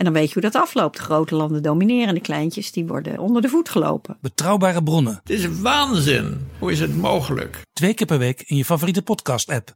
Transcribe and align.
En 0.00 0.06
dan 0.06 0.14
weet 0.14 0.26
je 0.26 0.32
hoe 0.32 0.50
dat 0.50 0.62
afloopt. 0.62 0.98
Grote 0.98 1.34
landen 1.34 1.62
domineren, 1.62 2.14
de 2.14 2.20
kleintjes 2.20 2.72
die 2.72 2.86
worden 2.86 3.18
onder 3.18 3.42
de 3.42 3.48
voet 3.48 3.68
gelopen. 3.68 4.16
Betrouwbare 4.20 4.82
bronnen. 4.82 5.20
Het 5.22 5.30
is 5.30 5.60
waanzin. 5.60 6.46
Hoe 6.58 6.72
is 6.72 6.80
het 6.80 6.96
mogelijk? 6.96 7.62
Twee 7.72 7.94
keer 7.94 8.06
per 8.06 8.18
week 8.18 8.42
in 8.46 8.56
je 8.56 8.64
favoriete 8.64 9.02
podcast-app. 9.02 9.74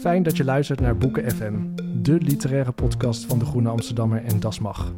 Fijn 0.00 0.22
dat 0.22 0.36
je 0.36 0.44
luistert 0.44 0.80
naar 0.80 0.96
Boeken 0.96 1.30
FM, 1.30 1.54
de 2.02 2.18
literaire 2.20 2.72
podcast 2.72 3.24
van 3.24 3.38
de 3.38 3.44
Groene 3.44 3.68
Amsterdammer 3.68 4.24
en 4.24 4.40
Das 4.40 4.58
Mag. 4.58 4.92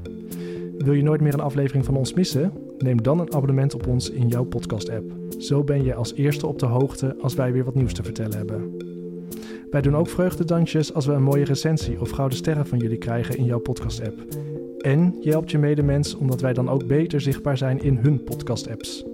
Wil 0.79 0.93
je 0.93 1.03
nooit 1.03 1.21
meer 1.21 1.35
een 1.35 1.41
aflevering 1.41 1.85
van 1.85 1.97
ons 1.97 2.13
missen? 2.13 2.53
Neem 2.79 3.03
dan 3.03 3.21
een 3.21 3.35
abonnement 3.35 3.75
op 3.75 3.87
ons 3.87 4.11
in 4.11 4.29
jouw 4.29 4.45
podcast-app. 4.45 5.13
Zo 5.39 5.65
ben 5.65 5.85
je 5.85 5.95
als 5.95 6.15
eerste 6.15 6.47
op 6.47 6.59
de 6.59 6.67
hoogte 6.67 7.17
als 7.21 7.35
wij 7.35 7.53
weer 7.53 7.65
wat 7.65 7.75
nieuws 7.75 7.93
te 7.93 8.03
vertellen 8.03 8.37
hebben. 8.37 8.90
Wij 9.71 9.81
doen 9.81 9.97
ook 9.97 10.09
vreugdedansjes 10.09 10.95
als 10.95 11.07
we 11.07 11.13
een 11.13 11.23
mooie 11.23 11.45
recensie 11.45 12.01
of 12.01 12.11
gouden 12.11 12.39
sterren 12.39 12.67
van 12.67 12.79
jullie 12.79 12.99
krijgen 12.99 13.37
in 13.37 13.45
jouw 13.45 13.59
podcast-app. 13.59 14.19
En 14.79 15.17
je 15.21 15.31
helpt 15.31 15.51
je 15.51 15.59
medemens 15.59 16.15
omdat 16.15 16.41
wij 16.41 16.53
dan 16.53 16.69
ook 16.69 16.87
beter 16.87 17.21
zichtbaar 17.21 17.57
zijn 17.57 17.83
in 17.83 17.97
hun 17.97 18.25
podcast-apps. 18.25 19.05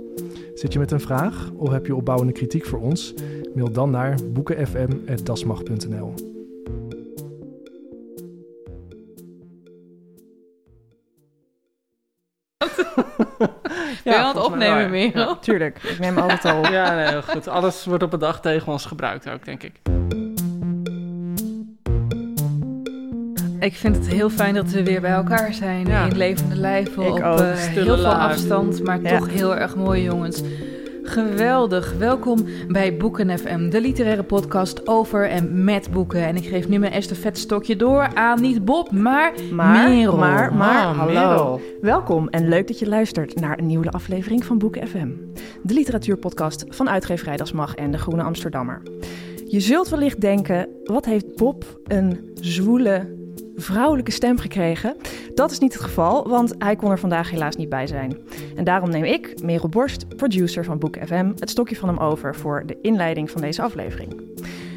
Zit 0.55 0.73
je 0.73 0.79
met 0.79 0.91
een 0.91 1.01
vraag 1.01 1.51
of 1.56 1.70
heb 1.70 1.87
je 1.87 1.95
opbouwende 1.95 2.32
kritiek 2.32 2.65
voor 2.65 2.80
ons? 2.80 3.15
Mail 3.55 3.73
dan 3.73 3.91
naar 3.91 4.19
boekenfm.dasmag.nl. 4.32 6.15
Ben 14.04 14.15
je 14.15 14.18
aan 14.18 14.37
het 14.37 14.45
opnemen, 14.45 14.90
Merel? 14.90 15.29
Ja, 15.29 15.37
tuurlijk, 15.37 15.82
ik 15.82 15.99
neem 15.99 16.18
altijd 16.18 16.45
al 16.45 16.59
op. 16.59 16.66
Ja, 16.77 16.95
nee, 16.95 17.09
heel 17.09 17.23
goed. 17.23 17.49
Alles 17.49 17.84
wordt 17.84 18.02
op 18.02 18.12
een 18.12 18.18
dag 18.18 18.40
tegen 18.40 18.73
ons 18.73 18.84
gebruikt 18.84 19.29
ook, 19.29 19.45
denk 19.45 19.62
ik. 19.62 19.80
Ik 23.60 23.74
vind 23.74 23.96
het 23.96 24.09
heel 24.09 24.30
fijn 24.30 24.54
dat 24.54 24.71
we 24.71 24.82
weer 24.85 25.01
bij 25.01 25.10
elkaar 25.10 25.54
zijn 25.54 25.87
Ja. 25.87 26.04
in 26.07 26.16
levende 26.16 26.57
lijven 26.57 27.02
Ik 27.02 27.09
op 27.15 27.23
ook. 27.23 27.38
eh, 27.38 27.52
heel 27.54 27.85
veel 27.96 28.07
afstand, 28.07 28.82
maar 28.85 29.02
Ja. 29.02 29.18
toch 29.18 29.30
heel 29.30 29.57
erg 29.57 29.76
mooi 29.76 30.02
jongens. 30.02 30.43
Geweldig. 31.02 31.95
Welkom 31.99 32.45
bij 32.68 32.96
Boeken 32.96 33.38
FM, 33.38 33.68
de 33.71 33.80
literaire 33.80 34.23
podcast 34.23 34.87
over 34.88 35.29
en 35.29 35.65
met 35.65 35.90
boeken. 35.90 36.27
En 36.27 36.37
ik 36.37 36.45
geef 36.46 36.68
nu 36.68 36.79
mijn 36.79 36.93
estafettestokje 36.93 37.77
door 37.77 38.15
aan 38.15 38.40
niet 38.40 38.65
Bob, 38.65 38.90
maar, 38.90 39.32
Maar, 39.52 39.88
Merel. 39.88 40.16
maar, 40.16 40.54
maar, 40.54 40.84
Ah, 40.87 40.99
hallo. 40.99 41.12
Merel. 41.12 41.60
Welkom 41.80 42.29
en 42.29 42.49
leuk 42.49 42.66
dat 42.66 42.79
je 42.79 42.88
luistert 42.88 43.40
naar 43.40 43.59
een 43.59 43.66
nieuwe 43.66 43.90
aflevering 43.90 44.45
van 44.45 44.59
Boeken 44.59 44.88
FM. 44.88 45.09
De 45.62 45.74
literatuurpodcast 45.74 46.65
van 46.68 46.88
uitgeverij 46.88 47.37
Das 47.37 47.52
Mag 47.52 47.74
en 47.74 47.90
de 47.90 47.99
Groene 47.99 48.23
Amsterdammer. 48.23 48.82
Je 49.49 49.60
zult 49.60 49.88
wellicht 49.88 50.21
denken, 50.21 50.68
wat 50.84 51.04
heeft 51.04 51.37
Bob 51.37 51.80
een 51.84 52.30
zwoele, 52.40 53.15
vrouwelijke 53.57 54.10
stem 54.10 54.38
gekregen? 54.38 54.96
Dat 55.35 55.51
is 55.51 55.59
niet 55.59 55.73
het 55.73 55.82
geval, 55.82 56.29
want 56.29 56.54
hij 56.59 56.76
kon 56.76 56.90
er 56.90 56.99
vandaag 56.99 57.30
helaas 57.30 57.57
niet 57.57 57.68
bij 57.68 57.87
zijn. 57.87 58.18
En 58.57 58.65
daarom 58.65 58.90
neem 58.90 59.04
ik, 59.04 59.43
Merel 59.43 59.68
Borst, 59.68 60.16
producer 60.16 60.65
van 60.65 60.79
Boeken 60.79 61.07
FM, 61.07 61.32
het 61.38 61.51
stokje 61.51 61.77
van 61.77 61.88
hem 61.88 61.99
over 61.99 62.34
voor 62.34 62.62
de 62.66 62.79
inleiding 62.82 63.30
van 63.30 63.40
deze 63.40 63.62
aflevering. 63.62 64.25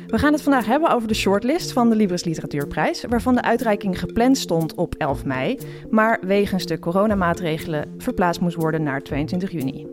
We 0.07 0.17
gaan 0.17 0.33
het 0.33 0.41
vandaag 0.41 0.65
hebben 0.65 0.89
over 0.89 1.07
de 1.07 1.13
shortlist 1.13 1.71
van 1.71 1.89
de 1.89 1.95
Libris 1.95 2.23
Literatuurprijs, 2.23 3.03
waarvan 3.09 3.35
de 3.35 3.41
uitreiking 3.41 3.99
gepland 3.99 4.37
stond 4.37 4.75
op 4.75 4.95
11 4.95 5.25
mei, 5.25 5.59
maar 5.89 6.19
wegens 6.21 6.65
de 6.65 6.79
coronamaatregelen 6.79 7.95
verplaatst 7.97 8.41
moest 8.41 8.55
worden 8.55 8.83
naar 8.83 9.01
22 9.01 9.51
juni. 9.51 9.87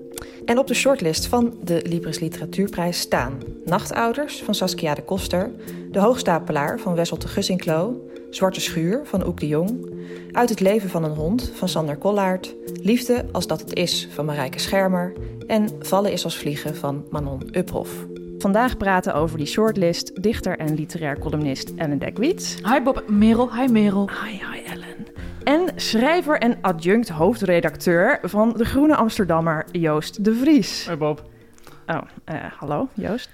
En 0.45 0.59
op 0.59 0.67
de 0.67 0.75
shortlist 0.75 1.27
van 1.27 1.55
de 1.65 1.81
Libris 1.89 2.19
Literatuurprijs 2.19 3.01
staan 3.01 3.39
Nachtouders 3.65 4.43
van 4.43 4.55
Saskia 4.55 4.95
de 4.95 5.03
Koster, 5.03 5.51
De 5.91 5.99
Hoogstapelaar 5.99 6.79
van 6.79 6.95
Wessel 6.95 7.19
de 7.19 7.29
Gussinklo, 7.29 8.06
Zwarte 8.31 8.61
Schuur 8.61 9.01
van 9.05 9.27
Oek 9.27 9.41
de 9.41 9.47
Jong, 9.47 9.95
Uit 10.33 10.49
het 10.49 10.61
leven 10.61 10.91
van 10.91 11.05
een 11.05 11.15
hond 11.15 11.51
van 11.55 11.69
Sander 11.69 11.97
Kollaert, 11.97 12.55
Liefde 12.83 13.25
als 13.33 13.47
dat 13.47 13.61
het 13.61 13.75
is 13.75 14.09
van 14.11 14.25
Marijke 14.25 14.59
Schermer 14.59 15.13
en 15.47 15.69
Vallen 15.81 16.13
is 16.13 16.25
als 16.25 16.39
vliegen 16.39 16.77
van 16.77 17.07
Manon 17.11 17.49
Uphoff. 17.53 18.07
Vandaag 18.39 18.77
praten 18.77 19.15
over 19.15 19.39
die 19.39 19.47
shortlist 19.47 20.23
dichter 20.23 20.59
en 20.59 20.75
literair 20.75 21.19
columnist 21.19 21.73
Ellen 21.77 21.99
Dekwiet. 21.99 22.61
Hi 22.65 22.81
Bob, 22.81 23.09
Merel, 23.09 23.55
hi 23.55 23.67
Merel. 23.73 24.11
Hi, 24.25 24.31
hi 24.31 24.65
Ellen. 24.67 25.07
En 25.45 25.73
schrijver 25.77 26.39
en 26.39 26.59
adjunct 26.61 27.09
hoofdredacteur 27.09 28.19
van 28.23 28.53
De 28.57 28.65
Groene 28.65 28.97
Amsterdammer 28.97 29.67
Joost 29.73 30.25
de 30.25 30.35
Vries. 30.35 30.87
Hoi 30.87 30.97
Bob. 30.99 31.25
Oh, 31.87 32.01
eh, 32.25 32.37
hallo 32.59 32.89
Joost. 32.95 33.31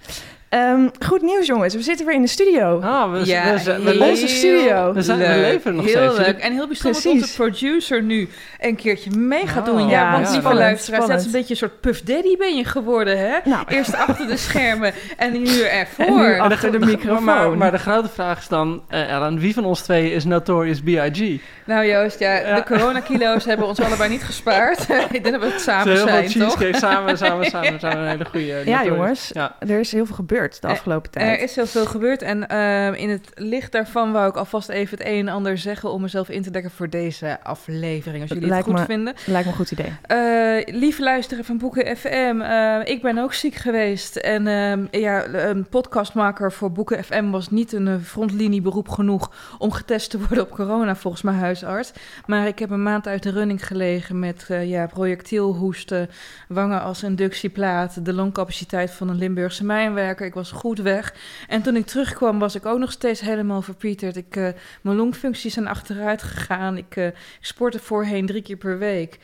Ehm, 0.53 0.89
goed 1.07 1.23
nieuws 1.23 1.47
jongens, 1.47 1.75
we 1.75 1.83
zitten 1.83 2.07
weer 2.07 2.15
in 2.15 2.23
de 2.23 2.29
studio. 2.29 2.81
Ah, 2.81 3.13
we, 3.13 3.27
Ja, 3.27 3.43
we, 3.45 3.63
we, 3.65 3.71
heel 3.73 3.83
we, 3.85 3.93
in 3.95 4.03
onze 4.03 4.29
studio. 4.29 4.93
we 4.93 5.03
zijn 5.03 5.19
we 5.19 5.25
leuk. 5.25 5.37
leven 5.37 5.75
nog 5.75 5.85
Heel 5.85 6.11
steeds. 6.13 6.27
leuk. 6.27 6.39
En 6.39 6.53
heel 6.53 6.67
bijzonder 6.67 6.93
dat 7.03 7.03
Precies. 7.03 7.23
onze 7.23 7.35
producer 7.37 8.03
nu 8.03 8.29
een 8.61 8.77
keertje 8.77 9.11
mee 9.11 9.47
gaat 9.47 9.69
Ah, 9.69 9.75
doen. 9.77 9.89
Ja, 9.89 9.91
ja, 9.91 10.05
want 10.11 10.17
lieve 10.25 10.33
spannend, 10.41 10.59
luisteraars, 10.65 11.07
dat 11.07 11.19
is 11.21 11.27
een 11.27 11.33
beetje 11.33 11.51
een 11.51 11.57
soort 11.57 11.81
Puff 11.81 12.01
Daddy 12.03 12.37
ben 12.37 12.57
je 12.57 12.65
geworden, 12.65 13.19
hè? 13.19 13.37
Nou. 13.45 13.65
Eerst 13.69 13.95
achter 13.95 14.27
de 14.27 14.37
schermen 14.47 14.93
en 15.17 15.33
nu 15.33 15.61
ervoor. 15.61 16.07
En 16.07 16.15
nu 16.15 16.39
achter 16.39 16.73
de 16.73 16.79
microfoon. 16.79 17.25
Maar, 17.25 17.51
maar 17.57 17.71
de 17.71 17.79
grote 17.79 18.09
vraag 18.09 18.39
is 18.39 18.49
dan, 18.49 18.83
eh, 18.89 19.11
Ellen, 19.13 19.39
wie 19.39 19.55
van 19.55 19.65
ons 19.65 19.81
twee 19.81 20.13
is 20.13 20.25
Notorious 20.25 20.81
B.I.G.? 20.81 21.41
Nou 21.67 21.87
Joost, 21.87 22.19
ja, 22.19 22.33
Ja. 22.37 22.55
de 22.55 22.63
coronakilo's 22.63 23.45
hebben 23.45 23.67
ons 23.67 23.81
allebei 23.81 24.11
niet 24.11 24.23
gespaard. 24.23 24.81
Ik 25.11 25.23
denk 25.23 25.31
dat 25.31 25.41
we 25.41 25.47
het 25.53 25.61
samen 25.61 25.87
heel 25.93 25.97
veel 25.97 26.07
zijn, 26.09 26.23
toch? 26.25 26.33
cheesecake 26.57 26.79
samen, 26.79 27.19
samen, 27.19 27.47
samen, 27.47 27.81
samen. 27.81 27.99
Een 27.99 28.09
hele 28.17 28.25
goede. 28.25 28.63
ja 28.65 28.85
jongens, 28.85 29.31
Ja. 29.33 29.57
er 29.59 29.79
is 29.81 29.93
heel 29.93 30.07
veel 30.07 30.15
gebeurd 30.15 30.41
de 30.51 30.67
afgelopen 30.67 31.11
tijd. 31.11 31.39
Er 31.39 31.43
is 31.45 31.55
heel 31.57 31.67
veel 31.67 31.87
gebeurd 31.87 32.23
en 32.23 32.49
ehm, 32.49 32.93
in 32.95 33.11
het 33.11 33.31
licht 33.35 33.73
daarvan 33.73 34.13
wou 34.13 34.29
ik 34.29 34.37
alvast 34.37 34.69
even 34.69 34.99
het 34.99 35.07
een 35.07 35.19
en 35.29 35.35
ander 35.35 35.59
zeggen 35.59 35.91
om 35.91 36.01
mezelf 36.01 36.29
in 36.29 36.43
te 36.43 36.51
dekken 36.51 36.71
voor 36.71 36.89
deze 36.89 37.39
aflevering, 37.43 38.21
als 38.23 38.31
jullie 38.31 38.49
Lijkt 38.49 38.67
het 38.67 38.75
goed 38.75 38.89
me- 38.89 38.95
vinden. 38.95 39.15
Lijkt 39.27 39.45
me 39.47 39.51
een 39.53 39.59
goed 39.59 39.71
idee. 39.71 39.93
Eh, 40.03 40.75
lieve 40.75 41.03
luisteren 41.03 41.45
van 41.45 41.59
Boeken 41.59 41.97
FM, 41.97 42.41
eh, 42.41 42.79
ik 42.85 43.03
ben 43.03 43.19
ook 43.19 43.33
ziek 43.33 43.55
geweest. 43.55 44.17
En 44.17 44.47
ehm, 44.47 44.87
ja, 44.91 45.27
een 45.27 45.67
podcastmaker 45.69 46.53
voor 46.53 46.73
Boeken 46.73 47.05
FM 47.05 47.31
was 47.31 47.51
niet 47.51 47.73
een 47.73 47.89
eh, 47.89 47.95
frontlinieberoep 48.05 48.89
genoeg 48.89 49.33
om 49.59 49.73
getest 49.73 50.11
te 50.11 50.19
worden 50.19 50.41
op 50.41 50.51
corona, 50.51 50.97
volgens 50.97 51.23
mijn 51.23 51.37
huisarts. 51.37 51.93
Maar 52.27 52.47
ik 52.47 52.59
heb 52.59 52.71
een 52.71 52.83
maand 52.83 53.07
uit 53.09 53.23
de 53.23 53.31
running 53.31 53.67
gelegen 53.67 54.19
met 54.19 54.47
ja, 54.63 54.87
projectielhoesten, 54.87 56.09
wangen 56.49 56.83
als 56.83 57.03
inductieplaat, 57.03 58.05
de 58.05 58.13
longcapaciteit 58.13 58.91
van 58.91 59.09
een 59.09 59.19
Limburgse 59.19 59.65
mijnwerker. 59.65 60.27
Ik 60.33 60.39
was 60.39 60.53
goed 60.53 60.79
weg. 60.79 61.15
En 61.49 61.63
toen 61.63 61.77
ik 61.77 61.87
terugkwam 61.87 62.39
was 62.39 62.55
ik 62.55 62.67
ook 62.67 62.79
nog 62.79 62.93
steeds 62.93 63.21
helemaal 63.21 63.63
verpieterd. 63.63 64.17
Ik, 64.17 64.37
eh, 64.37 64.49
mijn 64.81 64.97
longfuncties 64.97 65.55
zijn 65.55 65.67
achteruit 65.67 66.23
gegaan. 66.23 66.77
Ik 66.77 66.97
eh, 66.97 67.09
sportte 67.41 67.79
voorheen 67.79 68.27
drie 68.27 68.43
keer 68.43 68.57
per 68.57 68.79
week. 68.79 69.19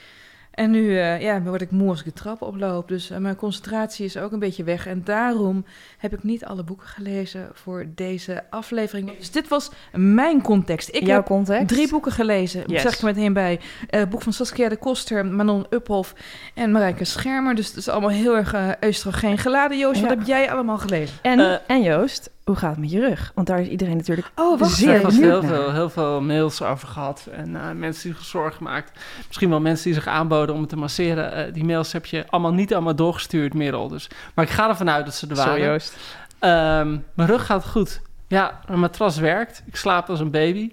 En 0.59 0.71
nu 0.71 0.99
eh, 0.99 1.21
ja, 1.21 1.43
word 1.43 1.61
ik 1.61 1.71
moe 1.71 1.89
als 1.89 1.99
ik 1.99 2.05
de 2.05 2.13
trap 2.13 2.43
oploop. 2.43 2.89
Dus 2.89 3.11
eh, 3.11 3.19
mijn 3.19 3.37
concentratie 3.37 4.05
is 4.05 4.17
ook 4.17 4.33
een 4.33 4.39
beetje 4.39 4.65
weg. 4.65 4.87
En 4.87 5.05
daarom 5.05 5.65
heb 5.99 6.13
ik 6.13 6.23
niet 6.23 6.45
alle 6.45 6.65
boeken 6.65 6.87
gelezen 6.87 7.49
voor 7.53 7.87
deze 7.95 8.45
aflevering. 8.51 9.17
Dus 9.19 9.31
dit 9.31 9.49
was 9.49 9.71
mijn 9.93 10.43
context. 10.43 10.89
Ik 10.95 11.07
Jouw 11.07 11.17
heb 11.17 11.27
context? 11.27 11.69
drie 11.69 11.89
boeken 11.89 12.13
gelezen. 12.13 12.63
Yes. 12.67 12.83
Zeg 12.83 12.93
ik 12.93 12.99
er 12.99 13.05
meteen 13.05 13.33
bij. 13.33 13.61
Eh, 13.91 14.03
boek 14.09 14.23
van 14.23 14.33
Saskia 14.33 14.69
de 14.69 14.77
Koster, 14.77 15.27
Manon 15.27 15.67
Uphoff 15.71 16.15
en 16.55 16.71
Marijke 16.73 17.05
Schermer. 17.05 17.55
Dus 17.55 17.67
het 17.67 17.77
is 17.77 17.89
allemaal 17.89 18.11
heel 18.11 18.37
erg 18.37 18.55
oestrogeen 18.85 19.39
geladen. 19.39 19.79
Joost, 19.79 20.01
wat 20.01 20.11
heb 20.11 20.27
jij 20.27 20.51
allemaal 20.51 20.79
gelezen? 20.79 21.17
En, 21.23 21.61
en 21.67 21.83
Joost, 21.83 22.31
hoe 22.49 22.57
gaat 22.57 22.71
het 22.71 22.81
met 22.81 22.91
je 22.91 23.01
rug? 23.01 23.33
Want 23.35 23.47
daar 23.47 23.61
is 23.61 23.69
iedereen 23.69 23.97
natuurlijk 23.97 24.31
Oh, 24.35 24.59
wacht 24.59 24.73
zeer 24.75 25.05
Er 25.05 25.13
heel 25.13 25.41
naar. 25.43 25.51
veel, 25.51 25.73
heel 25.73 25.91
veel 25.91 26.21
mails 26.21 26.63
over 26.63 26.89
gehad. 26.89 27.29
En 27.33 27.57
eh, 27.57 27.71
mensen 27.71 28.03
die 28.09 28.19
zich 28.19 28.25
zorgen 28.25 28.63
maakt. 28.65 29.01
Misschien 29.27 29.51
wel 29.51 29.61
mensen 29.61 29.85
die 29.85 29.95
zich 29.95 30.07
aanboden 30.07 30.55
om 30.55 30.61
het 30.61 30.71
te 30.71 30.77
masseren. 30.77 31.33
Eh, 31.33 31.53
die 31.53 31.65
mails 31.65 31.93
heb 31.93 32.07
je 32.07 32.25
allemaal 32.29 32.53
niet 32.53 32.75
allemaal 32.75 32.95
doorgestuurd, 32.97 33.55
Merel. 33.55 33.89
Dus. 33.89 34.09
Maar 34.35 34.45
ik 34.45 34.51
ga 34.51 34.69
ervan 34.69 34.91
uit 34.91 35.05
dat 35.05 35.15
ze 35.15 35.27
er 35.29 35.37
waren. 35.37 35.59
Zo 35.59 35.65
Joost. 35.65 35.97
Ehm, 36.39 36.97
mijn 37.15 37.29
rug 37.29 37.47
gaat 37.47 37.67
goed. 37.67 38.01
Ja, 38.27 38.61
mijn 38.67 38.81
matras 38.81 39.17
werkt. 39.19 39.63
Ik 39.67 39.77
slaap 39.77 40.09
als 40.09 40.21
een 40.21 40.31
baby. 40.31 40.71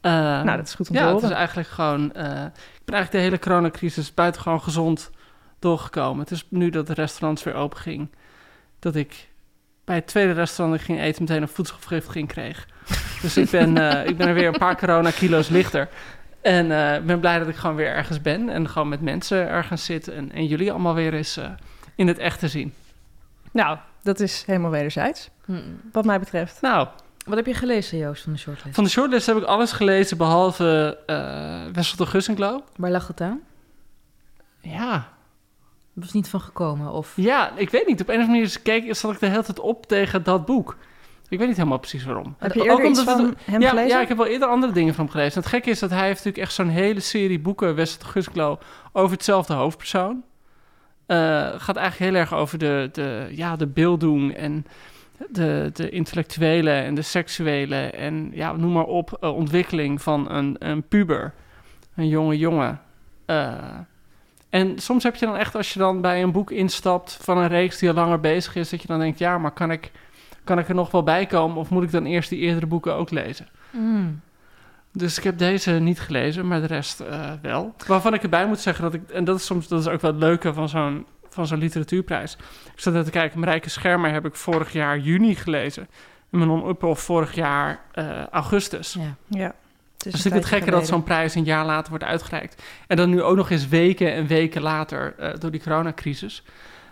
Ehm, 0.00 0.14
Nou, 0.44 0.56
dat 0.56 0.66
is 0.66 0.74
goed 0.74 0.88
om 0.88 0.94
te 0.96 1.00
ja, 1.02 1.14
het 1.14 1.22
is 1.22 1.30
eigenlijk 1.30 1.68
gewoon... 1.68 2.12
eh, 2.12 2.24
ik 2.24 2.84
ben 2.84 2.94
eigenlijk 2.94 3.10
de 3.10 3.18
hele 3.18 3.38
coronacrisis 3.38 4.14
buitengewoon 4.14 4.60
gezond 4.62 5.10
doorgekomen. 5.58 6.20
Het 6.20 6.30
is 6.30 6.46
nu 6.48 6.70
dat 6.70 6.86
de 6.86 6.94
restaurants 6.94 7.42
weer 7.42 7.54
open 7.54 7.78
ging... 7.78 8.08
dat 8.78 8.94
ik 8.94 9.28
bij 9.84 9.94
het 9.96 10.06
tweede 10.06 10.32
restaurant 10.32 10.78
dat 10.78 10.88
ik 10.88 10.94
ging 10.94 11.06
eten... 11.06 11.22
meteen 11.22 11.42
een 11.42 11.48
voedselvergiftiging 11.48 12.28
kreeg. 12.28 12.66
Dus 13.22 13.36
ik 13.36 13.50
ben, 13.50 13.78
eh, 13.78 14.06
ik 14.08 14.16
ben 14.16 14.28
er 14.28 14.34
weer 14.34 14.46
een 14.46 14.58
paar 14.58 14.76
corona-kilo's 14.76 15.48
lichter. 15.48 15.88
En 16.42 16.70
eh, 16.72 16.94
ik 16.94 17.06
ben 17.06 17.20
blij 17.20 17.38
dat 17.38 17.48
ik 17.48 17.56
gewoon 17.56 17.76
weer 17.76 17.86
ergens 17.88 18.20
ben... 18.20 18.48
en 18.48 18.68
gewoon 18.68 18.88
met 18.88 19.00
mensen 19.00 19.48
ergens 19.48 19.84
zit... 19.84 20.08
en, 20.08 20.32
en 20.32 20.46
jullie 20.46 20.70
allemaal 20.70 20.94
weer 20.94 21.14
eens 21.14 21.36
eh, 21.36 21.50
in 21.94 22.06
het 22.08 22.18
echt 22.18 22.38
te 22.38 22.48
zien. 22.48 22.74
Nou, 23.50 23.78
dat 24.02 24.20
is 24.20 24.42
helemaal 24.46 24.70
wederzijds, 24.70 25.30
Hm. 25.44 25.60
wat 25.92 26.04
mij 26.04 26.18
betreft. 26.18 26.60
Nou, 26.60 26.88
Wat 27.26 27.36
heb 27.36 27.46
je 27.46 27.54
gelezen, 27.54 27.98
Joost, 27.98 28.22
van 28.22 28.32
de 28.32 28.38
shortlist? 28.38 28.74
van 28.74 28.84
de 28.84 28.90
shortlist 28.90 29.26
heb 29.26 29.36
ik 29.36 29.42
alles 29.44 29.72
gelezen 29.72 30.16
behalve 30.16 30.98
eh 31.06 31.62
Wessel 31.72 31.96
de 31.96 32.06
Gussenglo. 32.06 32.64
Waar 32.76 32.90
lag 32.90 33.06
het 33.06 33.20
aan? 33.20 33.40
Ja, 34.60 35.08
was 35.94 36.12
niet 36.12 36.28
van 36.28 36.40
gekomen, 36.40 36.92
of... 36.92 37.12
ja, 37.16 37.52
ik 37.56 37.70
weet 37.70 37.86
niet. 37.86 38.00
Op 38.00 38.08
een 38.08 38.14
of 38.14 38.20
andere 38.20 38.38
manier 38.40 38.60
keek, 38.62 38.94
zat 38.94 39.12
ik 39.12 39.20
de 39.20 39.26
hele 39.26 39.42
tijd 39.42 39.60
op 39.60 39.86
tegen 39.86 40.22
dat 40.22 40.44
boek. 40.46 40.76
Ik 41.28 41.38
weet 41.38 41.48
niet 41.48 41.56
helemaal 41.56 41.78
precies 41.78 42.04
waarom. 42.04 42.34
Heb 42.38 42.52
je 42.52 42.60
Ook 42.60 42.66
eerder 42.66 42.86
iets 42.86 42.98
omdat 42.98 43.18
het- 43.18 43.26
van 43.26 43.36
hem 43.52 43.60
ja, 43.60 43.68
gelezen? 43.68 43.90
Ja, 43.96 44.00
ik 44.02 44.08
heb 44.08 44.16
wel 44.16 44.26
eerder 44.26 44.48
andere 44.48 44.72
dingen 44.72 44.94
van 44.94 45.04
hem 45.04 45.12
gelezen. 45.12 45.40
Het 45.40 45.48
gekke 45.48 45.70
is 45.70 45.78
dat 45.78 45.90
hij 45.90 45.98
heeft 46.06 46.16
natuurlijk 46.16 46.44
echt 46.44 46.52
zo'n 46.54 46.68
hele 46.68 47.00
serie 47.00 47.40
boeken, 47.40 47.76
de 47.76 47.86
Gussenglo, 47.98 48.58
over 48.92 49.12
hetzelfde 49.12 49.54
hoofdpersoon. 49.54 50.22
Eh, 51.06 51.16
gaat 51.56 51.76
eigenlijk 51.76 52.10
heel 52.12 52.20
erg 52.20 52.34
over 52.34 52.58
de, 52.58 52.88
de, 52.92 53.26
ja, 53.30 53.56
de 53.56 53.66
beelddoen 53.66 54.34
en 54.34 54.66
de, 55.30 55.70
de 55.72 55.90
intellectuele 55.90 56.70
en 56.70 56.94
de 56.94 57.02
seksuele 57.02 57.76
en 57.76 58.30
ja, 58.32 58.52
noem 58.52 58.72
maar 58.72 58.84
op, 58.84 59.16
eh, 59.20 59.34
ontwikkeling 59.36 60.02
van 60.02 60.30
een, 60.30 60.56
een 60.58 60.82
puber, 60.88 61.34
een 61.96 62.08
jonge 62.08 62.38
jongen. 62.38 62.80
Eh, 63.26 63.52
en 64.54 64.78
soms 64.78 65.02
heb 65.02 65.14
je 65.14 65.26
dan 65.26 65.36
echt, 65.36 65.54
als 65.54 65.72
je 65.72 65.78
dan 65.78 66.00
bij 66.00 66.22
een 66.22 66.32
boek 66.32 66.50
instapt 66.50 67.18
van 67.20 67.38
een 67.38 67.48
reeks 67.48 67.78
die 67.78 67.88
al 67.88 67.94
langer 67.94 68.20
bezig 68.20 68.54
is, 68.54 68.70
dat 68.70 68.80
je 68.82 68.86
dan 68.86 68.98
denkt, 68.98 69.18
ja, 69.18 69.38
maar 69.38 69.50
kan 69.50 69.70
ik, 69.70 69.90
kan 70.44 70.58
ik 70.58 70.68
er 70.68 70.74
nog 70.74 70.90
wel 70.90 71.02
bij 71.02 71.26
komen 71.26 71.56
of 71.56 71.70
moet 71.70 71.82
ik 71.82 71.90
dan 71.90 72.04
eerst 72.04 72.28
die 72.28 72.38
eerdere 72.38 72.66
boeken 72.66 72.94
ook 72.94 73.10
lezen? 73.10 73.48
Mm. 73.70 74.20
Dus 74.92 75.18
ik 75.18 75.24
heb 75.24 75.38
deze 75.38 75.70
niet 75.70 76.00
gelezen, 76.00 76.46
maar 76.46 76.60
de 76.60 76.66
rest 76.66 77.00
eh, 77.00 77.30
wel. 77.42 77.74
Waarvan 77.86 78.14
ik 78.14 78.22
erbij 78.22 78.46
moet 78.46 78.60
zeggen 78.60 78.84
dat 78.84 78.94
ik, 78.94 79.10
en 79.10 79.24
dat 79.24 79.36
is 79.36 79.44
soms 79.44 79.68
dat 79.68 79.80
is 79.80 79.88
ook 79.88 80.00
wel 80.00 80.10
het 80.10 80.20
leuke 80.20 80.52
van 80.52 80.68
zo'n, 80.68 81.06
van 81.28 81.46
zo'n 81.46 81.58
literatuurprijs. 81.58 82.36
Ik 82.74 82.80
zat 82.80 82.92
net 82.92 83.04
te 83.04 83.10
kijken, 83.10 83.40
Marijke 83.40 83.70
Schermer 83.70 84.12
heb 84.12 84.24
ik 84.24 84.34
vorig 84.34 84.72
jaar 84.72 84.98
juni 84.98 85.34
gelezen. 85.34 85.88
En 86.30 86.38
Manon 86.38 86.68
Uphoff 86.68 87.02
vorig 87.02 87.34
jaar 87.34 87.80
eh, 87.92 88.26
augustus. 88.26 88.92
Ja. 88.92 89.14
Ja. 89.38 89.54
Het 90.04 90.14
is 90.14 90.22
Dus 90.22 90.32
vind 90.32 90.44
het 90.44 90.52
gekke 90.52 90.70
dat 90.70 90.86
zo'n 90.86 91.02
prijs 91.02 91.34
een 91.34 91.44
jaar 91.44 91.66
later 91.66 91.90
wordt 91.90 92.04
uitgereikt. 92.04 92.62
En 92.86 92.96
dan 92.96 93.10
nu 93.10 93.22
ook 93.22 93.36
nog 93.36 93.50
eens 93.50 93.68
weken 93.68 94.12
en 94.12 94.26
weken 94.26 94.62
later 94.62 95.14
eh, 95.18 95.30
door 95.38 95.50
die 95.50 95.62
coronacrisis. 95.62 96.42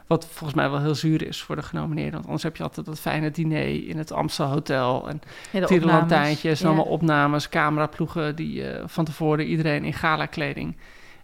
Wat 0.06 0.26
volgens 0.26 0.54
mij 0.54 0.70
wel 0.70 0.80
heel 0.80 0.94
zuur 0.94 1.26
is 1.26 1.42
voor 1.42 1.56
de 1.56 1.62
genomineerden. 1.62 2.12
Want 2.12 2.24
anders 2.24 2.42
heb 2.42 2.56
je 2.56 2.62
altijd 2.62 2.86
dat 2.86 3.00
fijne 3.00 3.30
diner 3.30 3.88
in 3.88 3.98
het 3.98 4.12
Amstel 4.12 4.46
Hotel. 4.46 5.08
En 5.08 5.20
Ja, 5.50 5.60
de 5.60 5.66
tierenlantijntjes 5.66 6.60
en 6.60 6.66
Ja. 6.68 6.74
allemaal 6.74 6.92
opnames, 6.92 7.48
cameraploegen 7.48 8.36
die 8.36 8.68
eh, 8.68 8.82
van 8.86 9.04
tevoren 9.04 9.44
iedereen 9.46 9.84
in 9.84 9.92
gala-kleding. 9.92 10.76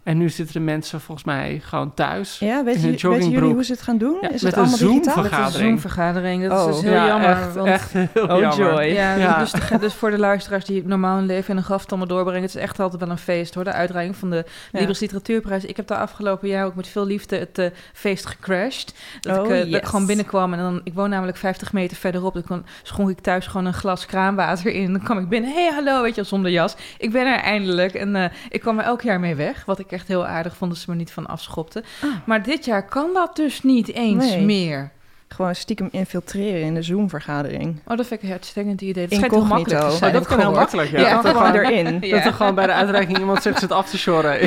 En 0.02 0.18
nu 0.18 0.28
zitten 0.28 0.54
de 0.54 0.60
mensen 0.60 1.00
volgens 1.00 1.26
mij 1.26 1.60
gewoon 1.64 1.94
thuis. 1.94 2.38
Ja, 2.38 2.64
weet 2.64 2.74
in 2.74 2.80
je, 2.80 2.86
een 2.86 2.92
weten 2.92 3.00
jullie 3.08 3.18
joggingbroek. 3.20 3.52
hoe 3.54 3.64
ze 3.64 3.72
het 3.72 3.82
gaan 3.82 3.98
doen? 3.98 4.18
Ja, 4.20 4.30
is 4.30 4.42
met 4.42 4.42
het 4.42 4.52
een 4.52 4.58
allemaal 4.58 4.78
digitaal? 4.78 5.14
Zoom-vergadering. 5.14 5.52
Met 5.52 5.54
een 5.54 5.68
Zoom-vergadering. 5.68 6.48
Dat 6.48 6.62
Oh. 6.62 6.68
is 6.68 6.74
dus 6.74 6.84
heel 6.84 6.92
Ja, 6.92 7.06
jammer. 7.06 7.28
echt, 7.30 7.54
want, 7.54 7.68
echt 7.68 7.92
heel 7.92 8.06
Oh, 8.14 8.38
jammer. 8.40 8.56
joy. 8.72 8.82
Ja, 8.82 9.14
Ja. 9.14 9.38
Dus, 9.38 9.50
de- 9.52 9.78
dus 9.78 9.94
voor 9.94 10.10
de 10.10 10.18
luisteraars 10.18 10.64
die 10.64 10.86
normaal 10.86 11.16
hun 11.16 11.26
leven 11.26 11.50
in 11.50 11.56
een 11.56 11.62
graf 11.62 11.86
allemaal 11.88 12.06
doorbrengen... 12.08 12.42
het 12.42 12.54
is 12.54 12.60
echt 12.60 12.80
altijd 12.80 13.00
wel 13.00 13.10
een 13.10 13.18
feest, 13.18 13.54
hoor. 13.54 13.64
De 13.64 13.72
uitreiking 13.72 14.16
van 14.16 14.30
de 14.30 14.44
Ja. 14.72 14.78
Libris 14.78 15.00
Literatuurprijs. 15.00 15.64
Ik 15.64 15.76
heb 15.76 15.86
de 15.86 15.96
afgelopen 15.96 16.48
jaar 16.48 16.64
ook 16.66 16.74
met 16.74 16.88
veel 16.88 17.06
liefde 17.06 17.36
het 17.36 17.58
eh, 17.58 17.66
feest 17.92 18.26
gecrashed. 18.26 18.94
Dat, 19.20 19.38
Oh, 19.38 19.44
ik, 19.44 19.50
eh, 19.50 19.56
dat 19.58 19.66
ik 19.66 19.72
yes. 19.72 19.88
gewoon 19.90 20.06
binnenkwam 20.06 20.52
en 20.52 20.58
dan... 20.58 20.80
Ik 20.84 20.94
woon 20.94 21.10
namelijk 21.10 21.36
50 21.36 21.72
meter 21.72 21.96
verderop. 21.96 22.34
Dan 22.34 22.44
kon, 22.44 22.64
schonk 22.82 23.10
ik 23.10 23.20
thuis 23.20 23.46
gewoon 23.46 23.66
een 23.66 23.74
glas 23.74 24.06
kraanwater 24.06 24.72
in. 24.72 24.92
Dan 24.92 25.02
kwam 25.02 25.18
ik 25.18 25.28
binnen. 25.28 25.52
hey, 25.52 25.70
hallo, 25.74 26.02
weet 26.02 26.14
je, 26.14 26.24
zonder 26.24 26.50
jas. 26.50 26.76
Ik 26.98 27.12
ben 27.12 27.26
er 27.26 27.38
eindelijk. 27.40 27.94
En 27.94 28.16
eh, 28.16 28.24
ik 28.48 28.60
kwam 28.60 28.78
er 28.78 28.84
elk 28.84 29.02
jaar 29.02 29.20
mee 29.20 29.34
weg. 29.34 29.64
Wat 29.64 29.78
ik 29.78 29.87
echt 29.92 30.08
heel 30.08 30.26
aardig 30.26 30.56
vond, 30.56 30.70
dat 30.70 30.80
ze 30.80 30.90
me 30.90 30.96
niet 30.96 31.10
van 31.12 31.26
afschopten. 31.26 31.84
Ah. 32.02 32.08
Maar 32.24 32.42
dit 32.42 32.64
jaar 32.64 32.84
kan 32.86 33.10
dat 33.14 33.36
dus 33.36 33.62
niet 33.62 33.92
eens 33.92 34.24
Nee. 34.24 34.40
meer. 34.40 34.90
Gewoon 35.28 35.54
stiekem 35.54 35.88
infiltreren 35.90 36.60
in 36.60 36.74
de 36.74 36.82
Zoom-vergadering. 36.82 37.80
Oh, 37.86 37.96
dat 37.96 38.06
vind 38.06 38.20
ik 38.22 38.26
een 38.28 38.32
uitstekend 38.34 38.80
idee. 38.80 39.02
Het 39.04 39.12
schijnt 39.14 39.32
heel 39.32 39.42
Incognito. 39.42 39.64
makkelijk 39.70 39.86
te 39.88 39.92
Oh, 39.94 39.98
zijn. 40.00 40.12
dat 40.12 40.26
kan 40.26 40.38
heel 40.38 40.52
makkelijk, 40.52 40.90
ja. 40.90 41.00
Ja, 41.00 41.08
Ja, 41.08 41.14
dat, 41.14 41.24
er 41.24 41.30
gewoon 41.40 41.54
erin. 41.54 41.98
Ja. 42.08 42.16
dat 42.16 42.24
er 42.24 42.32
gewoon 42.32 42.54
bij 42.54 42.66
de 42.66 42.72
uitreiking 42.72 43.18
iemand 43.18 43.42
zegt 43.42 43.58
zit 43.58 43.72
af 43.72 43.90
te 43.90 43.98
shoren. 43.98 44.46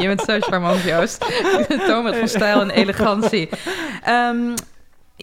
Je 0.00 0.06
bent 0.06 0.20
zo 0.20 0.36
charmant, 0.40 0.82
Joost. 0.82 1.24
Toon 1.86 2.14
van 2.14 2.28
stijl 2.28 2.60
en 2.60 2.70
elegantie. 2.70 3.48
Ehm 4.04 4.54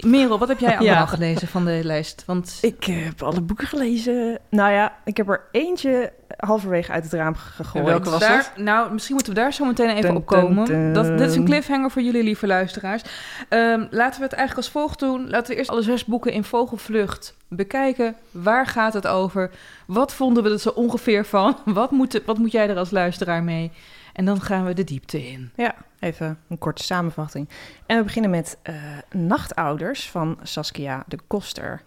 Merel, 0.01 0.39
wat 0.39 0.47
heb 0.47 0.59
jij 0.59 0.69
allemaal 0.77 0.85
Ja. 0.95 1.05
gelezen 1.05 1.47
van 1.47 1.65
de 1.65 1.79
lijst? 1.83 2.23
Want 2.25 2.57
Ik 2.61 2.83
heb 2.83 3.23
alle 3.23 3.41
boeken 3.41 3.67
gelezen. 3.67 4.39
Nou 4.49 4.71
ja, 4.71 4.93
ik 5.05 5.17
heb 5.17 5.29
er 5.29 5.41
eentje 5.51 6.13
halverwege 6.37 6.91
uit 6.91 7.03
het 7.03 7.13
raam 7.13 7.35
gegooid. 7.35 7.85
En 7.85 7.91
welke 7.91 8.09
was 8.09 8.19
daar, 8.19 8.53
nou, 8.55 8.93
misschien 8.93 9.15
moeten 9.15 9.33
we 9.33 9.39
daar 9.39 9.53
zo 9.53 9.65
meteen 9.65 9.89
even 9.89 10.01
Dun, 10.01 10.15
op 10.15 10.25
komen. 10.25 10.65
dun, 10.65 10.93
dun. 10.93 10.93
Dat, 10.93 11.17
dit 11.17 11.29
is 11.29 11.35
een 11.35 11.45
cliffhanger 11.45 11.91
voor 11.91 12.01
jullie, 12.01 12.23
lieve 12.23 12.47
luisteraars. 12.47 13.03
Ehm, 13.49 13.85
laten 13.89 14.19
we 14.19 14.25
het 14.25 14.33
eigenlijk 14.33 14.55
als 14.55 14.69
volgt 14.69 14.99
doen. 14.99 15.29
Laten 15.29 15.51
we 15.51 15.57
eerst 15.57 15.69
alle 15.69 15.81
zes 15.81 16.05
boeken 16.05 16.31
in 16.31 16.43
vogelvlucht 16.43 17.35
bekijken. 17.47 18.15
Waar 18.31 18.65
gaat 18.65 18.93
het 18.93 19.07
over? 19.07 19.51
Wat 19.85 20.13
vonden 20.13 20.43
we 20.43 20.49
er 20.49 20.59
zo 20.59 20.69
ongeveer 20.69 21.25
van? 21.25 21.57
Wat 21.65 21.91
moet, 21.91 22.21
wat 22.25 22.37
moet 22.37 22.51
jij 22.51 22.69
er 22.69 22.77
als 22.77 22.91
luisteraar 22.91 23.43
mee? 23.43 23.71
En 24.13 24.25
dan 24.25 24.41
gaan 24.41 24.65
we 24.65 24.73
de 24.73 24.83
diepte 24.83 25.27
in. 25.27 25.51
Ja, 25.55 25.75
even 25.99 26.39
een 26.49 26.57
korte 26.57 26.83
samenvatting. 26.83 27.49
En 27.85 27.97
we 27.97 28.03
beginnen 28.03 28.31
met 28.31 28.57
eh, 28.61 28.75
Nachtouders 29.11 30.09
van 30.09 30.39
Saskia 30.43 31.03
de 31.07 31.17
Koster. 31.27 31.81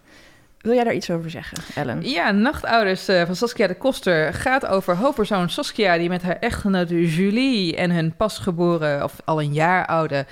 Wil 0.61 0.73
jij 0.73 0.83
daar 0.83 0.93
iets 0.93 1.09
over 1.09 1.29
zeggen, 1.29 1.57
Ellen? 1.75 2.09
Ja, 2.09 2.31
Nachtouders 2.31 3.07
eh, 3.07 3.25
van 3.25 3.35
Saskia 3.35 3.67
de 3.67 3.75
Koster 3.75 4.33
gaat 4.33 4.65
over 4.65 4.95
hoofdpersoon 4.97 5.49
Saskia... 5.49 5.97
die 5.97 6.09
met 6.09 6.21
haar 6.21 6.37
echtgenoot 6.39 6.89
Julie 6.89 7.75
en 7.75 7.91
hun 7.91 8.15
pasgeboren, 8.15 9.03
of 9.03 9.15
al 9.25 9.41
een 9.41 9.53
jaar 9.53 9.85
oude 9.85 10.25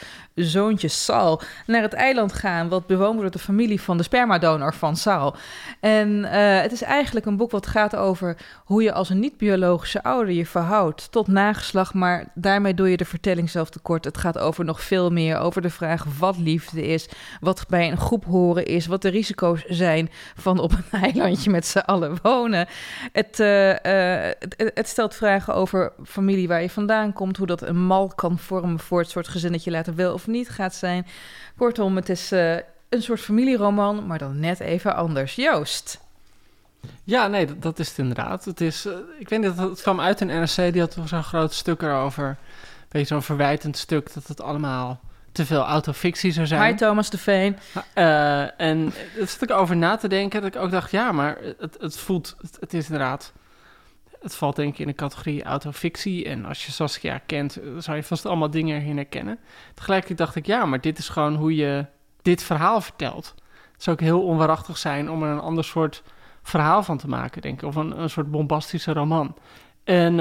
zoontje 0.44 0.88
Sal... 0.88 1.42
naar 1.66 1.82
het 1.82 1.94
eiland 1.94 2.34
gaan 2.34 2.70
wat 2.70 2.88
bewoond 2.88 3.16
wordt 3.16 3.22
door 3.22 3.42
de 3.42 3.48
familie 3.48 3.82
van 3.82 3.98
de 3.98 4.04
spermadonor 4.04 4.74
van 4.74 4.96
Sal. 4.96 5.36
En 5.80 6.26
eh, 6.26 6.62
het 6.62 6.72
is 6.72 6.82
eigenlijk 6.82 7.26
een 7.26 7.38
boek 7.38 7.52
wat 7.52 7.68
gaat 7.68 7.96
over 7.96 8.38
hoe 8.66 8.84
je 8.84 8.94
als 8.94 9.10
een 9.10 9.20
niet-biologische 9.20 10.04
ouder 10.04 10.34
je 10.34 10.46
verhoudt 10.46 11.12
tot 11.12 11.28
nageslag... 11.28 11.94
maar 11.94 12.26
daarmee 12.34 12.74
doe 12.74 12.90
je 12.90 12.98
de 12.98 13.06
vertelling 13.06 13.50
zelf 13.50 13.70
tekort. 13.70 14.06
Het 14.06 14.18
gaat 14.18 14.38
over 14.38 14.66
nog 14.66 14.82
veel 14.82 15.10
meer, 15.10 15.38
over 15.38 15.62
de 15.62 15.70
vraag 15.70 16.06
wat 16.20 16.38
liefde 16.38 16.88
is... 16.88 17.10
wat 17.40 17.66
bij 17.70 17.92
een 17.92 17.98
groep 17.98 18.26
horen 18.26 18.66
is, 18.66 18.86
wat 18.86 19.02
de 19.02 19.10
risico's 19.10 19.64
zijn 19.66 20.10
van 20.36 20.60
op 20.60 20.72
een 20.72 21.02
eilandje 21.12 21.50
met 21.50 21.66
z'n 21.66 21.78
allen 21.78 22.18
wonen. 22.22 22.68
Het, 23.12 23.40
eh, 23.40 24.26
eh, 24.28 24.36
het, 24.40 24.72
het 24.74 24.88
stelt 24.88 25.16
vragen 25.16 25.56
over 25.56 25.94
familie 26.06 26.48
waar 26.48 26.62
je 26.62 26.70
vandaan 26.70 27.14
komt, 27.14 27.38
hoe 27.38 27.48
dat 27.48 27.62
een 27.62 27.86
mal 27.86 28.08
kan 28.08 28.38
vormen 28.40 28.80
voor 28.80 29.00
het 29.00 29.10
soort 29.10 29.28
gezin 29.28 29.52
dat 29.52 29.64
je 29.64 29.72
later 29.72 29.96
wel 29.96 30.14
of 30.14 30.28
niet 30.30 30.50
gaat 30.50 30.76
zijn. 30.76 31.08
Kortom, 31.58 31.96
het 31.96 32.10
is 32.10 32.32
eh, 32.32 32.56
een 32.90 33.02
soort 33.02 33.20
familieroman, 33.20 34.08
maar 34.08 34.18
dan 34.18 34.40
net 34.40 34.60
even 34.60 34.96
anders. 34.96 35.36
Joost. 35.36 36.00
Ja, 37.04 37.28
nee, 37.28 37.46
dat, 37.46 37.62
dat 37.62 37.80
is 37.80 37.88
het 37.90 37.98
inderdaad. 37.98 38.46
Het 38.46 38.62
is, 38.62 38.86
eh, 38.86 38.94
ik 39.20 39.30
weet 39.30 39.40
niet, 39.40 39.56
dat 39.58 39.70
het 39.70 39.82
kwam 39.82 40.00
uit 40.00 40.22
een 40.22 40.28
NRC, 40.28 40.56
die 40.56 40.82
had 40.82 40.98
zo'n 41.06 41.24
groot 41.24 41.54
stuk 41.54 41.82
erover. 41.82 42.28
Een 42.28 42.38
beetje 42.90 43.08
zo'n 43.08 43.24
verwijtend 43.24 43.78
stuk, 43.78 44.14
dat 44.14 44.28
het 44.28 44.42
allemaal 44.42 45.00
te 45.32 45.46
veel 45.46 45.66
autofictie 45.66 46.32
zou 46.32 46.48
zijn. 46.48 46.72
Hi 46.72 46.76
Thomas 46.76 47.10
de 47.10 47.18
Veen. 47.18 47.58
Eh, 47.94 48.62
en 48.62 48.94
daar 49.18 49.28
zat 49.28 49.42
ik 49.42 49.52
over 49.52 49.76
na 49.76 49.98
te 49.98 50.08
denken, 50.08 50.42
dat 50.42 50.56
ik 50.56 50.62
ook 50.62 50.72
dacht, 50.72 50.92
ja, 50.92 51.12
maar 51.12 51.38
het, 51.60 51.78
het 51.80 51.98
voelt, 51.98 52.36
het, 52.42 52.58
het 52.60 52.74
is 52.74 52.86
inderdaad... 52.86 53.34
Het 54.20 54.36
valt 54.36 54.56
denk 54.56 54.74
ik 54.74 54.80
in 54.80 54.88
de 54.88 54.94
categorie 54.94 55.44
autofictie. 55.44 56.26
En 56.26 56.46
als 56.46 56.66
je 56.66 56.72
Saskia 56.72 57.18
kent, 57.26 57.58
eh, 57.58 57.70
zou 57.78 57.98
je 57.98 58.04
vast 58.04 58.26
allemaal 58.26 58.50
dingen 58.50 58.82
erin 58.82 58.96
herkennen. 58.96 59.40
Tegelijkertijd 59.74 60.18
dacht 60.18 60.36
ik, 60.36 60.46
ja, 60.46 60.66
maar 60.66 60.82
dit 60.82 60.98
is 60.98 61.10
gewoon 61.10 61.36
hoe 61.36 61.56
je 61.56 61.86
dit 62.22 62.44
verhaal 62.44 62.82
vertelt. 62.82 63.36
Het 63.74 63.84
zou 63.84 63.96
ook 63.96 64.04
heel 64.04 64.24
onwaarachtig 64.24 64.78
zijn 64.78 65.10
om 65.10 65.24
er 65.24 65.30
een 65.30 65.40
ander 65.40 65.64
soort 65.64 66.04
verhaal 66.44 66.84
van 66.84 66.98
te 66.98 67.08
maken, 67.08 67.42
denk 67.42 67.62
ik. 67.62 67.68
Of 67.68 67.76
een, 67.76 68.02
een 68.02 68.10
soort 68.10 68.32
bombastische 68.32 68.94
roman. 68.94 69.36
En 69.90 70.16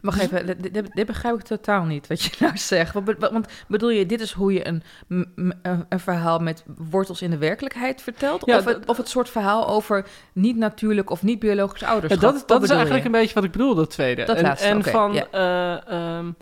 Wacht 0.00 0.18
Dus- 0.20 0.30
even, 0.30 0.46
dit, 0.46 0.74
dit- 0.74 0.90
dit 0.94 1.06
begrijp 1.06 1.34
ik 1.34 1.42
totaal 1.42 1.84
niet 1.84 2.06
wat 2.06 2.22
je 2.22 2.30
nou 2.44 2.56
zegt. 2.58 2.92
Want 3.18 3.46
bedoel 3.68 3.90
je, 3.90 4.06
dit 4.06 4.20
is 4.20 4.32
hoe 4.32 4.52
je 4.52 4.66
een, 4.68 4.82
een, 5.08 5.54
een 5.88 6.00
verhaal 6.00 6.38
met 6.38 6.64
wortels 6.90 7.22
in 7.22 7.30
de 7.30 7.38
werkelijkheid 7.38 8.02
vertelt? 8.02 8.42
Ja, 8.46 8.58
of, 8.58 8.64
het, 8.64 8.86
of 8.86 8.96
het 8.96 9.08
soort 9.08 9.28
verhaal 9.28 9.68
over 9.68 10.06
niet 10.32 10.56
natuurlijk 10.56 11.10
of 11.10 11.22
niet 11.22 11.38
biologisch 11.38 11.80
Ja, 11.80 11.88
ouderschap? 11.88 12.20
dat 12.20 12.48
dat 12.48 12.62
is 12.62 12.70
eigenlijk 12.70 13.00
je? 13.00 13.06
een 13.06 13.20
beetje 13.20 13.34
wat 13.34 13.44
ik 13.44 13.52
bedoel, 13.52 13.74
dat 13.74 13.90
tweede. 13.90 14.24
Dat 14.24 14.36
en 14.36 14.42
laatste, 14.42 14.68
en 14.68 14.84
van 14.84 15.14
eh, 15.30 15.88
ehm, 15.88 16.32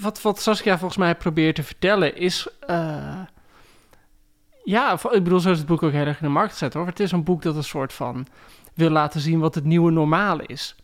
wat, 0.00 0.22
wat, 0.22 0.40
Saskia 0.40 0.78
volgens 0.78 0.98
mij 0.98 1.14
probeert 1.14 1.54
te 1.54 1.62
vertellen 1.62 2.16
is. 2.16 2.46
eh, 2.66 3.20
ja, 4.64 4.92
ik 4.92 5.22
bedoel, 5.24 5.40
zo 5.40 5.50
is 5.50 5.58
het 5.58 5.66
boek 5.66 5.82
ook 5.82 5.92
heel 5.92 6.06
erg 6.06 6.20
in 6.20 6.26
de 6.26 6.32
markt 6.32 6.52
gezet 6.52 6.74
hoor. 6.74 6.86
Het 6.86 7.00
is 7.00 7.12
een 7.12 7.24
boek 7.24 7.42
dat 7.42 7.56
een 7.56 7.64
soort 7.64 7.92
van 7.92 8.26
wil 8.74 8.90
laten 8.90 9.20
zien 9.20 9.40
wat 9.40 9.54
het 9.54 9.64
nieuwe 9.64 9.90
normale 9.90 10.42
is. 10.46 10.76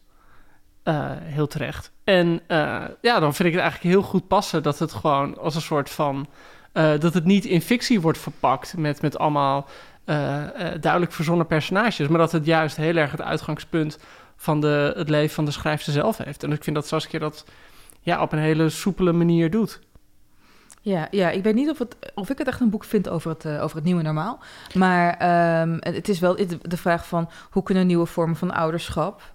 Eh, 0.86 1.10
heel 1.20 1.46
terecht. 1.46 1.92
En 2.04 2.40
eh, 2.46 2.84
ja, 3.00 3.20
dan 3.20 3.34
vind 3.34 3.48
ik 3.48 3.54
het 3.54 3.62
eigenlijk 3.62 3.94
heel 3.94 4.02
goed 4.02 4.28
passen 4.28 4.62
dat 4.62 4.78
het 4.78 4.92
gewoon 4.92 5.38
als 5.38 5.54
een 5.54 5.60
soort 5.60 5.90
van. 5.90 6.26
eh, 6.72 6.98
dat 6.98 7.14
het 7.14 7.24
niet 7.24 7.44
in 7.44 7.60
fictie 7.60 8.00
wordt 8.00 8.18
verpakt 8.18 8.76
met, 8.76 9.02
met 9.02 9.18
allemaal 9.18 9.68
duidelijk 10.80 11.12
verzonnen 11.12 11.46
personages, 11.46 12.08
maar 12.08 12.18
dat 12.18 12.32
het 12.32 12.46
juist 12.46 12.76
heel 12.76 12.96
erg 12.96 13.10
het 13.10 13.20
uitgangspunt 13.20 13.98
van 14.36 14.60
de, 14.60 14.92
het 14.96 15.08
leven 15.08 15.34
van 15.34 15.44
de 15.44 15.50
schrijfster 15.50 15.92
zelf 15.92 16.16
heeft. 16.16 16.42
En 16.42 16.52
ik 16.52 16.64
vind 16.64 16.76
dat 16.76 16.86
Saskia 16.86 17.18
dat 17.18 17.44
ja, 18.00 18.22
op 18.22 18.32
een 18.32 18.38
hele 18.38 18.68
soepele 18.68 19.12
manier 19.12 19.50
doet. 19.50 19.80
Ja, 20.80 21.08
ja, 21.10 21.30
ik 21.30 21.42
weet 21.42 21.54
niet 21.54 21.70
of, 21.70 21.78
het, 21.78 21.96
of 22.14 22.30
ik 22.30 22.38
het 22.38 22.48
echt 22.48 22.60
een 22.60 22.70
boek 22.70 22.84
vind 22.84 23.08
over 23.08 23.30
het, 23.30 23.46
over 23.60 23.76
het 23.76 23.84
nieuwe 23.84 24.02
normaal. 24.02 24.38
Maar 24.74 25.08
um, 25.60 25.76
het 25.80 26.08
is 26.08 26.18
wel 26.18 26.36
de 26.62 26.76
vraag 26.76 27.06
van 27.06 27.30
hoe 27.50 27.62
kunnen 27.62 27.86
nieuwe 27.86 28.06
vormen 28.06 28.36
van 28.36 28.50
ouderschap 28.50 29.34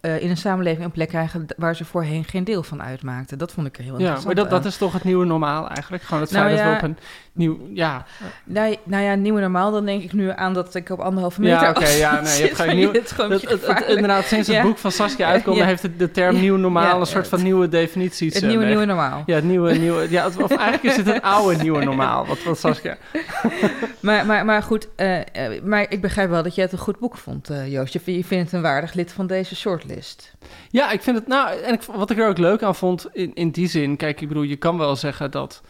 uh, 0.00 0.22
in 0.22 0.30
een 0.30 0.36
samenleving 0.36 0.84
een 0.84 0.90
plek 0.90 1.08
krijgen 1.08 1.46
waar 1.56 1.76
ze 1.76 1.84
voorheen 1.84 2.24
geen 2.24 2.44
deel 2.44 2.62
van 2.62 2.82
uitmaakten. 2.82 3.38
Dat 3.38 3.52
vond 3.52 3.66
ik 3.66 3.76
er 3.76 3.82
heel 3.82 3.92
interessant. 3.92 4.20
Ja, 4.20 4.26
maar 4.26 4.50
dat, 4.50 4.62
dat 4.62 4.72
is 4.72 4.78
toch 4.78 4.92
het 4.92 5.04
nieuwe 5.04 5.24
normaal 5.24 5.68
eigenlijk? 5.68 6.02
Gewoon 6.02 6.22
het 6.22 6.32
nou 6.32 6.46
feit 6.46 6.58
ja, 6.58 6.64
dat 6.64 6.80
we 6.80 6.86
op 6.86 6.92
een 6.92 7.02
nieuw... 7.38 7.58
Ja. 7.72 8.04
Nou, 8.44 8.76
nou 8.84 9.02
ja, 9.02 9.14
nieuwe 9.14 9.40
normaal, 9.40 9.72
dan 9.72 9.84
denk 9.84 10.02
ik 10.02 10.12
nu 10.12 10.30
aan 10.30 10.52
dat 10.52 10.74
ik 10.74 10.90
op 10.90 10.98
anderhalve 11.00 11.40
meter 11.40 11.60
Ja, 11.60 11.70
oké, 11.70 11.88
ja, 11.88 12.20
nee, 12.20 12.36
je 12.36 12.42
hebt 12.42 12.56
geen 12.56 12.76
nieuw... 12.76 12.92
Het, 12.92 13.16
het, 13.16 13.66
het, 13.66 13.84
inderdaad, 13.88 14.24
sinds 14.24 14.48
het 14.48 14.62
boek 14.62 14.78
van 14.78 14.92
Saskia 14.92 15.28
uitkomt, 15.28 15.56
ja. 15.56 15.64
heeft 15.64 15.98
de, 15.98 16.10
term 16.10 16.40
nieuw 16.40 16.56
normaal 16.56 17.00
een 17.00 17.06
soort 17.06 17.28
van 17.28 17.42
nieuwe 17.42 17.68
definitie. 17.68 18.30
Het 18.32 18.46
nieuwe 18.46 18.64
nieuwe 18.64 18.84
normaal. 18.84 19.22
Ja, 19.26 19.34
het 19.34 19.44
nieuwe 19.44 19.74
nieuwe... 19.74 20.10
Ja, 20.10 20.26
of 20.26 20.50
eigenlijk 20.50 20.82
is 20.82 20.96
het 20.96 21.06
een 21.06 21.22
oude 21.22 21.62
nieuwe 21.62 21.84
normaal, 21.84 22.26
wat, 22.26 22.42
wat 22.42 22.58
Saskia... 22.58 22.96
maar, 24.00 24.26
maar, 24.26 24.44
maar 24.44 24.62
goed, 24.62 24.88
uh, 24.96 25.16
uh, 25.16 25.22
maar 25.62 25.86
ik 25.88 26.00
begrijp 26.00 26.30
wel 26.30 26.42
dat 26.42 26.54
je 26.54 26.60
het 26.60 26.72
een 26.72 26.78
goed 26.78 26.98
boek 26.98 27.16
vond, 27.16 27.50
uh, 27.50 27.72
Joost. 27.72 27.92
Je, 27.92 28.00
je 28.04 28.24
vindt 28.24 28.44
het 28.44 28.52
een 28.52 28.62
waardig 28.62 28.92
lid 28.94 29.12
van 29.12 29.26
deze 29.26 29.56
shortlist. 29.56 30.34
Ja, 30.70 30.90
ik 30.90 31.02
vind 31.02 31.16
het. 31.16 31.26
Nou, 31.26 31.60
en 31.60 31.74
ik, 31.74 31.82
wat 31.82 32.10
ik 32.10 32.18
er 32.18 32.28
ook 32.28 32.38
leuk 32.38 32.62
aan 32.62 32.74
vond 32.74 33.06
in, 33.12 33.34
in 33.34 33.50
die 33.50 33.68
zin. 33.68 33.96
Kijk, 33.96 34.20
ik 34.20 34.28
bedoel, 34.28 34.42
je 34.42 34.56
kan 34.56 34.78
wel 34.78 34.96
zeggen 34.96 35.30
dat. 35.30 35.62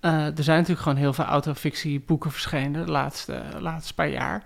Uh, 0.00 0.38
er 0.38 0.42
zijn 0.42 0.58
natuurlijk 0.58 0.82
gewoon 0.82 0.98
heel 0.98 1.12
veel 1.12 1.24
autofictieboeken 1.24 2.30
verschenen 2.30 2.86
de 2.86 2.92
laatste, 2.92 3.42
laatste 3.58 3.94
paar 3.94 4.08
jaar. 4.08 4.44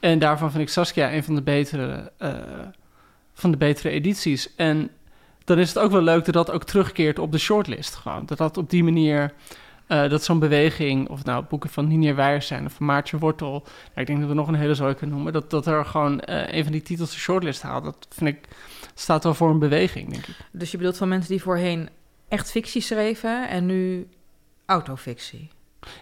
En 0.00 0.18
daarvan 0.18 0.50
vind 0.50 0.62
ik 0.62 0.68
Saskia 0.68 1.12
een 1.12 1.24
van 1.24 1.34
de 1.34 1.42
betere, 1.42 2.12
uh, 2.18 2.32
van 3.32 3.50
de 3.50 3.56
betere 3.56 3.90
edities. 3.90 4.54
En 4.54 4.90
dan 5.44 5.58
is 5.58 5.68
het 5.68 5.78
ook 5.78 5.90
wel 5.90 6.02
leuk 6.02 6.24
dat 6.24 6.34
dat 6.34 6.50
ook 6.50 6.64
terugkeert 6.64 7.18
op 7.18 7.32
de 7.32 7.38
shortlist. 7.38 7.94
Gewoon. 7.94 8.26
Dat 8.26 8.38
dat 8.38 8.56
op 8.56 8.70
die 8.70 8.84
manier. 8.84 9.32
Uh, 9.88 10.08
dat 10.08 10.24
zo'n 10.24 10.38
beweging, 10.38 11.08
of 11.08 11.24
nou 11.24 11.44
boeken 11.48 11.70
van 11.70 11.88
Ninier 11.88 12.14
Wijers 12.14 12.46
zijn 12.46 12.64
of 12.64 12.72
van 12.72 12.86
Maartje 12.86 13.18
Wortel. 13.18 13.64
Ik 13.94 14.06
denk 14.06 14.18
dat 14.20 14.28
we 14.28 14.34
nog 14.34 14.48
een 14.48 14.54
hele 14.54 14.74
zooi 14.74 14.94
kunnen 14.94 15.14
noemen. 15.14 15.32
Dat, 15.32 15.50
dat 15.50 15.66
er 15.66 15.84
gewoon 15.84 16.20
een 16.24 16.62
van 16.62 16.72
die 16.72 16.82
titels 16.82 17.10
de 17.10 17.18
shortlist 17.18 17.62
haalt. 17.62 17.84
Dat 17.84 18.06
vind 18.10 18.30
ik 18.36 18.48
staat 18.94 19.24
wel 19.24 19.34
voor 19.34 19.50
een 19.50 19.58
beweging, 19.58 20.10
denk 20.10 20.26
ik. 20.26 20.36
Dus 20.52 20.70
je 20.70 20.76
bedoelt 20.76 20.96
van 20.96 21.08
mensen 21.08 21.30
die 21.30 21.42
voorheen 21.42 21.88
echt 22.28 22.50
fictie 22.50 22.82
schreven 22.82 23.48
en 23.48 23.66
nu 23.66 24.08
autofictie? 24.66 25.50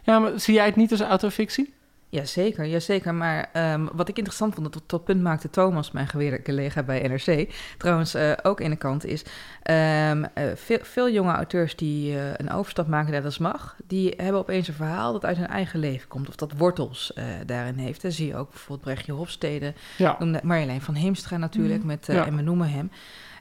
Ja, 0.03 0.19
maar 0.19 0.41
zie 0.41 0.55
jij 0.55 0.67
het 0.67 0.77
niet 0.77 0.91
als 0.91 1.01
autofictie? 1.01 1.75
Jazeker, 2.11 2.67
jazeker. 2.67 3.15
Maar 3.15 3.51
um, 3.73 3.89
wat 3.93 4.09
ik 4.09 4.17
interessant 4.17 4.55
vond, 4.55 4.73
dat 4.73 4.83
tot 4.87 5.05
punt 5.05 5.23
maakte 5.23 5.51
Thomas, 5.51 5.91
mijn 5.91 6.09
geweerde 6.09 6.43
collega 6.43 6.83
bij 6.83 7.09
NRC, 7.09 7.55
trouwens 7.79 8.15
uh, 8.15 8.33
ook 8.43 8.61
in 8.61 8.71
de 8.71 8.77
kant, 8.77 9.05
is 9.05 9.23
um, 9.71 10.23
uh, 10.23 10.29
veel, 10.55 10.79
veel, 10.83 11.11
jonge 11.11 11.33
auteurs 11.33 11.77
die 11.77 12.13
uh, 12.13 12.35
een 12.37 12.53
overstap 12.53 12.87
maken 12.87 13.13
naar 13.13 13.23
dat 13.23 13.39
mag, 13.39 13.77
die 13.87 14.15
hebben 14.17 14.41
opeens 14.41 14.69
een 14.69 14.75
verhaal 14.75 15.13
dat 15.13 15.25
uit 15.25 15.37
hun 15.37 15.47
eigen 15.47 15.81
leven 15.81 16.09
komt, 16.09 16.29
of 16.29 16.37
dat 16.37 16.53
wortels 16.57 17.13
daarin 17.47 17.77
heeft. 17.77 18.03
Dan 18.03 18.13
zie 18.13 18.27
je 18.27 18.37
ook 18.37 18.51
bijvoorbeeld 18.51 18.81
Brechtje 18.81 19.13
Hofstede, 19.13 19.75
ja. 19.97 20.19
Marjolein 20.43 20.81
van 20.81 20.95
Heemstra 20.95 21.37
natuurlijk, 21.37 21.81
mm. 21.81 21.87
met, 21.87 22.07
ja. 22.07 22.27
en 22.27 22.37
we 22.37 22.43
noemen 22.43 22.71
hem. 22.71 22.91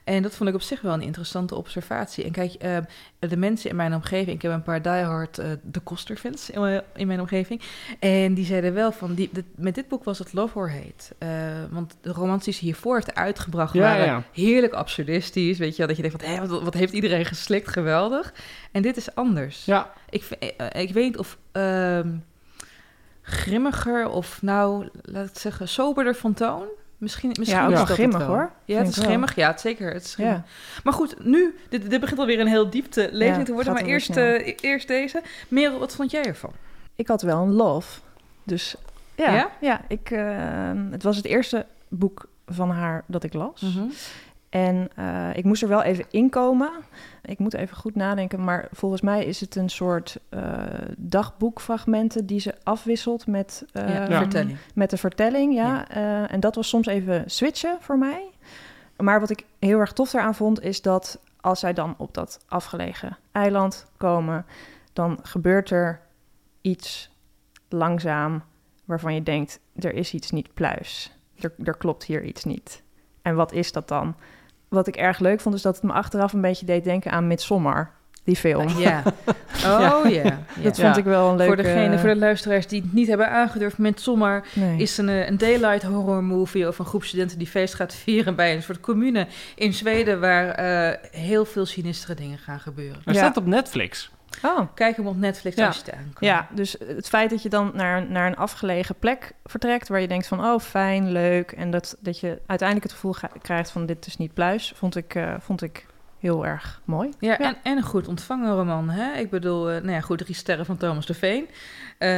En 0.04 0.22
dat 0.22 0.34
vond 0.34 0.48
ik 0.48 0.54
op 0.54 0.62
zich 0.62 0.80
wel 0.80 0.92
een 0.92 1.00
interessante 1.02 1.54
observatie. 1.54 2.24
En 2.24 2.32
kijk, 2.32 2.54
uh, 2.64 2.76
de 3.18 3.36
mensen 3.36 3.70
in 3.70 3.76
mijn 3.76 3.94
omgeving, 3.94 4.36
ik 4.36 4.42
heb 4.42 4.52
een 4.52 4.62
paar 4.62 4.82
diehard 4.82 5.38
uh, 5.38 5.46
de 5.62 5.80
Koster-fans 5.80 6.50
in, 6.50 6.82
in, 6.94 7.06
mijn 7.06 7.20
omgeving. 7.20 7.62
En 7.98 8.34
die 8.34 8.44
zeiden 8.44 8.74
wel 8.74 8.92
van, 8.92 9.14
die, 9.14 9.28
dit, 9.32 9.44
met 9.54 9.74
dit 9.74 9.88
boek 9.88 10.04
was 10.04 10.18
het 10.18 10.32
Love 10.32 10.58
or 10.58 10.70
Hate. 10.70 11.14
Uh, 11.18 11.28
want 11.70 11.96
de 12.00 12.12
romans 12.12 12.44
die 12.44 12.54
ze 12.54 12.60
hiervoor 12.60 12.94
heeft 12.94 13.14
uitgebracht 13.14 13.74
ja, 13.74 13.80
waren 13.80 14.06
ja. 14.06 14.24
heerlijk 14.32 14.72
absurdistisch. 14.72 15.58
Weet 15.58 15.70
je 15.70 15.78
wel, 15.78 15.86
dat 15.86 15.96
je 15.96 16.02
denkt 16.02 16.22
van, 16.22 16.30
hé, 16.34 16.46
wat, 16.46 16.62
wat, 16.62 16.74
heeft 16.74 16.92
iedereen 16.92 17.24
geslikt, 17.24 17.68
geweldig. 17.68 18.32
En 18.72 18.82
dit 18.82 18.96
is 18.96 19.14
anders. 19.14 19.64
Ja. 19.64 19.92
Ik, 20.10 20.28
ik 20.72 20.92
weet 20.92 21.04
niet 21.04 21.18
of... 21.18 21.38
grimmiger 23.22 24.08
of 24.08 24.42
nou, 24.42 24.88
laat 25.02 25.28
ik 25.28 25.38
zeggen, 25.38 25.68
soberder 25.68 26.14
van 26.14 26.34
toon. 26.34 26.66
Misschien, 27.00 27.32
misschien 27.38 27.60
ja, 27.60 27.64
ook 27.66 27.70
is 27.72 27.76
wel 27.76 27.86
grimmig 27.86 28.22
hoor. 28.22 28.50
Ja, 28.64 28.78
het 28.78 28.88
is 28.88 28.96
grimmig. 28.96 29.34
Ja, 29.34 29.50
het 29.50 29.60
zeker. 29.60 29.92
Het 29.92 30.04
is. 30.04 30.14
Ja. 30.18 30.44
Maar 30.84 30.92
goed, 30.92 31.24
nu, 31.24 31.58
dit, 31.68 31.90
dit 31.90 32.00
begint 32.00 32.20
alweer 32.20 32.40
een 32.40 32.46
heel 32.46 32.70
diepte 32.70 33.08
lezing 33.12 33.38
Ja, 33.38 33.44
te 33.44 33.52
worden. 33.52 33.72
Maar 33.72 33.82
eerst, 33.82 34.16
uh, 34.16 34.54
eerst 34.60 34.88
deze. 34.88 35.22
Merel, 35.48 35.78
wat 35.78 35.94
vond 35.94 36.10
jij 36.10 36.24
ervan? 36.24 36.52
Ik 36.96 37.08
had 37.08 37.22
wel 37.22 37.42
een 37.42 37.52
love. 37.52 38.00
Dus 38.44 38.74
ja, 39.14 39.50
Ja? 39.60 39.80
ik, 39.88 40.10
eh, 40.10 40.70
het 40.90 41.02
was 41.02 41.16
het 41.16 41.24
eerste 41.24 41.66
boek 41.88 42.28
van 42.46 42.70
haar 42.70 43.04
dat 43.06 43.24
ik 43.24 43.32
las. 43.32 43.60
Mhm. 43.60 43.84
En 44.50 44.88
eh, 44.96 45.36
ik 45.36 45.44
moest 45.44 45.62
er 45.62 45.68
wel 45.68 45.82
even 45.82 46.04
inkomen. 46.10 46.70
Ik 47.22 47.38
moet 47.38 47.54
even 47.54 47.76
goed 47.76 47.94
nadenken, 47.94 48.44
maar 48.44 48.68
volgens 48.72 49.00
mij 49.00 49.24
is 49.24 49.40
het 49.40 49.56
een 49.56 49.68
soort 49.68 50.18
eh, 50.28 50.62
dagboekfragmenten 50.96 52.26
die 52.26 52.40
ze 52.40 52.54
afwisselt 52.62 53.26
met, 53.26 53.64
Ja, 53.72 54.06
de 54.06 54.14
vertelling. 54.14 54.58
met 54.74 54.90
de 54.90 54.96
vertelling. 54.96 55.54
Ja. 55.54 55.66
Ja. 55.66 55.88
Eh, 55.88 56.32
en 56.32 56.40
dat 56.40 56.54
was 56.54 56.68
soms 56.68 56.86
even 56.86 57.30
switchen 57.30 57.76
voor 57.80 57.98
mij. 57.98 58.30
Maar 58.96 59.20
wat 59.20 59.30
ik 59.30 59.44
heel 59.58 59.78
erg 59.78 59.92
tof 59.92 60.10
daaraan 60.10 60.34
vond, 60.34 60.62
is 60.62 60.82
dat 60.82 61.20
als 61.40 61.60
zij 61.60 61.72
dan 61.72 61.94
op 61.98 62.14
dat 62.14 62.44
afgelegen 62.48 63.16
eiland 63.32 63.86
komen, 63.96 64.46
dan 64.92 65.18
gebeurt 65.22 65.70
er 65.70 66.00
iets 66.60 67.10
langzaam 67.68 68.42
waarvan 68.84 69.14
je 69.14 69.22
denkt, 69.22 69.60
er 69.74 69.94
is 69.94 70.14
iets 70.14 70.30
niet 70.30 70.54
pluis. 70.54 71.12
Er, 71.40 71.52
er 71.64 71.76
klopt 71.76 72.04
hier 72.04 72.24
iets 72.24 72.44
niet. 72.44 72.82
En 73.22 73.34
wat 73.34 73.52
is 73.52 73.72
dat 73.72 73.88
dan? 73.88 74.14
Wat 74.70 74.86
ik 74.86 74.96
erg 74.96 75.18
leuk 75.18 75.40
vond, 75.40 75.54
is 75.54 75.62
dat 75.62 75.74
het 75.74 75.84
me 75.84 75.92
achteraf 75.92 76.32
een 76.32 76.40
beetje 76.40 76.66
deed 76.66 76.84
denken 76.84 77.10
aan 77.10 77.26
Midsommar, 77.26 77.90
die 78.24 78.36
film. 78.36 78.68
Ja. 78.78 79.02
Oh 79.64 80.08
ja. 80.10 80.38
Dat 80.62 80.76
Ja. 80.76 80.84
vond 80.84 80.96
ik 80.96 81.04
wel 81.04 81.30
een 81.30 81.36
leuke... 81.36 81.54
Voor 81.54 81.62
degene, 81.62 81.98
voor 81.98 82.08
de 82.08 82.16
luisteraars 82.16 82.66
die 82.66 82.82
het 82.82 82.92
niet 82.92 83.08
hebben 83.08 83.30
aangedurfd, 83.30 83.78
Midsommar 83.78 84.44
Nee. 84.54 84.78
is 84.78 84.98
een, 84.98 85.08
eh, 85.08 85.28
een 85.28 85.38
daylight 85.38 85.82
horror 85.82 86.24
movie 86.24 86.66
over 86.66 86.80
een 86.80 86.86
groep 86.86 87.04
studenten 87.04 87.38
die 87.38 87.46
feest 87.46 87.74
gaat 87.74 87.94
vieren 87.94 88.34
bij 88.34 88.54
een 88.54 88.62
soort 88.62 88.80
commune 88.80 89.26
in 89.54 89.72
Zweden 89.74 90.20
waar 90.20 90.48
eh, 90.48 90.96
heel 91.10 91.44
veel 91.44 91.66
sinistere 91.66 92.14
dingen 92.14 92.38
gaan 92.38 92.60
gebeuren. 92.60 93.00
Ja. 93.04 93.12
staat 93.12 93.36
op 93.36 93.46
Netflix. 93.46 94.10
Oh, 94.44 94.60
Kijk 94.74 94.96
hem 94.96 95.06
op 95.06 95.16
Netflix 95.16 95.56
Ja. 95.56 95.66
als 95.66 95.76
je 95.76 95.82
het 95.84 95.94
aankomt. 95.94 96.18
ja, 96.20 96.48
dus 96.50 96.76
het 96.86 97.08
feit 97.08 97.30
dat 97.30 97.42
je 97.42 97.48
dan 97.48 97.70
naar, 97.74 98.06
naar 98.10 98.26
een 98.26 98.36
afgelegen 98.36 98.94
plek 98.94 99.32
vertrekt... 99.44 99.88
waar 99.88 100.00
je 100.00 100.08
denkt 100.08 100.26
van, 100.26 100.44
oh, 100.44 100.60
fijn, 100.60 101.12
leuk... 101.12 101.52
en 101.52 101.70
dat, 101.70 101.96
dat 102.00 102.20
je 102.20 102.40
uiteindelijk 102.46 102.88
het 102.88 102.98
gevoel 103.00 103.14
krijgt 103.42 103.70
van 103.70 103.86
dit 103.86 104.06
is 104.06 104.16
niet 104.16 104.34
pluis... 104.34 104.72
vond 104.76 104.96
ik, 104.96 105.14
eh, 105.14 105.34
vond 105.38 105.62
ik 105.62 105.86
heel 106.20 106.46
erg 106.46 106.80
mooi. 106.84 107.10
Ja, 107.18 107.38
En, 107.38 107.56
en 107.62 107.76
een 107.76 107.82
goed 107.82 108.08
ontvangen 108.08 108.54
roman. 108.56 108.90
Hè? 108.90 109.18
Ik 109.18 109.30
bedoel, 109.30 109.70
eh, 109.70 109.80
nou 109.80 109.92
ja, 109.92 110.00
goed, 110.00 110.18
drie 110.18 110.34
sterren 110.34 110.66
van 110.66 110.76
Thomas 110.76 111.06
de 111.06 111.14
Veen. 111.14 111.48
Eh, 111.98 112.08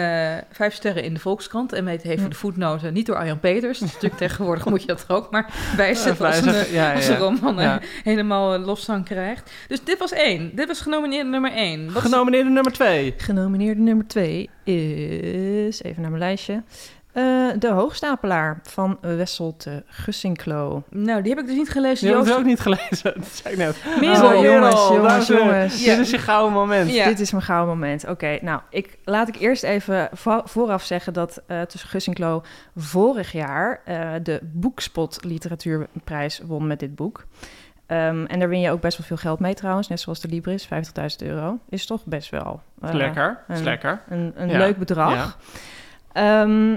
vijf 0.51 0.75
sterren 0.75 1.03
in 1.05 1.15
de 1.15 1.21
Volkskrant. 1.21 1.73
En 1.73 1.85
weet 1.85 2.03
heeft 2.03 2.21
voor 2.21 2.31
de 2.31 2.37
voetnoten 2.37 2.93
niet 2.93 3.07
door 3.07 3.17
Arjan 3.17 3.41
Peters. 3.41 3.79
Dat 3.79 3.89
is 3.89 3.95
natuurlijk 3.95 4.21
tegenwoordig 4.29 4.65
moet 4.65 4.81
je 4.81 4.87
dat 4.87 5.05
er 5.09 5.15
ook 5.15 5.31
maar 5.31 5.73
bij 5.77 5.95
zetten 5.95 6.27
als 6.27 6.39
een, 6.41 6.53
Ja, 6.53 6.65
ja, 6.73 6.95
als 6.95 7.07
een 7.07 7.13
ja. 7.13 7.19
roman 7.19 7.81
helemaal 8.05 8.55
eh, 8.55 8.65
loszang 8.65 9.05
krijgt. 9.05 9.51
Dus 9.69 9.85
dit 9.85 9.99
was 9.99 10.13
één. 10.13 10.57
Dit 10.57 10.67
was 10.67 10.81
genomineerd 10.81 11.27
nummer 11.27 11.53
één. 11.53 11.93
Wat 11.93 12.05
is- 12.05 12.11
Genomineerde 12.11 12.51
nummer 12.51 12.73
twee. 12.73 13.15
Genomineerde 13.17 13.81
nummer 13.81 14.07
twee 14.07 14.51
is, 14.65 15.83
even 15.83 16.03
naar 16.03 16.11
mijn 16.11 16.23
lijstje... 16.23 16.63
eh, 17.13 17.23
de 17.59 17.69
Hoogstapelaar 17.71 18.61
van 18.63 18.99
Wesselt 19.01 19.67
Gussinklo. 19.87 20.83
Nou, 20.89 21.23
die 21.23 21.31
heb 21.31 21.41
ik 21.41 21.47
dus 21.47 21.57
niet 21.57 21.71
gelezen. 21.71 22.07
Die 22.07 22.17
heb 22.17 22.19
ik 22.21 22.27
Joost. 22.29 22.39
ook 22.41 22.45
niet 22.47 22.61
gelezen. 22.61 23.13
Dat 23.19 23.27
zei 23.33 23.55
ik 23.55 23.61
net. 23.61 23.77
Merel. 24.01 24.37
Oh, 24.37 24.45
jongens, 24.45 24.89
jongens, 24.89 25.27
jongens. 25.27 25.85
Dit 25.85 25.99
is 25.99 26.11
je 26.11 26.19
gouden 26.19 26.53
moment. 26.53 26.93
Ja. 26.93 27.05
Dit 27.05 27.21
is 27.21 27.31
mijn 27.33 27.45
gouden 27.45 27.69
moment. 27.79 28.09
Oké, 28.09 28.39
nou, 28.43 28.61
ik, 28.71 28.99
laat 29.05 29.29
ik 29.29 29.37
eerst 29.37 29.63
even 29.63 30.09
vo- 30.13 30.43
vooraf 30.45 30.85
zeggen 30.85 31.13
dat 31.13 31.43
eh 31.47 31.61
tussen 31.61 31.89
Gussinklo 31.91 32.43
vorig 32.77 33.33
jaar 33.33 33.81
eh, 33.85 34.11
de 34.23 34.39
Boekspot 34.43 35.25
Literatuurprijs 35.25 36.41
won 36.47 36.67
met 36.67 36.81
dit 36.81 36.95
boek. 36.95 37.25
Ehm, 37.87 38.25
en 38.25 38.39
daar 38.39 38.49
win 38.49 38.61
je 38.61 38.71
ook 38.71 38.81
best 38.81 38.99
wel 38.99 39.07
veel 39.07 39.17
geld 39.17 39.39
mee 39.41 39.55
trouwens, 39.55 39.89
net 39.89 40.01
zoals 40.01 40.21
de 40.21 40.29
Libris, 40.29 40.69
50.000 40.69 41.27
euro. 41.29 41.59
Is 41.69 41.87
toch 41.87 42.05
best 42.05 42.31
wel 42.31 42.61
Is 42.83 42.93
lekker. 42.93 43.39
Is 43.49 43.59
een- 43.59 43.65
lekker. 43.65 44.01
een, 44.09 44.33
een 44.37 44.49
Ja. 44.49 44.59
leuk 44.59 44.77
bedrag. 44.79 45.39
Ehm, 46.13 46.77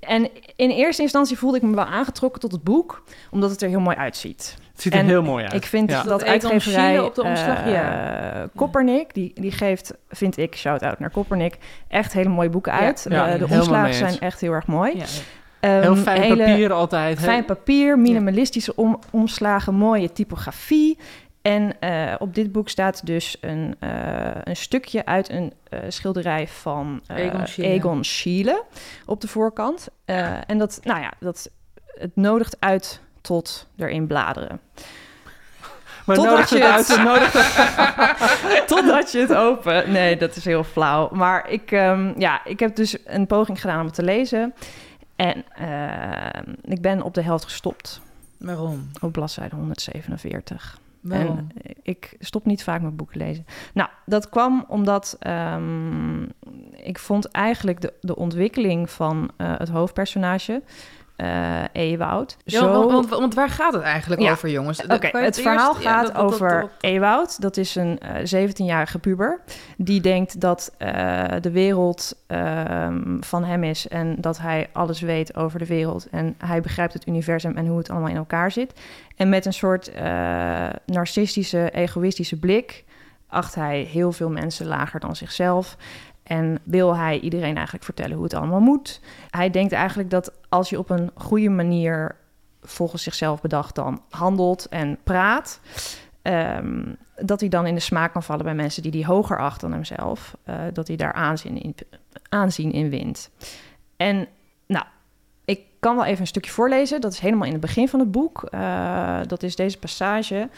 en 0.00 0.28
in 0.56 0.70
eerste 0.70 1.02
instantie 1.02 1.38
voelde 1.38 1.56
ik 1.56 1.62
me 1.62 1.74
wel 1.74 1.84
aangetrokken 1.84 2.40
tot 2.40 2.52
het 2.52 2.62
boek, 2.62 3.02
omdat 3.30 3.50
het 3.50 3.62
er 3.62 3.68
heel 3.68 3.80
mooi 3.80 3.96
uitziet. 3.96 4.56
Het 4.72 4.82
ziet 4.82 4.92
er 4.92 4.98
En 4.98 5.06
heel 5.06 5.22
mooi 5.22 5.44
uit. 5.44 5.52
Ik 5.52 5.64
vind 5.64 5.90
Ja. 5.90 5.96
dat 6.02 6.08
Dat 6.08 6.24
uitgeverij 6.28 6.98
op 7.00 7.14
de 7.14 7.22
omslag, 7.22 7.64
eh, 7.64 7.72
ja. 7.72 8.48
Koppernik, 8.54 9.14
die, 9.14 9.32
die 9.40 9.52
geeft, 9.52 9.94
vind 10.08 10.36
ik, 10.38 10.56
shout-out 10.56 10.98
naar 10.98 11.10
Koppernik, 11.10 11.58
echt 11.88 12.12
hele 12.12 12.28
mooie 12.28 12.48
boeken 12.48 12.72
uit. 12.72 13.06
Ja, 13.08 13.16
Eh, 13.16 13.24
de 13.24 13.38
helemaal 13.38 13.58
omslagen 13.58 13.94
zijn 13.94 14.18
echt 14.18 14.40
heel 14.40 14.52
erg 14.52 14.66
mooi. 14.66 15.02
Ehm, 15.60 15.80
Heel 15.80 15.96
fijn 15.96 16.20
hele 16.22 16.36
papier 16.36 16.72
altijd. 16.72 17.18
hè? 17.18 17.24
Fijn 17.24 17.44
papier, 17.44 17.98
minimalistische 17.98 18.76
om, 18.76 18.98
omslagen, 19.10 19.74
mooie 19.74 20.12
typografie. 20.12 20.98
En 21.44 21.80
eh, 21.80 22.14
op 22.18 22.34
dit 22.34 22.52
boek 22.52 22.68
staat 22.68 23.06
dus 23.06 23.36
een, 23.40 23.76
eh, 23.78 23.90
een 24.44 24.56
stukje 24.56 25.04
uit 25.04 25.28
een 25.30 25.52
eh, 25.68 25.78
schilderij 25.88 26.48
van 26.48 27.00
eh, 27.06 27.16
Egon 27.16 27.46
Schiele. 27.46 27.68
Egon 27.68 28.04
Schiele 28.04 28.64
op 29.06 29.20
de 29.20 29.28
voorkant. 29.28 29.88
Eh, 30.04 30.50
en 30.50 30.58
dat, 30.58 30.80
nou 30.82 31.00
ja, 31.00 31.12
dat, 31.20 31.50
het 31.84 32.16
nodigt 32.16 32.56
uit 32.60 33.00
tot 33.20 33.66
erin 33.76 34.06
bladeren. 34.06 34.60
Maar 36.06 36.16
Totdat 36.16 36.48
je 36.48 36.58
het 36.58 36.86
het... 36.88 38.66
Totdat 38.76 39.12
je 39.12 39.18
het 39.18 39.34
open... 39.34 39.92
Nee, 39.92 40.16
dat 40.16 40.36
is 40.36 40.44
heel 40.44 40.64
flauw. 40.64 41.08
Maar 41.12 41.50
ik, 41.50 41.72
ehm, 41.72 42.20
ja, 42.20 42.44
ik 42.44 42.60
heb 42.60 42.76
dus 42.76 42.96
een 43.04 43.26
poging 43.26 43.60
gedaan 43.60 43.80
om 43.80 43.86
het 43.86 43.94
te 43.94 44.02
lezen. 44.02 44.54
En 45.16 45.44
ehm, 45.54 46.52
ik 46.62 46.80
ben 46.80 47.02
op 47.02 47.14
de 47.14 47.22
helft 47.22 47.44
gestopt. 47.44 48.00
Waarom? 48.38 48.90
Op 49.00 49.12
bladzijde 49.12 49.56
147. 49.56 50.78
En 51.08 51.48
ik 51.82 52.16
stop 52.18 52.44
niet 52.44 52.62
vaak 52.62 52.82
met 52.82 52.96
boeken 52.96 53.18
lezen. 53.18 53.46
Nou, 53.74 53.88
dat 54.06 54.28
kwam 54.28 54.64
omdat 54.68 55.16
ehm, 55.18 56.22
ik 56.72 56.98
vond 56.98 57.30
eigenlijk 57.30 57.80
de, 57.80 57.92
de 58.00 58.16
ontwikkeling 58.16 58.90
van 58.90 59.30
eh, 59.36 59.58
het 59.58 59.68
hoofdpersonage, 59.68 60.62
eh 61.16 61.62
Ewoud, 61.72 62.36
Ja, 62.44 62.58
zo... 62.58 62.72
want, 62.72 62.90
want, 62.90 63.08
want 63.08 63.34
waar 63.34 63.48
gaat 63.48 63.72
het 63.72 63.82
eigenlijk 63.82 64.22
Ja. 64.22 64.30
over, 64.30 64.48
jongens? 64.48 64.86
Oké, 64.86 65.18
het 65.18 65.40
verhaal 65.40 65.74
gaat 65.74 66.06
dat- 66.06 66.14
dat- 66.14 66.22
dat- 66.22 66.32
over 66.32 66.60
dat- 66.60 66.70
Ewoud. 66.80 67.40
Dat 67.40 67.56
is 67.56 67.74
een 67.74 67.98
eh 67.98 68.24
17-jarige 68.48 68.98
puber. 68.98 69.40
Die 69.76 70.00
denkt 70.00 70.40
dat 70.40 70.74
eh, 70.78 71.24
de 71.40 71.50
wereld 71.50 72.22
ehm, 72.26 73.16
van 73.20 73.44
hem 73.44 73.64
is 73.64 73.88
en 73.88 74.16
dat 74.20 74.38
hij 74.38 74.68
alles 74.72 75.00
weet 75.00 75.36
over 75.36 75.58
de 75.58 75.66
wereld. 75.66 76.08
En 76.10 76.34
hij 76.38 76.60
begrijpt 76.60 76.92
het 76.92 77.06
universum 77.06 77.56
en 77.56 77.66
hoe 77.66 77.78
het 77.78 77.90
allemaal 77.90 78.08
in 78.10 78.16
elkaar 78.16 78.50
zit. 78.50 78.80
En 79.16 79.28
met 79.28 79.46
een 79.46 79.52
soort 79.52 79.88
eh, 79.92 80.66
narcistische, 80.86 81.70
egoïstische 81.70 82.38
blik 82.38 82.84
acht 83.28 83.54
hij 83.54 83.80
heel 83.80 84.12
veel 84.12 84.30
mensen 84.30 84.66
lager 84.66 85.00
dan 85.00 85.16
zichzelf. 85.16 85.76
En 86.24 86.58
wil 86.62 86.96
hij 86.96 87.20
iedereen 87.20 87.54
eigenlijk 87.54 87.84
vertellen 87.84 88.14
hoe 88.14 88.24
het 88.24 88.34
allemaal 88.34 88.60
moet. 88.60 89.00
Hij 89.30 89.50
denkt 89.50 89.72
eigenlijk 89.72 90.10
dat 90.10 90.32
als 90.48 90.70
je 90.70 90.78
op 90.78 90.90
een 90.90 91.10
goede 91.14 91.48
manier 91.48 92.16
volgens 92.62 93.02
zichzelf 93.02 93.40
bedacht 93.40 93.74
dan 93.74 94.02
handelt 94.10 94.68
en 94.68 94.98
praat, 95.04 95.60
ehm, 96.22 96.92
dat 97.16 97.40
hij 97.40 97.48
dan 97.48 97.66
in 97.66 97.74
de 97.74 97.80
smaak 97.80 98.12
kan 98.12 98.22
vallen 98.22 98.44
bij 98.44 98.54
mensen 98.54 98.82
die 98.82 98.90
hij 98.90 99.04
hoger 99.04 99.38
acht 99.38 99.60
dan 99.60 99.72
hemzelf, 99.72 100.36
eh, 100.42 100.56
dat 100.72 100.86
hij 100.88 100.96
daar 100.96 101.12
aanzien 101.12 101.62
in, 101.62 101.74
aanzien 102.28 102.72
in 102.72 102.90
wint. 102.90 103.30
En 103.96 104.26
nou, 104.66 104.84
ik 105.44 105.60
kan 105.80 105.96
wel 105.96 106.04
even 106.04 106.20
een 106.20 106.26
stukje 106.26 106.50
voorlezen. 106.50 107.00
Dat 107.00 107.12
is 107.12 107.18
helemaal 107.18 107.46
in 107.46 107.52
het 107.52 107.60
begin 107.60 107.88
van 107.88 108.00
het 108.00 108.10
boek. 108.10 108.42
Eh, 108.42 109.20
dat 109.26 109.42
is 109.42 109.56
deze 109.56 109.78
passage. 109.78 110.48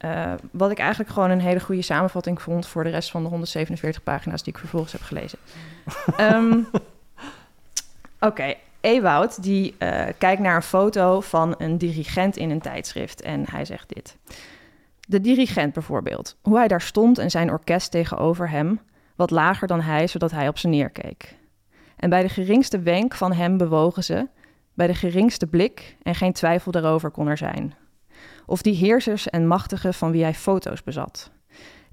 Eh, 0.00 0.32
wat 0.50 0.70
ik 0.70 0.78
eigenlijk 0.78 1.10
gewoon 1.10 1.30
een 1.30 1.40
hele 1.40 1.60
goede 1.60 1.82
samenvatting 1.82 2.42
vond 2.42 2.66
voor 2.66 2.84
de 2.84 2.90
rest 2.90 3.10
van 3.10 3.22
de 3.22 3.28
147 3.28 4.02
pagina's 4.02 4.42
die 4.42 4.52
ik 4.52 4.58
vervolgens 4.58 4.92
heb 4.92 5.02
gelezen. 5.02 5.38
Ehm, 6.16 6.60
Oké, 8.20 8.54
Ewoud 8.80 9.42
die 9.42 9.74
eh, 9.78 10.06
kijkt 10.18 10.42
naar 10.42 10.56
een 10.56 10.62
foto 10.62 11.20
van 11.20 11.54
een 11.58 11.78
dirigent 11.78 12.36
in 12.36 12.50
een 12.50 12.60
tijdschrift 12.60 13.20
en 13.20 13.44
hij 13.50 13.64
zegt 13.64 13.88
dit. 13.88 14.16
De 15.00 15.20
dirigent 15.20 15.72
bijvoorbeeld, 15.72 16.36
hoe 16.42 16.56
hij 16.56 16.68
daar 16.68 16.80
stond 16.80 17.18
en 17.18 17.30
zijn 17.30 17.50
orkest 17.50 17.90
tegenover 17.90 18.50
hem, 18.50 18.80
wat 19.16 19.30
lager 19.30 19.66
dan 19.68 19.80
hij, 19.80 20.06
zodat 20.06 20.30
hij 20.30 20.48
op 20.48 20.58
ze 20.58 20.68
neerkeek. 20.68 21.36
En 21.96 22.10
bij 22.10 22.22
de 22.22 22.28
geringste 22.28 22.80
wenk 22.80 23.14
van 23.14 23.32
hem 23.32 23.56
bewogen 23.56 24.04
ze, 24.04 24.28
bij 24.74 24.86
de 24.86 24.94
geringste 24.94 25.46
blik, 25.46 25.96
en 26.02 26.14
geen 26.14 26.32
twijfel 26.32 26.72
daarover 26.72 27.10
kon 27.10 27.26
er 27.26 27.38
zijn. 27.38 27.74
Of 28.50 28.62
die 28.62 28.74
heersers 28.74 29.28
en 29.28 29.46
machtigen 29.46 29.94
van 29.94 30.10
wie 30.10 30.22
hij 30.22 30.34
foto's 30.34 30.82
bezat. 30.82 31.30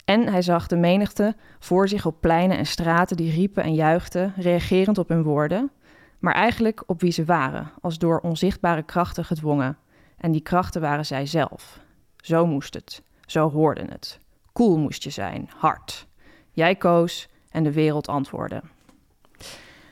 En 0.05 0.27
hij 0.27 0.41
zag 0.41 0.67
de 0.67 0.75
menigte 0.75 1.35
voor 1.59 1.87
zich 1.87 2.05
op 2.05 2.21
pleinen 2.21 2.57
en 2.57 2.65
straten 2.65 3.17
die 3.17 3.31
riepen 3.31 3.63
en 3.63 3.73
juichten, 3.73 4.33
reagerend 4.37 4.97
op 4.97 5.09
hun 5.09 5.23
woorden, 5.23 5.71
maar 6.19 6.33
eigenlijk 6.33 6.83
op 6.85 7.01
wie 7.01 7.11
ze 7.11 7.25
waren, 7.25 7.71
als 7.81 7.97
door 7.97 8.19
onzichtbare 8.19 8.83
krachten 8.83 9.25
gedwongen. 9.25 9.77
En 10.17 10.31
die 10.31 10.41
krachten 10.41 10.81
waren 10.81 11.05
zij 11.05 11.25
zelf. 11.25 11.79
Zo 12.17 12.45
moest 12.45 12.73
het, 12.73 13.01
zo 13.25 13.51
hoorde 13.51 13.85
het. 13.89 14.19
Koel 14.53 14.77
moest 14.77 15.03
je 15.03 15.09
zijn, 15.09 15.49
hard. 15.55 16.07
Jij 16.51 16.75
koos 16.75 17.27
en 17.49 17.63
de 17.63 17.71
wereld 17.71 18.07
antwoordde. 18.07 18.61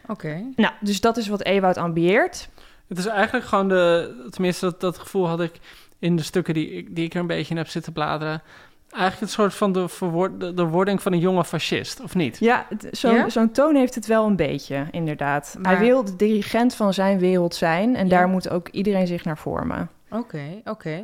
Oké. 0.08 0.52
Nou, 0.56 0.74
dus 0.80 1.02
dat 1.02 1.18
is 1.18 1.28
wat 1.28 1.44
Ewoud 1.44 1.78
ambieert. 1.78 2.50
Het 2.88 2.98
is 2.98 3.06
eigenlijk 3.06 3.46
gewoon 3.46 3.68
de... 3.68 4.28
Tenminste, 4.30 4.66
dat, 4.66 4.80
dat 4.80 4.98
gevoel 4.98 5.28
had 5.28 5.42
ik 5.42 5.60
in 6.06 6.16
de 6.16 6.24
stukken 6.24 6.54
die, 6.54 6.70
ik- 6.72 6.96
die 6.96 7.06
ik 7.06 7.14
er 7.14 7.20
een 7.20 7.28
beetje 7.28 7.52
in 7.52 7.58
heb 7.58 7.68
zitten 7.68 7.94
bladeren. 7.94 8.42
Eigenlijk 8.90 9.22
het 9.22 9.32
soort 9.32 9.54
van 9.54 9.72
de, 9.72 9.88
verwoord, 9.90 10.40
de, 10.40 10.54
de 10.54 10.64
wording 10.64 11.02
van 11.02 11.14
een 11.14 11.20
jonge 11.20 11.46
fascist, 11.46 12.02
of 12.02 12.16
niet? 12.16 12.38
Ja, 12.40 12.66
het- 12.70 12.88
zo'n 12.92 13.14
Ja? 13.14 13.30
zo'n 13.30 13.52
toon 13.52 13.76
heeft 13.76 13.96
het 13.96 14.06
wel 14.06 14.26
een 14.26 14.36
beetje, 14.36 14.86
inderdaad. 14.92 15.56
Maar- 15.62 15.78
Hij 15.78 15.86
wil 15.86 16.04
de 16.04 16.16
dirigent 16.16 16.76
van 16.76 16.94
zijn 16.94 17.20
wereld 17.20 17.56
zijn 17.56 17.96
en 17.96 18.04
Ja. 18.04 18.10
daar 18.10 18.28
moet 18.28 18.50
ook 18.50 18.70
iedereen 18.70 19.08
zich 19.08 19.24
naar 19.26 19.38
vormen. 19.38 19.90
Oké, 20.10 20.62
oké. 20.66 21.04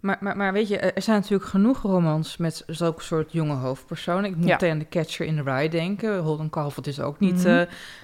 Maar, 0.00 0.16
maar, 0.20 0.36
maar 0.36 0.52
weet 0.52 0.68
je, 0.68 0.78
er 0.78 1.02
zijn 1.02 1.16
natuurlijk 1.20 1.50
genoeg 1.50 1.82
romans 1.82 2.36
met 2.36 2.62
zulke 2.66 3.02
soort 3.02 3.32
jonge 3.32 3.54
hoofdpersonen. 3.54 4.24
Ik 4.30 4.36
moet 4.36 4.46
Ja. 4.46 4.52
meteen 4.52 4.70
aan 4.70 4.78
The 4.78 4.86
Catcher 4.88 5.26
in 5.26 5.36
the 5.36 5.42
Rye 5.42 5.68
denken. 5.68 6.18
Holden 6.18 6.50
Caulfield 6.50 6.86
is 6.86 7.00
ook 7.00 7.18
niet 7.18 7.36
Mhm. 7.36 7.46
eh, 7.48 7.56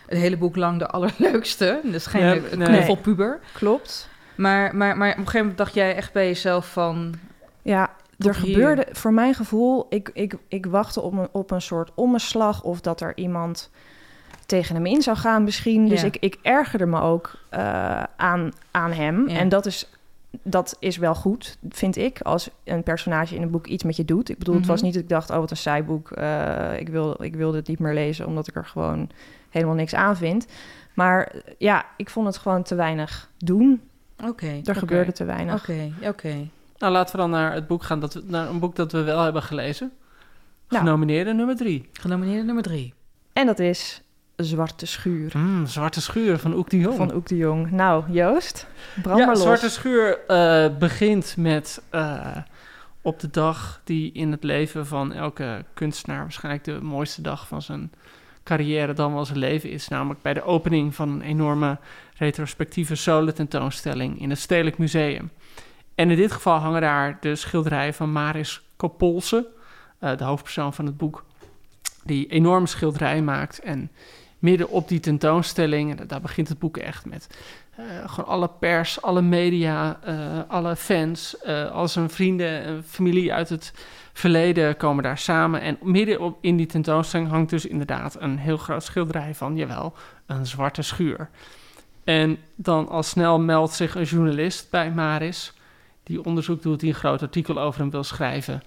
het 0.06 0.18
hele 0.18 0.36
boek 0.36 0.56
lang 0.56 0.78
de 0.78 0.86
allerleukste. 0.88 1.80
Dat 1.84 1.94
is 1.94 2.06
geen 2.06 2.22
Ja, 2.24 2.32
ja, 2.32 2.40
nee. 2.56 2.66
knuffelpuber. 2.66 3.40
Klopt. 3.52 4.08
Maar, 4.38 4.76
maar, 4.76 4.96
maar 4.96 5.10
op 5.10 5.16
een 5.16 5.22
gegeven 5.24 5.38
moment 5.40 5.58
dacht 5.58 5.74
jij 5.74 5.94
echt 5.94 6.12
bij 6.12 6.26
jezelf 6.26 6.72
van... 6.72 7.14
Ja, 7.62 7.82
er 8.18 8.24
hier. 8.24 8.34
gebeurde, 8.34 8.86
voor 8.92 9.12
mijn 9.12 9.34
gevoel, 9.34 9.86
ik, 9.88 10.10
ik, 10.12 10.34
ik 10.48 10.66
wachtte 10.66 11.00
op 11.00 11.12
een, 11.12 11.28
op 11.32 11.50
een 11.50 11.62
soort 11.62 11.90
omslag 11.94 12.62
of 12.62 12.80
dat 12.80 13.00
er 13.00 13.12
iemand 13.16 13.70
tegen 14.46 14.74
hem 14.74 14.86
in 14.86 15.02
zou 15.02 15.16
gaan 15.16 15.44
misschien. 15.44 15.88
Dus 15.88 16.00
Ja. 16.00 16.06
ik, 16.06 16.16
ik 16.16 16.38
ergerde 16.42 16.86
me 16.86 17.00
ook 17.00 17.32
eh, 17.48 18.02
aan, 18.16 18.52
aan 18.70 18.92
hem. 18.92 19.28
Ja. 19.28 19.38
En 19.38 19.48
dat 19.48 19.66
is, 19.66 19.90
dat 20.42 20.76
is 20.78 20.96
wel 20.96 21.14
goed, 21.14 21.58
vind 21.68 21.96
ik, 21.96 22.20
als 22.20 22.50
een 22.64 22.82
personage 22.82 23.34
in 23.34 23.42
een 23.42 23.50
boek 23.50 23.66
iets 23.66 23.84
met 23.84 23.96
je 23.96 24.04
doet. 24.04 24.28
Ik 24.28 24.38
bedoel, 24.38 24.54
het 24.54 24.66
was 24.66 24.76
Mhm. 24.76 24.84
niet 24.84 24.94
dat 24.94 25.02
ik 25.02 25.08
dacht, 25.08 25.30
oh 25.30 25.36
wat 25.38 25.50
een 25.50 25.56
saai 25.56 25.82
boek, 25.82 26.10
eh, 26.10 26.78
ik, 26.80 26.88
wil, 26.88 27.22
ik 27.22 27.34
wil 27.36 27.50
dit 27.52 27.68
niet 27.68 27.78
meer 27.78 27.94
lezen 27.94 28.26
omdat 28.26 28.48
ik 28.48 28.56
er 28.56 28.66
gewoon 28.66 29.10
helemaal 29.50 29.74
niks 29.74 29.94
aan 29.94 30.16
vind. 30.16 30.46
Maar 30.94 31.32
ja, 31.58 31.84
ik 31.96 32.10
vond 32.10 32.26
het 32.26 32.36
gewoon 32.36 32.62
te 32.62 32.74
weinig 32.74 33.30
doen. 33.38 33.82
Oké, 34.24 34.46
Er 34.46 34.58
oké, 34.58 34.74
gebeurde 34.74 35.12
te 35.12 35.24
weinig. 35.24 35.54
Oké, 35.54 35.92
oké. 36.02 36.48
Nou, 36.78 36.92
laten 36.92 37.14
we 37.14 37.20
dan 37.20 37.30
naar 37.30 37.52
het 37.52 37.66
boek 37.66 37.82
gaan, 37.82 38.00
dat 38.00 38.14
we, 38.14 38.22
naar 38.26 38.48
een 38.48 38.58
boek 38.58 38.76
dat 38.76 38.92
we 38.92 39.02
wel 39.02 39.22
hebben 39.22 39.42
gelezen. 39.42 39.92
Nou. 40.68 40.84
Genomineerde 40.84 41.32
nummer 41.32 41.56
drie. 41.56 41.88
Genomineerde 41.92 42.44
nummer 42.44 42.62
drie. 42.62 42.94
En 43.32 43.46
dat 43.46 43.58
is 43.58 44.02
Zwarte 44.36 44.86
Schuur. 44.86 45.32
Mm, 45.38 45.66
Zwarte 45.66 46.00
Schuur 46.00 46.38
van 46.38 46.54
Oek 46.54 46.70
de 46.70 46.78
Jong. 46.78 46.96
Van 46.96 47.14
Oek 47.14 47.26
de 47.28 47.36
Jong. 47.36 47.70
Nou, 47.70 48.04
Joost, 48.12 48.66
brand 49.02 49.18
ja, 49.18 49.24
maar 49.26 49.34
los. 49.34 49.42
Zwarte 49.42 49.70
Schuur 49.70 50.18
eh, 50.26 50.76
begint 50.78 51.34
met 51.36 51.82
eh, 51.90 52.36
op 53.02 53.20
de 53.20 53.30
dag 53.30 53.80
die 53.84 54.12
in 54.12 54.30
het 54.30 54.44
leven 54.44 54.86
van 54.86 55.12
elke 55.12 55.64
kunstenaar 55.74 56.20
waarschijnlijk 56.20 56.64
de 56.64 56.78
mooiste 56.82 57.22
dag 57.22 57.48
van 57.48 57.62
zijn 57.62 57.92
carrière 58.44 58.92
dan 58.92 59.14
wel 59.14 59.24
zijn 59.24 59.38
leven 59.38 59.70
is. 59.70 59.88
Namelijk 59.88 60.22
bij 60.22 60.34
de 60.34 60.42
opening 60.42 60.94
van 60.94 61.08
een 61.08 61.22
enorme 61.22 61.78
retrospectieve 62.18 62.94
solo-tentoonstelling 62.94 64.20
in 64.20 64.30
het 64.30 64.38
Stedelijk 64.38 64.78
Museum. 64.78 65.30
En 65.94 66.10
in 66.10 66.16
dit 66.16 66.32
geval 66.32 66.58
hangen 66.58 66.80
daar 66.80 67.18
de 67.20 67.36
schilderijen 67.36 67.94
van 67.94 68.12
Maris 68.12 68.62
Kopolse, 68.76 69.46
eh, 69.98 70.16
de 70.16 70.24
hoofdpersoon 70.24 70.74
van 70.74 70.86
het 70.86 70.96
boek, 70.96 71.24
die 72.04 72.26
enorme 72.26 72.66
schilderijen 72.66 73.24
maakt. 73.24 73.58
En 73.58 73.90
midden 74.38 74.68
op 74.68 74.88
die 74.88 75.00
tentoonstelling, 75.00 76.00
en 76.00 76.06
daar 76.06 76.20
begint 76.20 76.48
het 76.48 76.58
boek 76.58 76.76
echt 76.76 77.06
met 77.06 77.26
eh, 77.76 77.84
gewoon 78.06 78.30
alle 78.30 78.48
pers, 78.48 79.02
alle 79.02 79.22
media, 79.22 79.98
eh, 80.02 80.40
alle 80.48 80.76
fans, 80.76 81.44
al 81.72 81.88
zijn 81.88 82.10
vrienden 82.10 82.62
en 82.62 82.84
familie 82.84 83.32
uit 83.32 83.48
het 83.48 83.72
verleden 84.12 84.76
komen 84.76 85.02
daar 85.02 85.18
samen. 85.18 85.60
En 85.60 85.78
midden 85.82 86.20
op, 86.20 86.38
in 86.40 86.56
die 86.56 86.66
tentoonstelling 86.66 87.28
hangt 87.28 87.50
dus 87.50 87.66
inderdaad 87.66 88.16
een 88.20 88.38
heel 88.38 88.56
groot 88.56 88.84
schilderij 88.84 89.34
van, 89.34 89.56
jawel, 89.56 89.94
een 90.26 90.46
zwarte 90.46 90.82
schuur. 90.82 91.28
En 92.08 92.38
dan 92.54 92.88
al 92.88 93.02
snel 93.02 93.38
meldt 93.38 93.72
zich 93.72 93.94
een 93.94 94.02
journalist 94.02 94.70
bij 94.70 94.90
Maris, 94.90 95.52
die 96.02 96.24
onderzoek 96.24 96.62
doet, 96.62 96.80
die 96.80 96.88
een 96.88 96.94
groot 96.94 97.22
artikel 97.22 97.60
over 97.60 97.80
hem 97.80 97.90
wil 97.90 98.04
schrijven. 98.04 98.62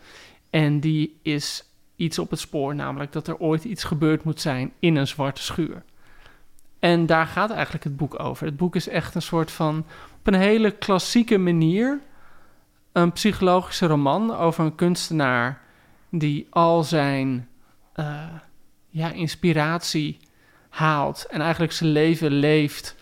En 0.49 0.79
die 0.79 1.19
is 1.21 1.63
iets 1.95 2.19
op 2.19 2.29
het 2.29 2.39
spoor, 2.39 2.75
namelijk 2.75 3.11
dat 3.11 3.27
er 3.27 3.37
ooit 3.37 3.63
iets 3.63 3.83
gebeurd 3.83 4.23
moet 4.23 4.41
zijn 4.41 4.73
in 4.79 4.95
een 4.95 5.07
zwarte 5.07 5.41
schuur. 5.41 5.83
En 6.79 7.05
daar 7.05 7.25
gaat 7.27 7.51
eigenlijk 7.51 7.83
het 7.83 7.97
boek 7.97 8.19
over. 8.19 8.45
Het 8.45 8.57
boek 8.57 8.75
is 8.75 8.87
echt 8.87 9.15
een 9.15 9.21
soort 9.21 9.51
van, 9.51 9.85
op 10.19 10.27
een 10.27 10.39
hele 10.39 10.71
klassieke 10.71 11.37
manier, 11.37 11.99
een 12.91 13.11
psychologische 13.11 13.87
roman 13.87 14.35
over 14.35 14.65
een 14.65 14.75
kunstenaar 14.75 15.61
die 16.09 16.47
al 16.49 16.83
zijn 16.83 17.49
eh, 17.93 18.27
ja, 18.89 19.11
inspiratie 19.11 20.17
haalt 20.69 21.25
en 21.29 21.41
eigenlijk 21.41 21.71
zijn 21.71 21.89
leven 21.89 22.31
leeft 22.31 22.99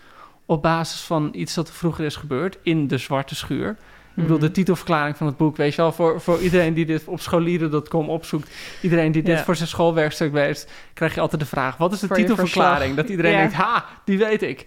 op 0.50 0.62
basis 0.62 1.00
van 1.00 1.28
iets 1.32 1.54
dat 1.54 1.68
er 1.68 1.74
vroeger 1.74 2.04
is 2.04 2.16
gebeurd 2.16 2.58
in 2.62 2.88
de 2.88 2.98
zwarte 2.98 3.34
schuur. 3.34 3.70
Ik 4.16 4.22
bedoel, 4.22 4.38
de 4.38 4.50
titelverklaring 4.50 5.16
van 5.16 5.26
het 5.26 5.36
boek, 5.36 5.56
weet 5.56 5.74
je 5.74 5.82
wel, 5.82 5.92
voor, 5.92 6.20
voor 6.20 6.38
iedereen 6.40 6.74
die 6.74 6.86
dit 6.86 7.04
op 7.04 7.20
scholieren.com 7.20 8.08
opzoekt, 8.08 8.50
iedereen 8.82 9.12
die 9.12 9.22
dit 9.22 9.36
Ja. 9.38 9.44
voor 9.44 9.56
zijn 9.56 9.68
schoolwerkstuk 9.68 10.32
weet, 10.32 10.68
krijg 10.94 11.14
je 11.14 11.20
altijd 11.20 11.40
de 11.40 11.46
vraag, 11.46 11.76
wat 11.76 11.92
is 11.92 12.00
de 12.00 12.06
Voor 12.06 12.16
titelverklaring? 12.16 12.96
Dat 12.96 13.08
iedereen 13.08 13.32
Ja. 13.32 13.38
denkt, 13.38 13.54
ha, 13.54 13.84
die 14.04 14.18
weet 14.18 14.42
ik. 14.42 14.66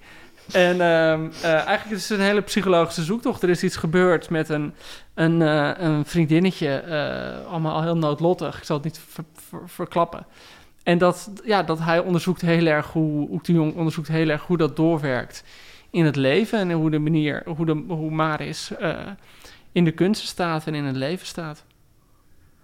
En 0.51 0.81
ehm, 0.81 1.27
eh, 1.41 1.51
eigenlijk 1.53 1.89
is 1.91 2.09
het 2.09 2.19
een 2.19 2.25
hele 2.25 2.41
psychologische 2.41 3.03
zoektocht. 3.03 3.43
Er 3.43 3.49
is 3.49 3.63
iets 3.63 3.75
gebeurd 3.75 4.29
met 4.29 4.49
een, 4.49 4.73
een, 5.13 5.41
eh, 5.41 5.71
een 5.77 6.05
vriendinnetje, 6.05 6.75
eh, 6.75 7.51
allemaal 7.51 7.75
al 7.75 7.81
heel 7.83 7.97
noodlottig. 7.97 8.57
Ik 8.57 8.63
zal 8.63 8.75
het 8.75 8.85
niet 8.85 8.99
ver- 9.09 9.23
ver- 9.49 9.69
verklappen. 9.69 10.25
En 10.83 10.97
dat, 10.97 11.31
ja, 11.45 11.63
dat 11.63 11.79
hij 11.79 11.99
onderzoekt 11.99 12.41
heel 12.41 12.65
erg 12.65 12.87
hoe, 12.91 13.29
Oek 13.29 13.43
de 13.43 13.53
Jong 13.53 13.75
onderzoekt 13.75 14.07
heel 14.07 14.29
erg 14.29 14.41
hoe 14.45 14.57
dat 14.57 14.75
doorwerkt 14.75 15.43
in 15.93 16.05
het 16.05 16.15
leven. 16.15 16.59
En 16.59 16.71
hoe 16.71 16.89
de 16.89 16.99
manier, 16.99 17.41
hoe, 17.45 17.65
de, 17.65 17.83
hoe 17.87 18.11
Maris 18.11 18.75
eh, 18.75 18.97
in 19.71 19.83
de 19.85 19.91
kunsten 19.91 20.27
staat 20.27 20.67
en 20.67 20.75
in 20.75 20.83
het 20.83 20.95
leven 20.95 21.27
staat. 21.27 21.63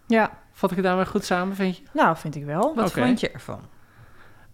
Ja, 0.07 0.31
Vat 0.53 0.69
ik 0.69 0.75
het 0.77 0.85
daarmee 0.85 1.05
goed 1.05 1.25
samen, 1.25 1.55
vind 1.55 1.77
je? 1.77 1.83
nou 1.93 2.17
vind 2.17 2.35
ik 2.35 2.45
wel. 2.45 2.75
Wat 2.75 2.91
vond 2.91 3.19
je 3.19 3.31
ervan? 3.31 3.59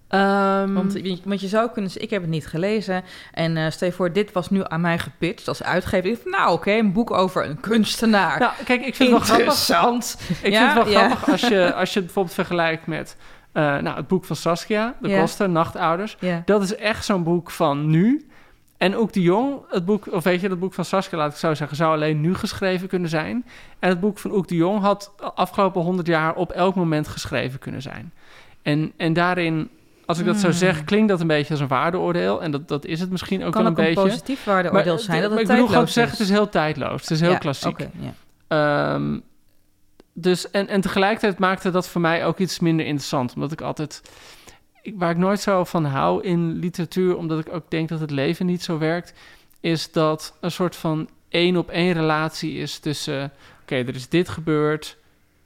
Ehm, 0.07 0.73
Want, 0.73 0.93
je- 0.93 1.19
want 1.23 1.41
je 1.41 1.47
zou 1.47 1.69
kunnen 1.71 1.91
zeggen, 1.91 2.01
ik 2.07 2.09
heb 2.13 2.21
het 2.21 2.29
niet 2.31 2.47
gelezen. 2.47 3.03
En 3.31 3.57
eh 3.57 3.71
stel 3.71 3.87
je 3.87 3.93
voor, 3.93 4.11
dit 4.13 4.31
was 4.31 4.49
nu 4.49 4.61
aan 4.63 4.81
mij 4.81 4.99
gepitcht 4.99 5.47
als 5.47 5.63
uitgever. 5.63 6.09
Ik 6.09 6.15
dacht, 6.23 6.37
nou 6.37 6.53
oké, 6.53 6.71
een 6.71 6.93
boek 6.93 7.11
over 7.11 7.45
een 7.45 7.59
kunstenaar. 7.59 8.39
nou, 8.39 8.51
kijk, 8.65 8.85
ik 8.85 8.95
vind 8.95 9.09
het 9.09 9.09
wel 9.09 9.19
grappig. 9.19 9.37
Interessant. 9.45 10.17
Ik 10.41 10.51
Ja, 10.51 10.73
vind 10.73 10.85
het 10.85 10.93
wel 10.93 11.01
ja. 11.03 11.07
grappig 11.09 11.29
als 11.31 11.41
je, 11.47 11.73
als 11.73 11.89
je 11.89 11.95
het 11.95 12.05
bijvoorbeeld 12.05 12.35
vergelijkt 12.35 12.87
met 12.87 13.17
eh, 13.51 13.63
nou, 13.77 13.95
het 13.97 14.07
boek 14.07 14.25
van 14.25 14.35
Saskia, 14.35 14.95
De 15.01 15.07
Ja. 15.07 15.19
Koster, 15.19 15.49
Nachtouders. 15.49 16.17
Ja. 16.19 16.41
Dat 16.45 16.61
is 16.61 16.75
echt 16.75 17.05
zo'n 17.05 17.23
boek 17.23 17.51
van 17.51 17.89
nu. 17.89 18.27
En 18.77 18.95
ook 18.95 19.13
de 19.13 19.21
Jong, 19.21 19.59
het 19.69 19.85
boek, 19.85 20.07
of 20.11 20.23
weet 20.23 20.41
je, 20.41 20.49
het 20.49 20.59
boek 20.59 20.73
van 20.73 20.85
Saskia, 20.85 21.17
laat 21.17 21.31
ik 21.31 21.37
zo 21.37 21.53
zeggen, 21.53 21.77
zou 21.77 21.93
alleen 21.93 22.21
nu 22.21 22.35
geschreven 22.35 22.87
kunnen 22.87 23.09
zijn. 23.09 23.45
En 23.79 23.89
het 23.89 23.99
boek 23.99 24.17
van 24.19 24.31
Oek 24.31 24.47
de 24.47 24.55
Jong 24.55 24.81
had 24.81 25.13
de 25.17 25.33
afgelopen 25.33 25.81
honderd 25.81 26.07
jaar 26.07 26.35
op 26.35 26.51
elk 26.51 26.75
moment 26.75 27.07
geschreven 27.07 27.59
kunnen 27.59 27.81
zijn. 27.81 28.13
En, 28.61 28.91
en 28.97 29.13
daarin, 29.13 29.69
als 30.05 30.19
ik 30.19 30.25
dat 30.25 30.37
zo 30.37 30.47
Hmm. 30.47 30.57
zeg, 30.57 30.83
klinkt 30.83 31.09
dat 31.09 31.21
een 31.21 31.27
beetje 31.27 31.51
als 31.51 31.59
een 31.61 31.67
waardeoordeel. 31.67 32.41
En 32.41 32.51
dat, 32.51 32.67
dat 32.67 32.85
is 32.85 32.99
het 32.99 33.09
misschien 33.11 33.43
ook 33.43 33.51
kan 33.51 33.61
wel 33.63 33.71
ook 33.71 33.77
een 33.77 33.83
een 33.85 33.93
beetje. 33.93 34.09
positief 34.09 34.43
waardeoordeel 34.43 34.99
zijn. 34.99 35.21
Dat 35.21 35.29
maar 35.29 35.39
het 35.39 35.49
ik 35.49 35.55
bedoel 35.55 35.67
gewoon 35.69 35.87
zeggen, 35.87 36.11
het 36.17 36.27
is 36.27 36.29
heel 36.29 36.49
tijdloos. 36.49 37.01
Het 37.01 37.11
is 37.11 37.19
heel 37.19 37.31
Ja, 37.31 37.37
klassiek. 37.37 37.87
Ehm, 38.47 39.19
dus, 40.13 40.51
en, 40.51 40.67
en 40.67 40.81
tegelijkertijd 40.81 41.39
maakte 41.39 41.71
dat 41.71 41.87
voor 41.87 42.01
mij 42.01 42.25
ook 42.25 42.37
iets 42.37 42.59
minder 42.59 42.85
interessant. 42.85 43.33
Omdat 43.33 43.51
ik 43.51 43.61
altijd... 43.61 44.01
Waar 44.93 45.09
ik 45.09 45.17
nooit 45.17 45.39
zo 45.39 45.63
van 45.63 45.85
hou 45.85 46.23
in 46.23 46.51
literatuur... 46.51 47.17
omdat 47.17 47.39
ik 47.39 47.53
ook 47.53 47.69
denk 47.69 47.89
dat 47.89 47.99
het 47.99 48.11
leven 48.11 48.45
niet 48.45 48.63
zo 48.63 48.77
werkt... 48.77 49.13
is 49.59 49.91
dat 49.91 50.37
een 50.41 50.51
soort 50.51 50.75
van 50.75 51.09
één-op-één 51.29 51.93
relatie 51.93 52.53
is 52.53 52.79
tussen... 52.79 53.31
oké, 53.61 53.75
er 53.75 53.95
is 53.95 54.09
dit 54.09 54.29
gebeurd 54.29 54.97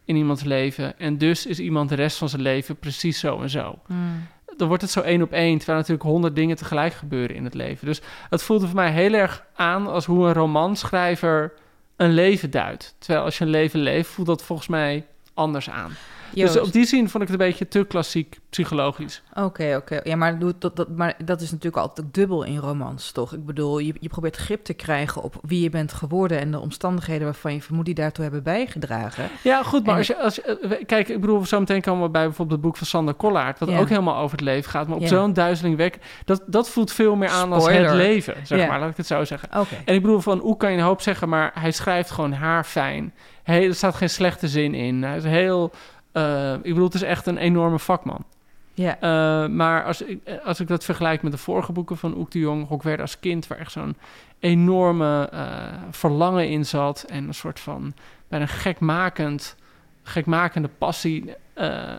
in 0.06 0.16
iemands 0.16 0.44
leven... 0.44 1.00
en 1.00 1.18
dus 1.18 1.46
is 1.46 1.60
iemand 1.60 1.90
de 1.90 1.96
rest 1.96 2.18
van 2.18 2.30
zijn 2.30 2.42
leven 2.42 2.76
precies 2.76 3.20
zo 3.20 3.42
en 3.42 3.50
zo 3.50 3.80
Hmm. 3.86 4.28
dan 4.58 4.68
wordt 4.68 4.84
het 4.84 4.92
zo 4.92 5.02
één 5.02 5.22
op 5.22 5.32
één, 5.32 5.58
terwijl 5.58 5.78
natuurlijk 5.78 6.10
honderd 6.10 6.36
dingen 6.36 6.56
tegelijk 6.56 6.94
gebeuren 6.94 7.36
in 7.36 7.44
het 7.44 7.54
leven. 7.54 7.86
Dus 7.86 8.02
het 8.30 8.44
voelde 8.44 8.66
voor 8.66 8.76
mij 8.76 8.92
heel 8.92 9.14
erg 9.14 9.46
aan 9.56 9.88
als 9.88 10.06
hoe 10.06 10.28
een 10.28 10.34
romanschrijver 10.34 11.54
een 11.96 12.14
leven 12.14 12.52
duidt. 12.52 12.96
Terwijl 12.98 13.26
als 13.26 13.38
je 13.38 13.44
een 13.44 13.50
leven 13.50 13.80
leeft, 13.80 14.10
voelt 14.10 14.28
dat 14.28 14.44
volgens 14.44 14.68
mij 14.68 15.06
anders 15.40 15.70
aan. 15.70 15.92
Joost. 16.34 16.54
Dus 16.54 16.62
op 16.62 16.72
die 16.72 16.86
zin 16.86 17.10
vond 17.10 17.24
ik 17.24 17.30
het 17.30 17.40
een 17.40 17.48
beetje 17.48 17.68
te 17.68 17.84
klassiek 17.86 18.40
psychologisch. 18.50 19.22
Oké, 19.34 19.76
oké. 19.78 20.00
Ja, 20.04 20.16
maar 20.16 20.40
doe- 20.40 20.54
dat, 20.60 20.76
dat, 20.76 20.90
maar 20.90 21.14
dat 21.26 21.42
is 21.42 21.52
natuurlijk 21.52 21.82
altijd 21.82 22.14
dubbel 22.14 22.44
in 22.44 22.58
romans, 22.58 23.12
toch? 23.12 23.34
Ik 23.34 23.46
bedoel, 23.46 23.80
je, 23.80 23.94
je 24.00 24.08
probeert 24.10 24.36
grip 24.36 24.64
te 24.64 24.74
krijgen 24.74 25.22
op 25.22 25.36
wie 25.42 25.62
je 25.62 25.70
bent 25.70 25.94
geworden... 25.94 26.40
en 26.40 26.52
de 26.52 26.60
omstandigheden 26.60 27.24
waarvan 27.26 27.54
je 27.54 27.62
vermoedt 27.62 27.86
die 27.86 27.96
daartoe 27.96 28.24
hebben 28.24 28.44
bijgedragen. 28.44 29.30
Ja, 29.44 29.64
goed, 29.64 29.84
maar 29.86 29.92
En- 29.94 29.98
als 29.98 30.08
je, 30.08 30.18
als 30.22 30.36
je, 30.36 30.42
eh, 30.42 30.86
kijk, 30.86 31.10
ik 31.10 31.22
bedoel, 31.22 31.46
zo 31.46 31.60
meteen 31.60 31.82
komen 31.82 32.04
we 32.04 32.10
bij 32.10 32.24
bijvoorbeeld 32.26 32.58
het 32.58 32.68
boek 32.68 32.78
van 32.78 32.88
Sander 32.88 33.14
Kollaert, 33.14 33.60
wat 33.60 33.70
Ja. 33.70 33.80
ook 33.80 33.90
helemaal 33.90 34.18
over 34.18 34.32
het 34.38 34.46
leven 34.46 34.72
gaat, 34.72 34.88
maar 34.88 34.96
op 34.96 35.02
Ja. 35.02 35.08
zo'n 35.08 35.34
duizeling 35.34 35.78
weg, 35.78 35.92
dat, 36.26 36.44
dat 36.48 36.70
voelt 36.70 36.92
veel 36.92 37.16
meer 37.16 37.30
aan 37.30 37.54
als 37.54 37.68
het 37.68 37.92
leven, 37.94 38.36
zeg 38.44 38.60
Ja. 38.60 38.68
maar, 38.68 38.80
laat 38.80 38.90
ik 38.90 38.98
het 38.98 39.08
zo 39.08 39.24
zeggen. 39.26 39.50
Oké. 39.60 39.76
En 39.86 39.96
ik 39.96 40.02
bedoel, 40.02 40.20
van 40.20 40.40
hoe 40.40 40.58
kan 40.58 40.72
je 40.72 40.78
een 40.78 40.84
hoop 40.84 41.02
zeggen, 41.02 41.30
maar 41.30 41.52
hij 41.54 41.72
schrijft 41.72 42.12
gewoon 42.12 42.34
haarfijn. 42.34 43.14
Er 43.58 43.76
staat 43.76 43.96
geen 43.96 44.10
slechte 44.10 44.48
zin 44.48 44.74
in. 44.74 45.04
Hij 45.04 45.18
is 45.18 45.24
heel. 45.24 45.72
eh, 46.12 46.54
ik 46.54 46.62
bedoel, 46.64 46.84
het 46.84 46.94
is 46.94 47.02
echt 47.02 47.26
een 47.26 47.38
enorme 47.38 47.80
vakman. 47.80 48.26
Ja. 48.74 48.96
Eh, 49.00 49.50
maar 49.50 49.84
als 49.86 50.02
ik, 50.02 50.20
als 50.44 50.60
ik 50.60 50.68
dat 50.68 50.84
vergelijk 50.84 51.22
met 51.22 51.32
de 51.32 51.38
vorige 51.38 51.72
boeken 51.72 51.98
van 51.98 52.18
Oek 52.18 52.32
de 52.32 52.40
Jong, 52.40 52.70
ook 52.70 52.84
werd 52.84 53.02
als 53.02 53.20
kind, 53.20 53.48
waar 53.48 53.58
echt 53.58 53.72
zo'n 53.72 53.96
enorme 54.40 55.30
eh, 55.32 55.74
verlangen 55.92 56.50
in 56.50 56.66
zat 56.66 57.06
en 57.10 57.28
een 57.28 57.34
soort 57.34 57.60
van 57.60 57.94
bijna 58.28 58.46
gekmakend, 58.46 59.56
gekmakende 60.04 60.70
passie. 60.78 61.34
eh, 61.54 61.94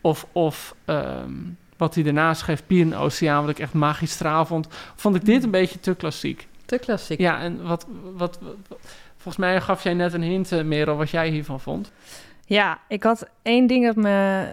of 0.00 0.26
of 0.32 0.74
ehm, 0.84 1.32
wat 1.76 1.94
hij 1.94 2.04
daarna 2.04 2.34
schreef, 2.34 2.66
Pier 2.66 2.84
en 2.84 2.94
Oceaan, 2.96 3.40
wat 3.40 3.50
ik 3.50 3.58
echt 3.58 3.72
magistraal 3.74 4.44
vond, 4.46 4.66
vond 4.96 5.14
ik 5.14 5.24
dit 5.24 5.42
een 5.44 5.50
beetje 5.50 5.80
te 5.80 5.94
klassiek. 5.94 6.48
Te 6.64 6.78
klassiek. 6.78 7.18
Ja, 7.20 7.40
en 7.40 7.62
wat, 7.62 7.86
wat, 8.16 8.38
wat- 8.68 8.78
volgens 9.22 9.36
mij 9.36 9.60
gaf 9.60 9.82
jij 9.82 9.94
net 9.94 10.12
een 10.12 10.22
hint, 10.22 10.52
eh, 10.52 10.62
Merel, 10.62 10.96
wat 10.96 11.10
jij 11.10 11.28
hiervan 11.28 11.60
vond. 11.60 11.92
Ja, 12.44 12.78
ik 12.88 13.02
had 13.02 13.28
één 13.42 13.66
ding 13.66 13.86
dat 13.86 13.96
me 13.96 14.46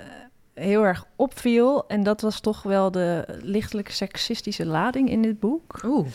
heel 0.53 0.83
erg 0.83 1.05
opviel. 1.15 1.87
En 1.87 2.03
dat 2.03 2.21
was 2.21 2.39
toch 2.39 2.63
wel 2.63 2.91
de 2.91 3.25
lichtelijk 3.41 3.89
seksistische 3.89 4.65
lading 4.65 5.09
in 5.09 5.21
dit 5.21 5.39
boek. 5.39 5.79
Oeh. 5.85 6.07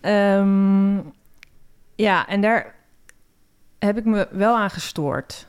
Ehm, 0.00 0.96
ja, 1.94 2.26
en 2.26 2.40
daar 2.40 2.74
heb 3.78 3.98
ik 3.98 4.04
me 4.04 4.28
wel 4.30 4.56
aan 4.56 4.70
gestoord. 4.70 5.46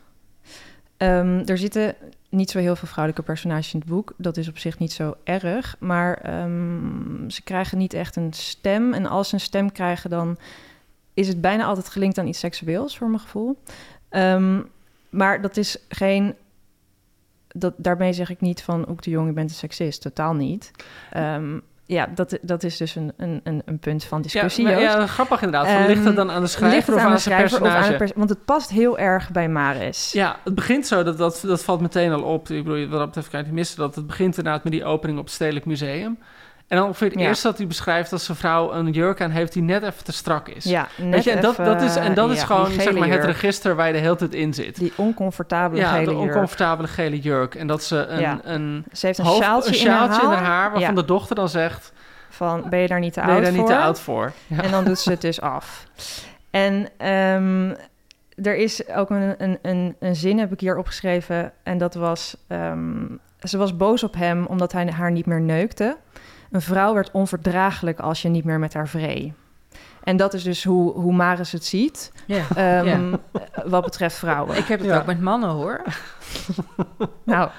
Ehm, 0.98 1.42
er 1.46 1.58
zitten 1.58 1.96
niet 2.30 2.50
zo 2.50 2.60
heel 2.60 2.76
veel 2.76 2.88
vrouwelijke 2.88 3.26
personages 3.26 3.74
in 3.74 3.80
het 3.80 3.90
boek. 3.90 4.14
Dat 4.18 4.38
is 4.38 4.48
op 4.48 4.58
zich 4.58 4.80
niet 4.80 4.92
zo 4.92 5.16
erg. 5.24 5.76
Maar 5.80 6.14
ehm, 6.14 7.30
ze 7.30 7.44
krijgen 7.44 7.78
niet 7.78 7.94
echt 7.94 8.16
een 8.16 8.34
stem. 8.34 8.94
En 8.94 9.06
als 9.06 9.30
ze 9.30 9.34
een 9.34 9.40
stem 9.40 9.72
krijgen, 9.72 10.10
dan 10.10 10.38
is 11.20 11.28
het 11.28 11.42
bijna 11.42 11.64
altijd 11.66 11.90
gelinkt 11.90 12.18
aan 12.18 12.28
iets 12.28 12.40
seksueels, 12.40 12.98
voor 12.98 13.08
mijn 13.08 13.20
gevoel. 13.20 13.62
Ehm, 14.10 14.62
maar 15.10 15.42
dat 15.42 15.58
is 15.58 15.78
geen. 15.90 16.36
Dat, 17.48 17.74
daarmee 17.78 18.14
zeg 18.14 18.30
ik 18.30 18.42
niet 18.42 18.62
van 18.62 18.88
ook 18.88 19.02
de 19.02 19.10
jongen, 19.10 19.28
je 19.28 19.34
bent 19.34 19.50
een 19.50 19.56
seksist. 19.56 20.02
Totaal 20.02 20.34
niet. 20.34 20.72
Ehm, 21.12 21.60
ja, 21.86 22.08
dat, 22.16 22.38
dat 22.42 22.64
is 22.64 22.78
dus 22.78 22.96
een, 22.96 23.14
een, 23.18 23.62
een, 23.66 23.80
punt 23.80 24.04
van 24.04 24.22
discussie. 24.22 24.68
ja, 24.68 24.72
maar- 24.72 24.82
ja, 24.82 25.08
grappig 25.08 25.42
inderdaad. 25.42 25.72
Van, 25.72 25.86
ligt 25.86 25.98
het 25.98 26.08
Ehm, 26.08 26.16
dan 26.16 26.30
aan 26.30 26.36
de 26.36 26.42
Ligt 26.42 26.54
schrijver 26.54 26.78
het 26.80 26.96
of 26.96 27.00
aan 27.00 27.06
aan 27.08 27.14
de 27.16 27.20
zijn 27.22 27.36
schrijver 27.36 27.62
of 27.62 27.68
aan 27.68 27.74
personage? 27.74 27.92
de 27.92 27.98
pers- 27.98 28.18
Want 28.18 28.30
het 28.30 28.46
past 28.46 28.70
heel 28.70 28.98
erg 28.98 29.32
bij 29.32 29.50
Maris. 29.50 30.12
Ja, 30.12 30.40
het 30.44 30.56
begint 30.56 30.88
zo, 30.88 31.04
dat, 31.04 31.18
dat, 31.18 31.44
dat 31.46 31.64
valt 31.64 31.82
meteen 31.82 32.12
al 32.12 32.22
op. 32.24 32.50
Ik 32.50 32.64
bedoel, 32.64 32.88
wat 32.88 32.98
dat 32.98 33.06
betreft 33.06 33.30
kan 33.30 33.40
je 33.40 33.46
niet 33.46 33.56
missen. 33.56 33.78
Dat 33.78 33.96
het 33.96 34.08
begint 34.08 34.38
inderdaad 34.38 34.64
met 34.64 34.74
die 34.74 34.86
opening 34.86 35.20
op 35.20 35.26
het 35.26 35.34
Stedelijk 35.34 35.66
Museum. 35.66 36.18
En 36.70 36.78
dan 36.78 36.86
ongeveer 36.88 37.10
het 37.10 37.20
Ja. 37.20 37.28
eerste 37.28 37.48
dat 37.48 37.58
hij 37.58 37.68
beschrijft 37.68 38.10
dat 38.10 38.22
zijn 38.22 38.38
vrouw 38.38 38.74
een 38.74 38.92
jurk 38.92 39.22
aan 39.22 39.30
heeft 39.32 39.54
die 39.54 39.62
net 39.64 39.84
even 39.84 40.04
te 40.04 40.12
strak 40.12 40.48
is. 40.48 40.64
Ja, 40.64 40.88
net 40.98 41.12
Weet 41.14 41.24
je, 41.24 41.32
en 41.32 41.42
dat, 41.42 41.52
even, 41.52 41.66
dat 41.66 41.82
is, 41.82 41.96
en 41.96 42.14
dat 42.14 42.28
ja, 42.30 42.34
is 42.36 42.44
gewoon 42.44 42.72
zeg 42.72 42.94
maar, 42.94 43.08
het 43.10 43.24
register 43.24 43.76
waar 43.76 43.88
je 43.88 43.94
de 43.94 44.00
hele 44.00 44.16
tijd 44.16 44.34
in 44.34 44.54
zit. 44.54 44.76
Die 44.80 44.94
oncomfortabele 44.96 45.82
ja, 45.82 45.90
gele 45.92 46.06
de 46.06 46.12
jurk. 46.12 46.24
oncomfortabele 46.24 46.88
gele 46.88 47.20
jurk. 47.20 47.56
En 47.56 47.68
dat 47.68 47.84
ze 47.84 47.98
een, 48.06 48.20
Ja. 48.20 48.40
een, 48.44 48.86
Ze 48.92 49.06
heeft 49.06 49.20
een 49.20 49.26
hoofd- 49.26 49.44
sjaaltje, 49.44 49.76
een 49.80 49.86
in 49.86 49.88
haar 49.92 49.98
sjaaltje 50.08 50.22
in 50.22 50.28
haar 50.34 50.38
haar. 50.38 50.46
haar, 50.48 50.72
waarvan 50.72 50.96
Ja. 50.96 51.02
de 51.02 51.06
dochter 51.06 51.36
dan 51.36 51.50
zegt, 51.50 51.92
Van, 52.30 52.64
ben 52.70 52.80
je 52.80 52.88
daar 52.88 53.00
niet 53.00 53.14
te 53.14 53.20
ben 53.20 53.30
je 53.30 53.36
oud 53.36 53.44
daar 53.44 53.52
niet 53.52 53.62
voor? 53.62 53.70
te 53.70 53.78
oud 53.78 54.00
voor? 54.00 54.32
Ja. 54.48 54.62
En 54.64 54.72
dan 54.72 54.84
doet 54.86 55.00
ze 55.00 55.10
het 55.10 55.22
dus 55.22 55.42
af. 55.58 55.86
En 56.50 56.88
ehm, 56.98 57.70
er 58.46 58.56
is 58.56 58.88
ook 58.90 59.10
een, 59.10 59.36
een, 59.38 59.60
een, 59.62 59.96
een 60.00 60.16
zin, 60.16 60.40
heb 60.40 60.52
ik 60.52 60.60
hier 60.60 60.78
opgeschreven. 60.78 61.52
En 61.64 61.78
dat 61.78 61.94
was... 61.94 62.38
ehm, 62.48 62.96
ze 63.44 63.58
was 63.58 63.78
boos 63.78 64.04
op 64.04 64.16
hem 64.16 64.46
omdat 64.46 64.72
hij 64.72 64.92
haar 64.96 65.12
niet 65.12 65.26
meer 65.26 65.42
neukte. 65.42 65.98
Een 66.52 66.62
vrouw 66.62 66.94
werd 66.94 67.12
onverdraaglijk 67.12 68.00
als 68.00 68.22
je 68.22 68.30
niet 68.30 68.44
meer 68.44 68.60
met 68.60 68.74
haar 68.74 68.88
vree. 68.88 69.34
En 70.04 70.18
dat 70.18 70.34
is 70.34 70.44
dus 70.44 70.64
hoe, 70.64 70.92
hoe 70.94 71.14
Maris 71.14 71.52
het 71.52 71.66
ziet, 71.66 72.12
ehm, 72.56 73.16
wat 73.66 73.84
betreft 73.84 74.16
vrouwen. 74.18 74.58
Ik 74.58 74.66
heb 74.66 74.80
het 74.80 74.88
Ja. 74.90 74.98
ook 74.98 75.06
met 75.06 75.22
mannen, 75.22 75.50
hoor. 75.50 75.82
Nou, 77.24 77.50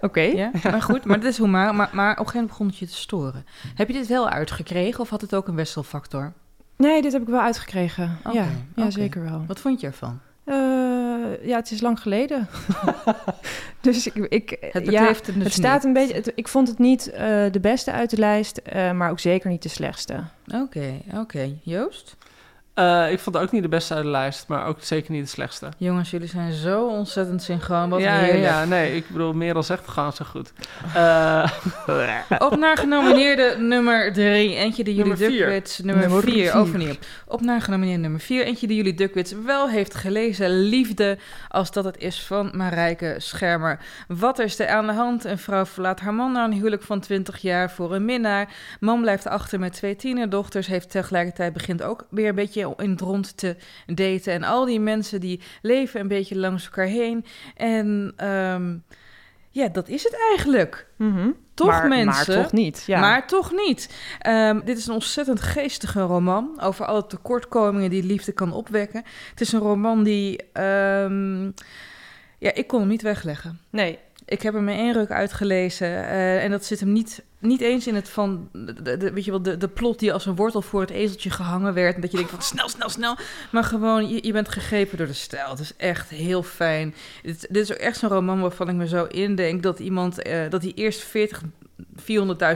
oké. 0.00 0.20
Ja, 0.20 0.50
maar 0.62 0.82
goed, 0.82 1.04
maar 1.04 1.20
dat 1.20 1.30
is 1.30 1.38
hoe 1.38 1.48
maar, 1.48 1.74
maar, 1.74 1.88
maar 1.92 2.10
op 2.12 2.18
een 2.18 2.24
gegeven 2.26 2.32
moment 2.40 2.48
begon 2.48 2.66
het 2.66 2.78
je 2.78 2.86
te 2.86 2.94
storen. 2.94 3.44
Heb 3.74 3.86
je 3.88 3.94
dit 3.94 4.06
wel 4.06 4.28
uitgekregen 4.28 5.00
of 5.00 5.08
had 5.10 5.20
het 5.20 5.34
ook 5.34 5.48
een 5.48 5.54
wisselfactor? 5.54 6.32
Nee, 6.76 7.02
dit 7.02 7.12
heb 7.12 7.22
ik 7.22 7.28
wel 7.28 7.40
uitgekregen. 7.40 8.18
Ja, 8.74 8.90
zeker 8.90 9.22
wel. 9.22 9.44
Wat 9.46 9.60
vond 9.60 9.80
je 9.80 9.86
ervan? 9.86 10.20
Eh, 10.48 11.46
ja, 11.48 11.56
het 11.56 11.70
is 11.70 11.80
lang 11.80 12.00
geleden. 12.00 12.48
dus 13.80 14.06
ik, 14.06 14.14
ik 14.14 14.56
Het 14.72 14.86
ja, 14.90 15.06
het 15.06 15.24
dus 15.24 15.34
het 15.44 15.52
staat 15.52 15.84
een 15.84 15.92
beetje. 15.92 16.14
het- 16.14 16.32
ik 16.34 16.48
vond 16.48 16.68
het 16.68 16.78
niet 16.78 17.10
eh, 17.10 17.20
de 17.50 17.60
beste 17.60 17.92
uit 17.92 18.10
de 18.10 18.18
lijst, 18.18 18.56
eh, 18.58 18.92
maar 18.92 19.10
ook 19.10 19.20
zeker 19.20 19.50
niet 19.50 19.62
de 19.62 19.68
slechtste. 19.68 20.14
Oké, 20.54 20.92
oké. 21.14 21.54
Joost? 21.62 22.16
Eh, 22.78 23.12
ik 23.12 23.18
vond 23.18 23.36
het 23.36 23.44
ook 23.44 23.52
niet 23.52 23.62
de 23.62 23.68
beste 23.68 23.94
uit 23.94 24.02
de 24.02 24.10
lijst, 24.10 24.48
maar 24.48 24.66
ook 24.66 24.76
zeker 24.80 25.12
niet 25.12 25.22
de 25.22 25.28
slechtste. 25.30 25.68
Jongens, 25.78 26.10
jullie 26.10 26.28
zijn 26.28 26.52
zo 26.52 26.86
ontzettend 26.86 27.42
synchroon. 27.42 27.88
Wat 27.88 28.00
ja, 28.00 28.18
heerlijk. 28.18 28.44
ja, 28.44 28.64
nee, 28.64 28.96
ik 28.96 29.08
bedoel, 29.08 29.32
Merel 29.32 29.62
zegt 29.62 29.80
het 29.80 29.90
gewoon 29.90 30.12
zo 30.12 30.24
goed. 30.24 30.52
Eh, 30.94 31.50
Op 32.48 32.56
naar 32.56 32.76
genomineerde 32.76 33.56
nummer 33.58 34.12
3. 34.12 34.54
Eentje 34.54 34.84
die 34.84 34.94
jullie. 34.94 35.14
Duckwits... 35.14 35.78
Nummer 35.78 36.04
Nummer 36.04 36.22
4, 36.22 36.32
vier. 36.32 36.54
overnieuw. 36.54 36.94
Op 37.26 37.40
naar 37.40 37.60
genomineerde 37.60 38.02
nummer 38.02 38.20
4. 38.20 38.44
Eentje 38.44 38.66
die 38.66 38.76
jullie 38.76 38.94
Duckwits 38.94 39.34
wel 39.44 39.68
heeft 39.68 39.94
gelezen. 39.94 40.50
Liefde, 40.50 41.18
als 41.48 41.70
dat 41.70 41.84
het 41.84 41.98
is 41.98 42.22
van 42.22 42.50
Marijke 42.54 43.14
Schermer. 43.18 43.78
Wat 44.08 44.38
is 44.38 44.58
er 44.58 44.68
aan 44.68 44.86
de 44.86 44.92
hand? 44.92 45.24
Een 45.24 45.38
vrouw 45.38 45.64
verlaat 45.64 46.00
haar 46.00 46.14
man 46.14 46.32
na 46.32 46.44
een 46.44 46.52
huwelijk 46.52 46.82
van 46.82 47.00
20 47.00 47.38
jaar 47.38 47.70
voor 47.70 47.94
een 47.94 48.04
minnaar. 48.04 48.48
Man 48.80 49.00
blijft 49.00 49.26
achter 49.26 49.58
met 49.58 49.72
twee 49.72 49.96
tienerdochters. 49.96 50.66
Heeft 50.66 50.90
tegelijkertijd 50.90 51.52
begint 51.52 51.82
ook 51.82 52.06
weer 52.10 52.28
een 52.28 52.34
beetje 52.34 52.67
in 52.76 52.90
het 52.90 53.00
rond 53.00 53.36
te 53.36 53.56
daten. 53.86 54.32
En 54.32 54.42
al 54.42 54.64
die 54.64 54.80
mensen 54.80 55.20
die 55.20 55.40
leven 55.62 56.00
een 56.00 56.08
beetje 56.08 56.36
langs 56.36 56.64
elkaar 56.64 56.86
heen. 56.86 57.24
En 57.56 58.12
ehm, 58.16 58.76
ja, 59.50 59.68
dat 59.68 59.88
is 59.88 60.04
het 60.04 60.16
eigenlijk. 60.30 60.86
Mhm. 60.96 61.30
Toch, 61.54 61.66
maar, 61.66 61.88
mensen? 61.88 62.34
Maar 62.34 62.42
toch 62.42 62.52
niet, 62.52 62.84
ja. 62.86 63.00
Maar 63.00 63.26
toch 63.26 63.52
niet. 63.52 63.94
Ehm, 64.18 64.60
dit 64.64 64.78
is 64.78 64.86
een 64.86 64.94
ontzettend 64.94 65.40
geestige 65.40 66.00
roman 66.00 66.60
over 66.60 66.84
alle 66.84 67.06
tekortkomingen 67.06 67.90
die 67.90 68.04
liefde 68.04 68.32
kan 68.32 68.52
opwekken. 68.52 69.04
Het 69.30 69.40
is 69.40 69.52
een 69.52 69.60
roman 69.60 70.02
die. 70.02 70.42
ehm, 70.52 71.44
ja, 72.38 72.54
ik 72.54 72.66
kon 72.66 72.80
hem 72.80 72.88
niet 72.88 73.02
wegleggen. 73.02 73.60
Nee, 73.70 73.98
Ik 74.28 74.42
heb 74.42 74.54
hem 74.54 74.68
in 74.68 74.78
één 74.78 74.92
ruk 74.92 75.10
uitgelezen. 75.10 75.86
eh, 75.86 76.44
en 76.44 76.50
dat 76.50 76.64
zit 76.64 76.80
hem 76.80 76.92
niet, 76.92 77.22
niet 77.38 77.60
eens 77.60 77.86
in 77.86 77.94
het 77.94 78.08
van. 78.08 78.48
De- 78.82 79.10
weet 79.14 79.24
je 79.24 79.30
wel, 79.30 79.42
de, 79.42 79.56
de 79.56 79.68
plot 79.68 79.98
die 79.98 80.12
als 80.12 80.26
een 80.26 80.36
wortel 80.36 80.62
voor 80.62 80.80
het 80.80 80.90
ezeltje 80.90 81.30
gehangen 81.30 81.74
werd. 81.74 81.94
En 81.94 82.00
dat 82.00 82.10
je 82.10 82.16
denkt 82.16 82.32
van 82.32 82.42
snel, 82.42 82.68
snel, 82.68 82.88
snel. 82.88 83.16
Maar 83.52 83.64
gewoon, 83.64 84.08
je, 84.08 84.26
je 84.26 84.32
bent 84.32 84.48
gegrepen 84.48 84.98
door 84.98 85.06
de 85.06 85.12
stijl. 85.12 85.50
Het 85.50 85.58
is 85.58 85.72
echt 85.76 86.10
heel 86.10 86.42
fijn. 86.42 86.94
Dit, 87.22 87.40
dit 87.50 87.62
is 87.62 87.72
ook 87.72 87.78
echt 87.78 87.98
zo'n 87.98 88.08
roman 88.08 88.40
waarvan 88.40 88.68
ik 88.68 88.74
me 88.74 88.88
zo 88.88 89.04
indenk 89.04 89.62
dat 89.62 89.78
iemand. 89.78 90.22
eh, 90.22 90.50
dat 90.50 90.62
hij 90.62 90.72
eerst 90.74 91.00
40. 91.04 91.40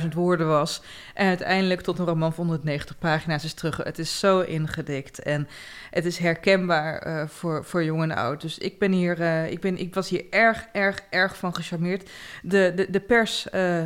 400.000 0.03 0.09
woorden 0.15 0.49
was. 0.49 0.83
En 1.15 1.27
uiteindelijk 1.27 1.81
tot 1.81 1.99
een 1.99 2.07
roman 2.07 2.33
van 2.33 2.45
190 2.45 2.99
pagina's 2.99 3.45
is 3.45 3.55
terug. 3.55 3.77
Het 3.77 3.99
is 3.99 4.19
zo 4.19 4.41
ingedikt. 4.41 5.23
En 5.23 5.49
het 5.91 6.05
is 6.05 6.19
herkenbaar 6.19 6.99
eh, 6.99 7.29
voor, 7.29 7.65
voor 7.65 7.85
jong 7.85 8.03
en 8.03 8.13
oud. 8.13 8.41
Dus 8.41 8.59
ik 8.59 8.79
ben 8.79 8.93
hier, 8.93 9.21
eh, 9.21 9.51
ik, 9.51 9.61
ben, 9.61 9.79
ik 9.79 9.95
was 9.95 10.09
hier 10.09 10.25
erg, 10.31 10.67
erg, 10.73 11.03
erg 11.11 11.37
van 11.37 11.55
gecharmeerd. 11.55 12.11
De, 12.43 12.73
de, 12.77 12.91
de 12.91 13.01
pers 13.01 13.51
eh, 13.51 13.83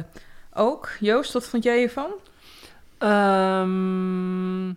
ook. 0.53 0.91
Joost, 1.01 1.33
wat 1.33 1.49
vond 1.49 1.63
jij 1.63 1.79
hiervan? 1.79 2.11
Ehm, 2.99 4.69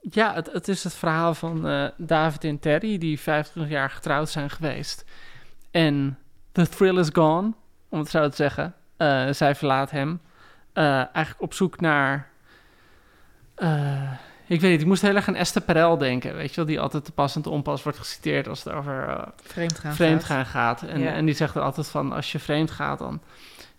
ja, 0.00 0.34
het, 0.34 0.52
het 0.52 0.68
is 0.68 0.84
het 0.84 0.94
verhaal 0.94 1.34
van 1.34 1.90
David 1.96 2.44
en 2.44 2.58
Terry, 2.58 2.98
die 2.98 3.20
25 3.20 3.72
jaar 3.72 3.90
getrouwd 3.90 4.28
zijn 4.30 4.50
geweest. 4.50 5.04
En 5.70 6.18
the 6.52 6.68
thrill 6.68 6.98
is 6.98 7.08
gone, 7.12 7.52
om 7.88 7.98
het 7.98 8.08
zo 8.08 8.28
te 8.28 8.36
zeggen. 8.36 8.74
Eh, 8.98 9.26
zij 9.30 9.54
verlaat 9.54 9.90
hem. 9.90 10.20
Eh, 10.72 10.84
eigenlijk 10.94 11.36
op 11.42 11.54
zoek 11.54 11.80
naar... 11.80 12.28
eh, 13.54 14.12
ik 14.46 14.60
weet 14.60 14.70
niet, 14.70 14.80
ik 14.80 14.86
moest 14.86 15.02
heel 15.02 15.14
erg 15.14 15.28
aan 15.28 15.34
Esther 15.34 15.62
Perel 15.62 15.98
denken, 15.98 16.34
weet 16.36 16.50
je 16.50 16.56
wel? 16.56 16.64
Die 16.64 16.80
altijd 16.80 17.04
te 17.04 17.12
pas 17.12 17.36
en 17.36 17.42
te 17.42 17.50
onpas 17.50 17.82
wordt 17.82 17.98
geciteerd 17.98 18.48
als 18.48 18.64
het 18.64 18.72
over 18.72 19.08
eh, 19.08 19.22
Vreemd 19.42 19.78
gaan. 19.78 19.94
vreemd 19.94 20.24
gaan 20.24 20.46
gaat. 20.46 20.82
En, 20.82 21.00
Ja. 21.00 21.12
en 21.12 21.24
die 21.24 21.34
zegt 21.34 21.54
er 21.54 21.62
altijd 21.62 21.88
van, 21.88 22.12
als 22.12 22.32
je 22.32 22.38
vreemd 22.38 22.70
gaat, 22.70 22.98
dan 22.98 23.20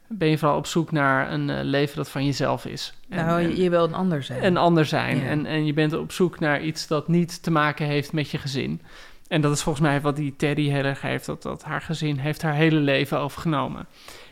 ben 0.07 0.27
je 0.27 0.37
vooral 0.37 0.57
op 0.57 0.65
zoek 0.65 0.91
naar 0.91 1.31
een 1.31 1.63
leven 1.63 1.95
dat 1.95 2.09
van 2.09 2.25
jezelf 2.25 2.65
is. 2.65 2.93
En, 3.09 3.25
Nou, 3.25 3.41
je, 3.41 3.61
je 3.61 3.69
wil 3.69 3.83
een 3.83 3.93
ander 3.93 4.23
zijn. 4.23 4.41
en 4.41 4.57
ander 4.57 4.85
zijn. 4.85 5.17
Ja. 5.17 5.25
En, 5.27 5.45
en 5.45 5.65
je 5.65 5.73
bent 5.73 5.93
op 5.93 6.11
zoek 6.11 6.39
naar 6.39 6.61
iets 6.61 6.87
dat 6.87 7.07
niet 7.07 7.43
te 7.43 7.51
maken 7.51 7.85
heeft 7.85 8.13
met 8.13 8.29
je 8.29 8.37
gezin. 8.37 8.81
En 9.27 9.41
dat 9.41 9.51
is 9.55 9.61
volgens 9.63 9.85
mij 9.87 10.01
wat 10.01 10.15
die 10.15 10.35
Terry 10.35 10.69
heel 10.69 10.83
erg 10.83 11.01
heeft, 11.01 11.25
dat, 11.25 11.41
dat 11.41 11.63
haar 11.63 11.81
gezin 11.81 12.17
heeft 12.17 12.41
haar 12.41 12.53
hele 12.53 12.79
leven 12.79 13.19
overgenomen. 13.19 13.85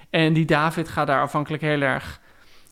En 0.10 0.34
die 0.34 0.46
David 0.46 0.90
gaat 0.90 1.08
daar 1.08 1.22
afhankelijk 1.22 1.64
heel 1.64 1.82
erg 1.82 2.20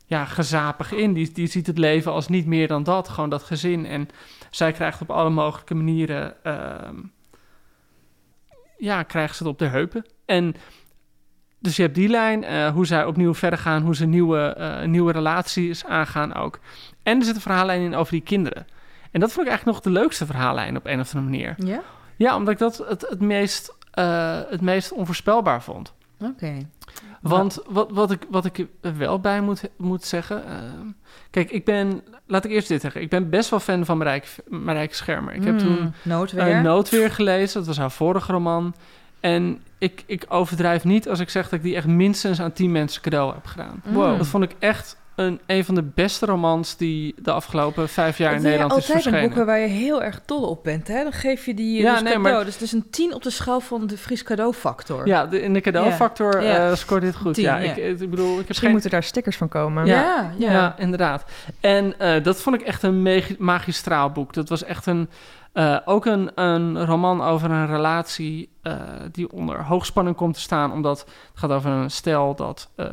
ja, 0.06 0.26
gezapig 0.26 0.92
in. 0.92 1.14
Die, 1.14 1.32
die 1.32 1.48
ziet 1.48 1.68
het 1.68 1.78
leven 1.78 2.12
als 2.12 2.28
niet 2.28 2.46
meer 2.46 2.68
dan 2.68 2.84
dat, 2.84 3.10
gewoon 3.10 3.30
dat 3.30 3.44
gezin. 3.44 3.86
En 3.86 4.10
zij 4.50 4.72
krijgt 4.72 5.02
op 5.02 5.10
alle 5.10 5.30
mogelijke 5.30 5.76
manieren, 5.76 6.44
ehm, 6.44 6.96
ja, 8.78 9.04
krijgt 9.04 9.36
ze 9.36 9.44
het 9.44 9.52
op 9.52 9.60
de 9.60 9.66
heupen. 9.66 10.06
En 10.26 10.56
dus 11.60 11.76
je 11.76 11.82
hebt 11.82 11.96
die 11.96 12.10
lijn, 12.10 12.44
eh, 12.44 12.68
hoe 12.68 12.86
zij 12.86 13.06
opnieuw 13.06 13.34
verder 13.34 13.60
gaan, 13.60 13.82
hoe 13.82 13.96
ze 13.96 14.06
nieuwe, 14.06 14.40
eh, 14.40 14.88
nieuwe 14.88 15.12
relaties 15.12 15.86
aangaan 15.86 16.34
ook. 16.34 16.60
En 17.04 17.20
er 17.20 17.26
zit 17.26 17.36
een 17.36 17.42
verhaallijn 17.42 17.82
in 17.82 17.96
over 17.96 18.12
die 18.12 18.22
kinderen. 18.22 18.68
En 19.12 19.20
dat 19.20 19.32
vond 19.32 19.46
ik 19.46 19.52
eigenlijk 19.52 19.66
nog 19.66 19.94
de 19.94 20.00
leukste 20.00 20.26
verhaallijn 20.26 20.78
op 20.78 20.86
een 20.86 21.00
of 21.00 21.16
andere 21.16 21.32
manier. 21.32 21.56
Ja? 21.58 21.82
Ja, 22.16 22.36
omdat 22.36 22.54
ik 22.54 22.60
dat 22.60 22.78
het, 22.78 23.06
het, 23.10 23.20
meest, 23.20 23.76
eh, 23.92 24.40
het 24.50 24.62
meest 24.62 24.92
onvoorspelbaar 24.92 25.64
vond. 25.64 25.94
Oké. 26.20 26.68
Want 27.22 27.60
wat, 27.68 27.92
wat, 27.92 28.12
ik, 28.12 28.26
wat 28.30 28.46
ik 28.46 28.66
er 28.82 28.98
wel 28.98 29.20
bij 29.20 29.42
moet, 29.42 29.62
moet 29.78 30.04
zeggen... 30.04 30.46
ehm, 30.48 30.88
kijk, 31.32 31.52
ik 31.52 31.66
ben... 31.66 32.04
Laat 32.28 32.46
ik 32.46 32.52
eerst 32.52 32.68
dit 32.68 32.82
zeggen. 32.82 33.02
Ik 33.02 33.10
ben 33.10 33.30
best 33.30 33.50
wel 33.50 33.60
fan 33.60 33.86
van 33.86 33.98
Marijke, 33.98 34.28
Marijke 34.48 34.96
Schermer. 34.96 35.34
Ik 35.34 35.44
heb 35.44 35.60
Hmm, 35.62 35.76
toen 35.76 35.94
Noodweer. 36.04 36.48
uh, 36.50 36.62
Noodweer 36.62 37.12
gelezen. 37.12 37.58
Dat 37.58 37.68
was 37.68 37.78
haar 37.78 37.92
vorige 37.92 38.32
roman. 38.32 38.76
En 39.20 39.62
ik, 39.78 40.04
ik 40.06 40.26
overdrijf 40.30 40.84
niet 40.84 41.10
als 41.10 41.20
ik 41.20 41.30
zeg 41.30 41.44
dat 41.44 41.54
ik 41.54 41.62
die 41.62 41.76
echt 41.76 41.88
minstens 41.88 42.42
aan 42.42 42.52
tien 42.54 42.72
mensen 42.72 43.02
cadeau 43.02 43.34
heb 43.34 43.46
gedaan. 43.46 43.82
Wow. 43.84 44.18
Dat 44.18 44.28
vond 44.28 44.44
ik 44.44 44.56
echt 44.60 44.98
een, 45.16 45.40
een 45.46 45.66
van 45.66 45.76
de 45.76 45.84
beste 45.84 46.26
romans 46.26 46.78
die 46.78 47.16
de 47.22 47.32
afgelopen 47.32 47.90
vijf 47.90 48.18
jaar 48.18 48.34
in 48.36 48.42
Nederland 48.42 48.72
is 48.72 48.76
altijd 48.78 48.96
een 48.96 49.02
verschenen. 49.02 49.28
boeken 49.28 49.46
waar 49.46 49.60
je 49.60 49.68
heel 49.68 50.04
erg 50.04 50.22
dol 50.26 50.44
op 50.50 50.64
bent. 50.64 50.88
Hè? 50.88 51.04
Dan 51.04 51.12
geef 51.12 51.46
je 51.46 51.54
die 51.54 51.82
Ja, 51.82 51.92
dus 51.94 52.02
nee, 52.02 52.14
cadeau. 52.14 52.36
maar- 52.36 52.46
Dus 52.46 52.54
het 52.54 52.64
is 52.64 52.72
een 52.72 52.90
10 52.90 53.14
op 53.14 53.24
de 53.24 53.30
schaal 53.30 53.60
van 53.60 53.88
de 53.88 53.98
Fries 53.98 54.24
cadeaufactor. 54.24 55.08
Ja, 55.08 55.26
de, 55.26 55.42
in 55.42 55.54
de 55.54 55.62
cadeaufactor 55.62 56.44
Ja. 56.44 56.70
Eh, 56.70 56.76
scoort 56.76 57.02
dit 57.02 57.16
goed. 57.16 57.34
Tien, 57.34 57.44
ja, 57.44 57.58
ja. 57.58 57.72
Ik, 57.74 58.00
ik 58.02 58.10
bedoel, 58.10 58.32
ik 58.32 58.38
heb 58.38 58.48
Misschien 58.48 58.56
geen... 58.60 58.72
moeten 58.72 58.90
daar 58.90 59.04
stickers 59.04 59.38
van 59.38 59.48
komen. 59.50 59.86
Ja, 59.86 59.96
ja. 59.96 60.32
Ja, 60.38 60.52
ja, 60.52 60.76
inderdaad. 60.78 61.24
En 61.60 62.00
eh, 62.00 62.24
dat 62.24 62.42
vond 62.42 62.56
ik 62.56 62.62
echt 62.62 62.84
een 62.84 63.02
magi- 63.02 63.36
magistraal 63.40 64.10
boek. 64.12 64.34
Dat 64.34 64.50
was 64.50 64.64
echt 64.64 64.86
een, 64.86 65.10
eh, 65.54 65.78
ook 65.86 66.06
een, 66.06 66.32
een 66.36 66.86
roman 66.86 67.22
over 67.24 67.52
een 67.52 67.68
relatie 67.68 68.50
eh, 68.62 68.74
die 69.12 69.32
onder 69.32 69.64
hoogspanning 69.64 70.16
komt 70.16 70.34
te 70.34 70.40
staan. 70.40 70.72
Omdat 70.72 71.00
het 71.00 71.10
gaat 71.34 71.52
over 71.52 71.72
een 71.72 71.92
stel 71.92 72.36
dat 72.36 72.70
eh, 72.76 72.86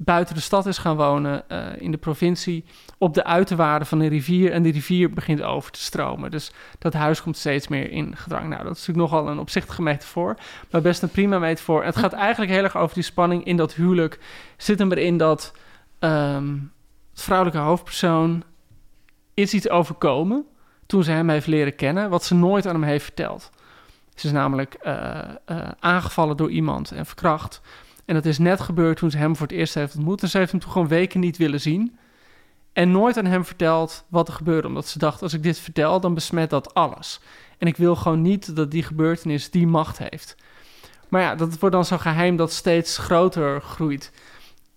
buiten 0.00 0.34
de 0.34 0.40
stad 0.40 0.66
is 0.66 0.78
gaan 0.78 0.96
wonen 0.96 1.48
eh, 1.48 1.66
in 1.78 1.90
de 1.90 1.96
provincie. 1.96 2.64
Op 2.98 3.14
de 3.14 3.24
uiterwaarden 3.24 3.88
van 3.88 4.00
een 4.00 4.08
rivier. 4.08 4.52
En 4.52 4.62
die 4.62 4.72
rivier 4.72 5.10
begint 5.10 5.42
over 5.42 5.70
te 5.70 5.80
stromen. 5.80 6.30
Dus 6.30 6.52
dat 6.78 6.92
huis 6.92 7.22
komt 7.22 7.36
steeds 7.36 7.68
meer 7.68 7.90
in 7.90 8.16
gedrang. 8.16 8.48
Nou, 8.48 8.62
dat 8.62 8.76
is 8.76 8.86
natuurlijk 8.86 9.12
nogal 9.12 9.28
een 9.28 9.38
opzichtige 9.38 9.82
metafoor. 9.82 10.36
Maar 10.70 10.80
best 10.80 11.02
een 11.02 11.08
prima 11.08 11.38
metafoor. 11.38 11.80
En 11.80 11.86
het 11.86 11.96
gaat 11.96 12.12
eigenlijk 12.12 12.50
heel 12.50 12.62
erg 12.62 12.76
over 12.76 12.94
die 12.94 13.02
spanning 13.02 13.44
in 13.44 13.56
dat 13.56 13.74
huwelijk. 13.74 14.18
Zit 14.56 14.78
hem 14.78 14.92
erin 14.92 15.16
dat 15.16 15.52
ehm, 15.98 16.56
het 17.10 17.22
vrouwelijke 17.22 17.60
hoofdpersoon 17.60 18.42
is 19.34 19.54
iets 19.54 19.68
overkomen 19.68 20.46
toen 20.86 21.04
ze 21.04 21.10
hem 21.10 21.28
heeft 21.28 21.46
leren 21.46 21.74
kennen, 21.74 22.10
wat 22.10 22.24
ze 22.24 22.34
nooit 22.34 22.66
aan 22.66 22.74
hem 22.74 22.82
heeft 22.82 23.04
verteld. 23.04 23.50
Ze 24.14 24.26
is 24.26 24.32
namelijk 24.32 24.74
eh, 24.74 25.18
eh, 25.44 25.68
aangevallen 25.78 26.36
door 26.36 26.50
iemand 26.50 26.90
en 26.90 27.06
verkracht. 27.06 27.60
En 28.08 28.14
dat 28.14 28.24
is 28.24 28.38
net 28.38 28.60
gebeurd 28.60 28.96
toen 28.96 29.10
ze 29.10 29.16
hem 29.18 29.36
voor 29.36 29.46
het 29.46 29.56
eerst 29.56 29.74
heeft 29.74 29.96
ontmoet. 29.96 30.22
En 30.22 30.28
ze 30.28 30.38
heeft 30.38 30.50
hem 30.50 30.60
toen 30.60 30.70
gewoon 30.70 30.88
weken 30.88 31.20
niet 31.20 31.36
willen 31.36 31.60
zien. 31.60 31.98
En 32.72 32.90
nooit 32.90 33.16
aan 33.16 33.24
hem 33.24 33.44
verteld 33.44 34.04
wat 34.08 34.28
er 34.28 34.34
gebeurde. 34.34 34.68
Omdat 34.68 34.88
ze 34.88 34.98
dacht, 34.98 35.22
als 35.22 35.32
ik 35.32 35.42
dit 35.42 35.58
vertel, 35.58 36.00
dan 36.00 36.14
besmet 36.14 36.50
dat 36.50 36.74
alles. 36.74 37.20
En 37.58 37.66
ik 37.66 37.76
wil 37.76 37.96
gewoon 37.96 38.22
niet 38.22 38.56
dat 38.56 38.70
die 38.70 38.82
gebeurtenis 38.82 39.50
die 39.50 39.66
macht 39.66 39.98
heeft. 39.98 40.36
Maar 41.08 41.20
ja, 41.20 41.34
dat 41.34 41.58
wordt 41.58 41.74
dan 41.74 41.84
zo'n 41.84 42.00
geheim 42.00 42.36
dat 42.36 42.52
steeds 42.52 42.98
groter 42.98 43.60
groeit. 43.60 44.12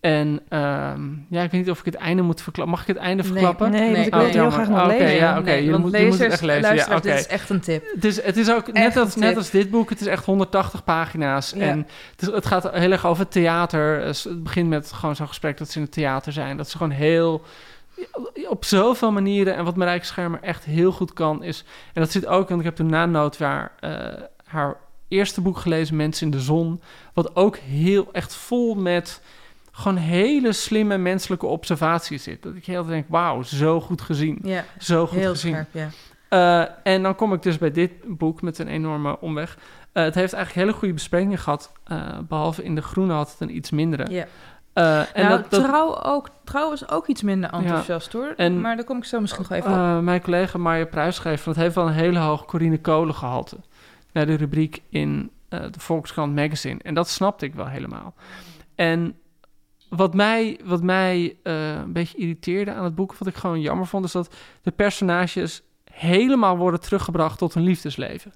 En 0.02 0.40
ehm, 0.50 1.02
ja, 1.30 1.42
ik 1.44 1.52
weet 1.52 1.62
niet 1.62 1.70
of 1.70 1.80
ik 1.80 1.86
het 1.86 1.96
einde 1.96 2.22
moet 2.22 2.42
verklappen. 2.42 2.76
Mag 2.76 2.82
ik 2.88 2.88
het 2.96 3.04
einde 3.04 3.24
verklappen? 3.24 3.72
Nee, 3.72 3.92
Nee. 3.92 4.06
ik 4.06 4.14
Oh, 4.14 4.20
wil 4.20 4.22
het 4.28 4.34
heel 4.36 4.44
jammer. 4.44 4.54
graag 4.66 4.70
nog 4.70 4.80
Oké, 4.86 4.98
lezen. 5.04 5.16
ja, 5.16 5.38
oké. 5.38 5.46
Nee, 5.50 5.64
je 5.64 5.70
moet- 5.70 5.78
je 5.78 5.84
moet 5.84 5.92
het 5.94 6.02
lezers, 6.02 6.32
echt 6.34 6.42
lezen. 6.42 6.76
Ja, 6.76 6.86
oké. 6.86 7.02
dit 7.02 7.20
is 7.20 7.28
echt 7.28 7.50
een 7.50 7.60
tip. 7.60 7.84
Het 7.94 8.06
is, 8.06 8.22
het 8.24 8.38
is 8.38 8.52
ook 8.52 8.72
net 8.74 8.98
als, 8.98 9.16
net 9.16 9.38
als 9.38 9.50
dit 9.50 9.70
boek. 9.70 9.90
Het 9.90 10.02
is 10.02 10.08
echt 10.08 10.26
180 10.26 10.84
pagina's. 10.84 11.54
Ja. 11.56 11.62
En 11.62 11.78
het, 12.12 12.22
is- 12.30 12.34
het 12.36 12.46
gaat 12.46 12.72
heel 12.72 12.92
erg 12.92 13.06
over 13.06 13.28
theater. 13.28 14.00
Dus 14.02 14.24
Het 14.24 14.44
begint 14.44 14.70
met 14.70 14.92
gewoon 14.94 15.16
zo'n 15.16 15.28
gesprek 15.28 15.58
dat 15.58 15.70
ze 15.70 15.78
in 15.78 15.84
het 15.84 15.94
theater 15.94 16.32
zijn. 16.34 16.58
Dat 16.58 16.70
ze 16.70 16.78
gewoon 16.78 16.94
heel... 16.94 17.44
Op 18.50 18.66
zoveel 18.66 19.12
manieren. 19.12 19.56
En 19.56 19.64
wat 19.64 19.76
Marijke 19.76 20.06
Schermer 20.06 20.40
echt 20.42 20.64
heel 20.66 20.92
goed 20.92 21.14
kan 21.14 21.44
is... 21.44 21.64
En 21.94 22.02
dat 22.02 22.12
zit 22.12 22.26
ook... 22.26 22.48
Want 22.48 22.60
ik 22.60 22.66
heb 22.66 22.76
toen 22.76 22.90
na 22.90 23.06
Noodwaar 23.06 23.72
eh, 23.80 23.92
haar 24.46 24.76
eerste 25.08 25.42
boek 25.42 25.58
gelezen... 25.58 25.96
Mensen 25.96 26.26
in 26.26 26.32
de 26.32 26.40
Zon. 26.40 26.82
Wat 27.14 27.36
ook 27.36 27.58
heel 27.58 28.10
echt 28.12 28.36
vol 28.36 28.76
met... 28.76 29.22
Gewoon 29.72 29.98
hele 29.98 30.54
slimme 30.54 30.98
menselijke 30.98 31.46
observaties 31.46 32.24
zit. 32.24 32.44
Dat 32.44 32.56
ik 32.56 32.66
heel 32.66 32.86
denk, 32.86 33.06
wauw, 33.10 33.42
zo 33.42 33.82
goed 33.82 34.02
gezien. 34.02 34.40
Ja, 34.44 34.64
Zo 34.80 35.08
goed 35.08 35.18
heel 35.20 35.30
gezien. 35.30 35.52
scherp, 35.54 35.68
ja. 35.72 35.90
Eh, 36.30 36.94
en 36.94 37.04
dan 37.04 37.16
kom 37.16 37.34
ik 37.34 37.42
dus 37.42 37.58
bij 37.58 37.72
dit 37.72 37.92
boek 38.18 38.42
met 38.42 38.60
een 38.60 38.68
enorme 38.68 39.20
omweg. 39.20 39.58
Eh, 39.92 40.04
het 40.04 40.16
heeft 40.16 40.34
eigenlijk 40.34 40.66
hele 40.66 40.78
goede 40.80 40.94
besprekingen 40.94 41.38
gehad. 41.38 41.72
eh, 41.84 42.18
behalve 42.28 42.64
in 42.64 42.76
de 42.76 42.82
groene 42.82 43.14
had 43.14 43.32
het 43.32 43.40
een 43.40 43.56
iets 43.56 43.70
mindere. 43.72 44.12
ja. 44.12 44.26
En 44.74 45.08
nou, 45.16 45.28
dat, 45.30 45.52
dat, 45.52 45.64
trouw, 45.64 46.02
ook, 46.04 46.30
trouw 46.44 46.70
was 46.70 46.90
ook 46.90 47.08
iets 47.08 47.22
minder 47.22 47.50
enthousiast 47.50 48.14
hoor. 48.14 48.34
En- 48.38 48.62
maar 48.62 48.76
daar 48.76 48.86
kom 48.86 48.98
ik 48.98 49.04
zo 49.06 49.20
misschien 49.20 49.46
nog 49.50 49.58
even 49.58 49.98
op. 49.98 50.04
Mijn 50.04 50.22
collega 50.22 50.58
Marja 50.58 50.86
Pruis 50.86 51.16
schreef 51.16 51.42
van 51.44 51.52
het 51.54 51.62
heeft 51.62 51.76
wel 51.76 51.88
een 51.88 51.94
hele 51.94 52.20
hoog 52.20 52.46
Corine 52.46 52.78
Kolen 52.78 53.16
gehalte. 53.16 53.58
Naar 54.14 54.26
de 54.26 54.34
rubriek 54.36 54.82
in 54.90 55.32
de 55.50 55.70
Volkskrant 55.78 56.36
Magazine. 56.36 56.80
En 56.84 56.94
dat 56.94 57.10
snapte 57.10 57.46
ik 57.46 57.54
wel 57.54 57.68
helemaal. 57.68 58.14
En 58.76 59.16
wat 59.96 60.14
mij, 60.14 60.60
wat 60.64 60.84
mij 60.84 61.38
uh, 61.44 61.70
een 61.70 61.94
beetje 61.94 62.18
irriteerde 62.18 62.74
aan 62.74 62.84
het 62.84 62.96
boek, 62.96 63.16
wat 63.16 63.28
ik 63.28 63.36
gewoon 63.36 63.62
jammer 63.62 63.88
vond, 63.88 64.06
is 64.06 64.12
dat 64.12 64.36
de 64.62 64.72
personages 64.72 65.62
helemaal 65.92 66.58
worden 66.58 66.80
teruggebracht 66.80 67.38
tot 67.38 67.56
een 67.56 67.62
liefdesleven. 67.62 68.34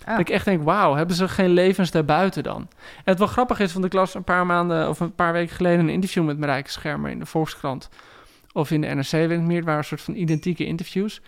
Ah. 0.00 0.10
Dat 0.10 0.18
ik 0.18 0.28
echt 0.28 0.44
denk, 0.44 0.62
wauw, 0.62 0.94
hebben 0.94 1.16
ze 1.16 1.28
geen 1.28 1.50
levens 1.50 1.90
daarbuiten 1.90 2.42
dan? 2.42 2.60
En 2.80 3.02
het 3.04 3.18
wel 3.18 3.26
grappig 3.26 3.60
is, 3.60 3.72
want 3.72 3.84
ik 3.84 3.92
las 3.92 4.14
een 4.14 4.24
paar 4.24 4.46
maanden 4.46 4.88
of 4.88 5.00
een 5.00 5.14
paar 5.14 5.32
weken 5.32 5.56
geleden 5.56 5.80
een 5.80 5.88
interview 5.88 6.24
met 6.24 6.38
Marijke 6.38 6.70
Schermer 6.70 7.10
in 7.10 7.18
de 7.18 7.26
Volkskrant 7.26 7.88
of 8.52 8.70
in 8.70 8.80
de 8.80 8.86
NRC, 8.86 9.10
weet 9.10 9.30
ik 9.30 9.40
meer. 9.40 9.56
Het 9.56 9.64
waren 9.64 9.80
een 9.80 9.86
soort 9.86 10.00
van 10.00 10.14
identieke 10.14 10.66
interviews. 10.66 11.20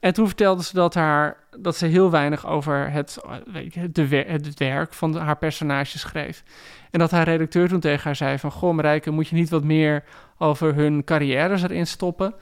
En 0.00 0.12
toen 0.12 0.26
vertelde 0.26 0.62
ze 0.62 0.74
dat, 0.74 0.94
haar, 0.94 1.36
dat 1.58 1.76
ze 1.76 1.86
heel 1.86 2.10
weinig 2.10 2.46
over 2.46 2.90
het, 2.90 3.18
weet 3.52 3.74
je, 3.74 3.92
de, 3.92 4.24
het 4.26 4.58
werk 4.58 4.92
van 4.92 5.12
de, 5.12 5.18
haar 5.18 5.36
personage 5.36 5.98
schreef. 5.98 6.42
En 6.90 6.98
dat 6.98 7.10
haar 7.10 7.24
redacteur 7.24 7.68
toen 7.68 7.80
tegen 7.80 8.04
haar 8.04 8.16
zei 8.16 8.38
van... 8.38 8.50
Goh, 8.50 8.74
Marijke, 8.74 9.10
moet 9.10 9.28
je 9.28 9.34
niet 9.34 9.50
wat 9.50 9.64
meer 9.64 10.04
over 10.38 10.74
hun 10.74 11.04
carrières 11.04 11.62
erin 11.62 11.86
stoppen? 11.86 12.34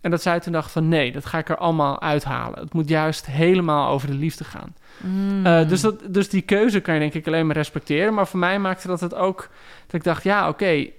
En 0.00 0.10
dat 0.10 0.22
zij 0.22 0.40
toen 0.40 0.52
dacht 0.52 0.70
van 0.70 0.88
nee, 0.88 1.12
dat 1.12 1.26
ga 1.26 1.38
ik 1.38 1.48
er 1.48 1.56
allemaal 1.56 2.00
uithalen. 2.00 2.58
Het 2.58 2.72
moet 2.72 2.88
juist 2.88 3.26
helemaal 3.26 3.88
over 3.88 4.08
de 4.08 4.14
liefde 4.14 4.44
gaan. 4.44 4.74
Mm. 4.96 5.46
Uh, 5.46 5.68
dus, 5.68 5.80
dat, 5.80 6.00
dus 6.08 6.28
die 6.28 6.42
keuze 6.42 6.80
kan 6.80 6.94
je 6.94 7.00
denk 7.00 7.14
ik 7.14 7.26
alleen 7.26 7.46
maar 7.46 7.56
respecteren. 7.56 8.14
Maar 8.14 8.26
voor 8.26 8.38
mij 8.38 8.58
maakte 8.58 8.86
dat 8.86 9.00
het 9.00 9.14
ook... 9.14 9.48
dat 9.86 9.94
ik 9.94 10.04
dacht, 10.04 10.22
ja, 10.22 10.40
oké... 10.48 10.64
Okay, 10.64 10.92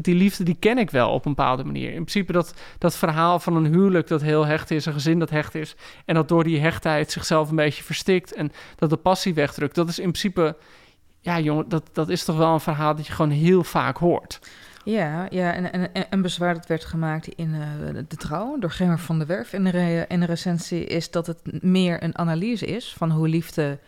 die 0.00 0.14
liefde 0.14 0.44
die 0.44 0.56
ken 0.58 0.78
ik 0.78 0.90
wel 0.90 1.10
op 1.10 1.24
een 1.24 1.34
bepaalde 1.34 1.64
manier. 1.64 1.88
In 1.88 2.04
principe 2.04 2.32
dat, 2.32 2.54
dat 2.78 2.96
verhaal 2.96 3.38
van 3.38 3.56
een 3.56 3.66
huwelijk 3.66 4.08
dat 4.08 4.22
heel 4.22 4.46
hecht 4.46 4.70
is, 4.70 4.86
een 4.86 4.92
gezin 4.92 5.18
dat 5.18 5.30
hecht 5.30 5.54
is, 5.54 5.76
en 6.04 6.14
dat 6.14 6.28
door 6.28 6.44
die 6.44 6.60
hechtheid 6.60 7.10
zichzelf 7.12 7.50
een 7.50 7.56
beetje 7.56 7.82
verstikt 7.82 8.32
en 8.32 8.52
dat 8.76 8.90
de 8.90 8.96
passie 8.96 9.34
wegdrukt. 9.34 9.74
Dat 9.74 9.88
is 9.88 9.98
in 9.98 10.10
principe, 10.10 10.56
ja 11.20 11.40
jongen, 11.40 11.68
dat, 11.68 11.90
dat 11.92 12.08
is 12.08 12.24
toch 12.24 12.36
wel 12.36 12.52
een 12.52 12.60
verhaal 12.60 12.94
dat 12.94 13.06
je 13.06 13.12
gewoon 13.12 13.30
heel 13.30 13.64
vaak 13.64 13.96
hoort. 13.96 14.40
Ja, 14.84 15.26
ja 15.30 15.52
en, 15.52 15.72
en, 15.72 16.10
en 16.10 16.22
bezwaar 16.22 16.54
dat 16.54 16.66
werd 16.66 16.84
gemaakt 16.84 17.28
in 17.28 17.54
uh, 17.54 18.00
de 18.08 18.16
trouw 18.16 18.58
door 18.58 18.70
Gemmer 18.70 18.98
van 18.98 19.18
der 19.18 19.26
Werf 19.26 19.52
in 19.52 19.64
de, 19.64 19.70
re, 19.70 20.04
in 20.08 20.20
de 20.20 20.26
recensie 20.26 20.84
is 20.84 21.10
dat 21.10 21.26
het 21.26 21.62
meer 21.62 22.02
een 22.02 22.18
analyse 22.18 22.66
is 22.66 22.94
van 22.96 23.10
hoe 23.10 23.28
liefde 23.28 23.78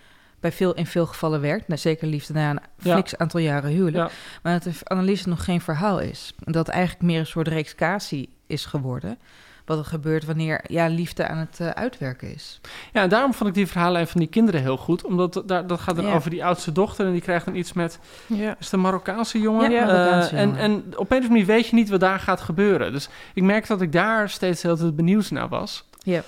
bij 0.40 0.53
veel 0.53 0.74
in 0.74 0.87
veel 0.87 1.07
gevallen 1.07 1.40
werkt. 1.40 1.68
Nou, 1.68 1.81
zeker 1.81 2.07
liefde 2.07 2.33
na 2.33 2.50
een 2.50 2.61
fliks 2.79 3.11
ja. 3.11 3.18
aantal 3.18 3.40
jaren 3.40 3.70
huwelijk. 3.70 4.09
Ja. 4.09 4.11
Maar 4.42 4.53
dat 4.53 4.62
de 4.62 4.79
analyse 4.85 5.29
nog 5.29 5.44
geen 5.44 5.61
verhaal 5.61 5.98
is. 5.98 6.35
En 6.44 6.53
dat 6.53 6.66
het 6.66 6.74
eigenlijk 6.74 7.05
meer 7.05 7.18
een 7.18 7.26
soort 7.26 7.48
reexcatie 7.48 8.29
is 8.46 8.64
geworden. 8.66 9.18
Wat 9.64 9.79
er 9.79 9.85
gebeurt 9.85 10.24
wanneer 10.24 10.61
ja, 10.66 10.87
liefde 10.87 11.29
aan 11.29 11.38
het 11.38 11.59
uh, 11.61 11.68
uitwerken 11.68 12.35
is. 12.35 12.61
Ja, 12.92 13.03
en 13.03 13.09
daarom 13.09 13.35
vond 13.35 13.48
ik 13.48 13.55
die 13.55 13.66
verhalen 13.66 14.07
van 14.07 14.20
die 14.20 14.29
kinderen 14.29 14.61
heel 14.61 14.76
goed. 14.76 15.05
Omdat 15.05 15.42
daar, 15.46 15.66
dat 15.66 15.81
gaat 15.81 15.96
dan 15.96 16.05
ja. 16.05 16.14
over 16.14 16.31
die 16.31 16.44
oudste 16.44 16.72
dochter. 16.72 17.07
En 17.07 17.12
die 17.12 17.20
krijgt 17.20 17.44
dan 17.44 17.55
iets 17.55 17.72
met... 17.72 17.98
Ja. 18.26 18.57
Is 18.59 18.72
een 18.72 18.81
Marokkaanse 18.81 19.40
jongen? 19.40 19.70
Ja, 19.70 19.85
Marokkaanse 19.85 20.35
uh, 20.35 20.40
jongen. 20.40 20.59
En, 20.59 20.70
en 20.70 20.76
op 20.79 20.85
een 20.87 20.96
of 20.98 21.11
andere 21.11 21.29
manier 21.29 21.46
weet 21.46 21.66
je 21.66 21.74
niet 21.74 21.88
wat 21.88 22.00
daar 22.00 22.18
gaat 22.18 22.40
gebeuren. 22.40 22.92
Dus 22.92 23.09
ik 23.35 23.42
merk 23.42 23.66
dat 23.66 23.81
ik 23.81 23.92
daar 23.92 24.29
steeds 24.29 24.62
heel 24.62 24.92
benieuwd 24.94 25.31
naar 25.31 25.48
was. 25.48 25.85
Ja. 25.98 26.22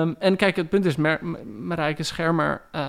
Um, 0.00 0.16
en 0.18 0.36
kijk, 0.36 0.56
het 0.56 0.68
punt 0.68 0.84
is... 0.84 0.96
Mar 0.96 1.24
Marijke 1.60 2.02
Schermer... 2.02 2.60
Uh, 2.74 2.82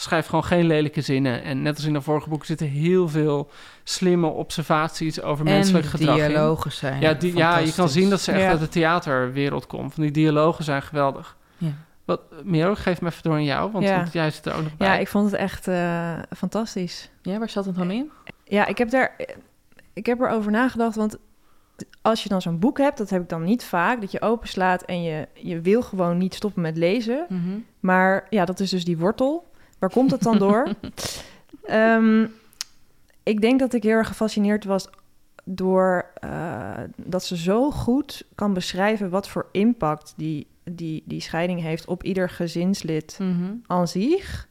schrijft 0.00 0.28
gewoon 0.28 0.44
geen 0.44 0.66
lelijke 0.66 1.00
zinnen. 1.00 1.42
En 1.42 1.62
net 1.62 1.76
als 1.76 1.84
in 1.84 1.92
de 1.92 2.00
vorige 2.00 2.28
boek 2.28 2.44
zitten 2.44 2.66
heel 2.66 3.08
veel 3.08 3.50
slimme 3.84 4.26
observaties 4.26 5.22
over 5.22 5.46
en 5.46 5.52
menselijk 5.52 5.86
gedrag. 5.86 6.16
dialogen 6.16 6.72
zijn. 6.72 7.00
Ja, 7.00 7.14
die, 7.14 7.36
ja, 7.36 7.58
je 7.58 7.74
kan 7.74 7.88
zien 7.88 8.10
dat 8.10 8.20
ze 8.20 8.32
echt 8.32 8.42
ja. 8.42 8.48
uit 8.48 8.60
de 8.60 8.68
theaterwereld 8.68 9.66
komt. 9.66 9.94
Van 9.94 10.02
die 10.02 10.12
dialogen 10.12 10.64
zijn 10.64 10.82
geweldig. 10.82 11.36
Ja. 11.56 11.72
Wat, 12.04 12.20
Miro, 12.44 12.74
geef 12.74 13.00
me 13.00 13.08
even 13.08 13.22
door 13.22 13.32
aan 13.32 13.44
jou, 13.44 13.70
want, 13.70 13.84
Ja. 13.84 13.96
want 13.96 14.12
jij 14.12 14.30
zit 14.30 14.46
er 14.46 14.54
ook 14.54 14.62
nog 14.62 14.76
bij. 14.76 14.88
Ja, 14.88 14.96
ik 14.96 15.08
vond 15.08 15.30
het 15.30 15.40
echt 15.40 15.68
eh, 15.68 16.18
fantastisch. 16.36 17.10
Ja, 17.22 17.38
waar 17.38 17.48
zat 17.48 17.64
het 17.64 17.74
dan 17.74 17.90
in? 17.90 18.10
Ja, 18.44 18.66
ik 18.66 18.78
heb 18.78 18.90
daar, 18.90 19.16
ik 19.92 20.06
heb 20.06 20.20
erover 20.20 20.50
nagedacht, 20.50 20.96
want 20.96 21.16
als 22.02 22.22
je 22.22 22.28
dan 22.28 22.42
zo'n 22.42 22.58
boek 22.58 22.78
hebt, 22.78 22.98
dat 22.98 23.10
heb 23.10 23.22
ik 23.22 23.28
dan 23.28 23.44
niet 23.44 23.64
vaak, 23.64 24.00
dat 24.00 24.12
je 24.12 24.20
openslaat 24.20 24.82
en 24.82 25.02
je, 25.02 25.28
je 25.34 25.60
wil 25.60 25.82
gewoon 25.82 26.18
niet 26.18 26.34
stoppen 26.34 26.62
met 26.62 26.76
lezen. 26.76 27.26
Mhm. 27.28 27.58
Maar 27.80 28.26
ja, 28.30 28.44
dat 28.44 28.60
is 28.60 28.70
dus 28.70 28.84
die 28.84 28.98
wortel. 28.98 29.46
Waar 29.78 29.90
komt 29.90 30.10
het 30.10 30.22
dan 30.22 30.38
door? 30.38 30.68
Ehm, 31.64 32.26
ik 33.22 33.40
denk 33.40 33.60
dat 33.60 33.72
ik 33.74 33.82
heel 33.82 33.92
erg 33.92 34.06
gefascineerd 34.08 34.64
was 34.64 34.88
door 35.44 36.10
uh, 36.24 36.70
dat 36.96 37.24
ze 37.24 37.36
zo 37.36 37.70
goed 37.70 38.24
kan 38.34 38.52
beschrijven 38.54 39.10
wat 39.10 39.28
voor 39.28 39.46
impact 39.52 40.12
die, 40.16 40.46
die, 40.64 41.02
die 41.06 41.20
scheiding 41.20 41.60
heeft 41.60 41.86
op 41.86 42.02
ieder 42.02 42.30
gezinslid 42.30 43.16
Mhm. 43.20 43.52
aan 43.66 43.88
zich. 43.88 44.48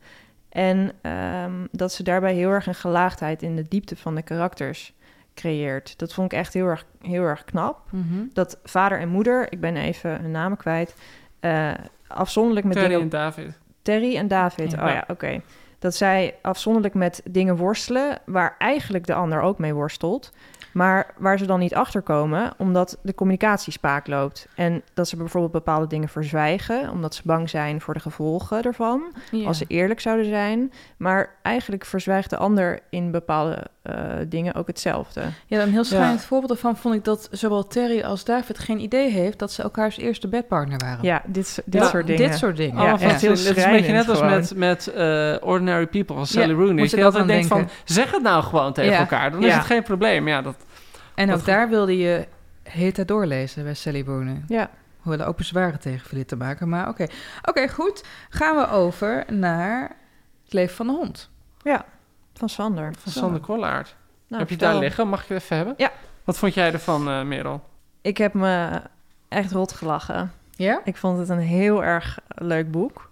En 0.50 0.92
ehm, 1.02 1.66
dat 1.72 1.94
ze 1.94 2.04
daarbij 2.04 2.34
heel 2.34 2.50
erg 2.50 2.68
een 2.68 2.76
gelaagdheid 2.76 3.42
in 3.42 3.56
de 3.56 3.66
diepte 3.68 3.96
van 3.96 4.16
de 4.16 4.22
karakters 4.22 4.94
creëert. 5.34 5.98
Dat 5.98 6.14
vond 6.14 6.32
ik 6.32 6.38
echt 6.38 6.54
heel 6.54 6.66
erg, 6.66 6.86
heel 7.02 7.24
erg 7.24 7.44
knap. 7.44 7.80
Mhm. 7.92 8.24
Dat 8.34 8.60
vader 8.64 9.00
en 9.00 9.10
moeder, 9.10 9.52
ik 9.52 9.60
ben 9.62 9.76
even 9.78 10.22
hun 10.22 10.32
namen 10.32 10.58
kwijt, 10.58 10.96
uh, 11.42 11.74
afzonderlijk 12.08 12.66
met 12.66 12.74
Terry 12.76 12.90
dingen... 12.90 13.04
en 13.04 13.10
David. 13.10 13.58
Terry 13.88 14.16
en 14.18 14.28
David, 14.28 14.72
Ja. 14.72 14.84
oh 14.86 14.90
ja, 14.92 15.04
oké. 15.08 15.42
Dat 15.80 15.96
zij 15.96 16.36
afzonderlijk 16.42 16.94
met 16.94 17.22
dingen 17.30 17.56
worstelen 17.56 18.18
waar 18.26 18.56
eigenlijk 18.58 19.06
de 19.06 19.14
ander 19.14 19.42
ook 19.42 19.58
mee 19.58 19.74
worstelt. 19.74 20.32
Maar 20.74 21.14
waar 21.18 21.38
ze 21.38 21.46
dan 21.46 21.60
niet 21.60 21.76
achter 21.76 22.02
komen, 22.02 22.54
omdat 22.58 22.98
de 23.02 23.16
communicatie 23.16 23.72
spaak 23.72 24.08
loopt. 24.08 24.48
En 24.56 24.82
dat 24.94 25.08
ze 25.08 25.18
bijvoorbeeld 25.18 25.52
bepaalde 25.52 25.88
dingen 25.88 26.10
verzwijgen, 26.10 26.90
omdat 26.90 27.16
ze 27.16 27.22
bang 27.26 27.50
zijn 27.50 27.82
voor 27.82 27.94
de 27.94 28.00
gevolgen 28.00 28.64
ervan. 28.64 29.14
Ja. 29.32 29.48
Als 29.48 29.58
ze 29.58 29.66
eerlijk 29.68 30.00
zouden 30.00 30.26
zijn. 30.26 30.72
Maar 30.98 31.36
eigenlijk 31.42 31.86
verzwijgt 31.86 32.30
de 32.30 32.38
ander 32.38 32.80
in 32.90 33.12
bepaalde 33.12 33.64
eh, 33.82 33.96
dingen 34.28 34.54
ook 34.54 34.68
hetzelfde. 34.68 35.22
Ja, 35.46 35.62
een 35.62 35.72
heel 35.72 35.84
schrijnend 35.84 36.22
voorbeeld 36.22 36.50
daarvan 36.52 36.78
vond 36.78 36.96
ik 36.96 37.04
dat 37.04 37.28
zowel 37.32 37.68
Terry 37.68 38.02
als 38.02 38.24
David 38.24 38.60
geen 38.60 38.80
idee 38.80 39.10
heeft 39.10 39.40
dat 39.40 39.52
ze 39.52 39.64
elkaars 39.64 39.98
eerste 39.98 40.28
bedpartner 40.28 40.78
waren. 40.78 41.04
Ja, 41.04 41.22
dit, 41.26 41.62
dit 41.66 41.82
Ja, 41.82 41.88
soort 41.88 42.08
dingen. 42.08 42.30
Dit 42.30 42.38
soort 42.38 42.58
dingen. 42.58 42.84
Ja, 42.84 42.94
Oh, 42.94 43.00
het 43.00 43.24
is 43.24 43.46
een 43.46 43.72
beetje 43.72 43.92
net 43.92 44.10
als 44.10 44.22
met, 44.22 44.56
met 44.56 44.88
eh, 44.88 45.36
Ordinary 45.68 45.88
People 45.88 46.16
van 46.16 46.26
Sally 46.28 46.48
Ja, 46.50 46.54
Rooney. 46.54 46.74
moest 46.74 46.92
Je 46.92 46.98
ik 46.98 47.04
altijd 47.04 47.28
denkt 47.28 47.48
van, 47.48 47.58
denken. 47.58 47.76
zeg 47.86 48.12
het 48.12 48.22
nou 48.22 48.44
gewoon 48.44 48.74
tegen 48.74 48.92
Ja. 48.92 49.00
elkaar. 49.00 49.32
Dan 49.32 49.44
is 49.44 49.48
Ja. 49.52 49.58
het 49.58 49.66
geen 49.66 49.84
probleem. 49.84 50.28
Ja, 50.28 50.42
dat, 50.42 50.56
En 51.16 51.34
ook 51.34 51.46
daar 51.46 51.70
wilde 51.70 51.98
je 51.98 52.28
heet 52.64 53.08
doorlezen 53.08 53.64
bij 53.64 53.74
Sally 53.74 54.04
Rooney. 54.06 54.44
Ja, 54.48 54.70
Hoewel 54.98 55.22
er 55.22 55.28
ook 55.32 55.38
bezwaren 55.38 55.80
tegen 55.80 56.08
verliet 56.08 56.28
te 56.28 56.36
maken. 56.36 56.70
Maar 56.70 56.88
oké, 56.88 57.08
oké, 57.44 57.68
goed. 57.70 58.04
Gaan 58.30 58.56
we 58.56 58.70
over 58.70 59.26
naar 59.34 59.82
het 60.44 60.54
leven 60.54 60.76
van 60.76 60.88
de 60.88 60.94
hond. 60.94 61.30
van 62.34 62.50
Sander. 62.50 62.94
van 63.00 63.12
Sander 63.12 63.40
Kollaert. 63.40 63.96
Nou, 64.28 64.42
heb 64.42 64.50
je 64.52 64.58
daar 64.58 64.76
liggen? 64.76 65.08
Mag 65.08 65.24
ik 65.24 65.30
het 65.30 65.42
even 65.42 65.56
hebben? 65.56 65.74
Ja. 65.78 65.92
Wat 66.24 66.38
vond 66.38 66.54
jij 66.54 66.72
ervan, 66.74 67.10
eh 67.10 67.22
Merel? 67.24 67.64
Ik 68.02 68.18
heb 68.18 68.34
me 68.34 68.82
echt 69.28 69.52
rot 69.52 69.72
gelachen. 69.74 70.32
Ja? 70.52 70.82
Ik 70.84 70.98
vond 70.98 71.18
het 71.20 71.30
een 71.30 71.40
heel 71.40 71.84
erg 71.84 72.20
leuk 72.28 72.72
boek. 72.72 73.10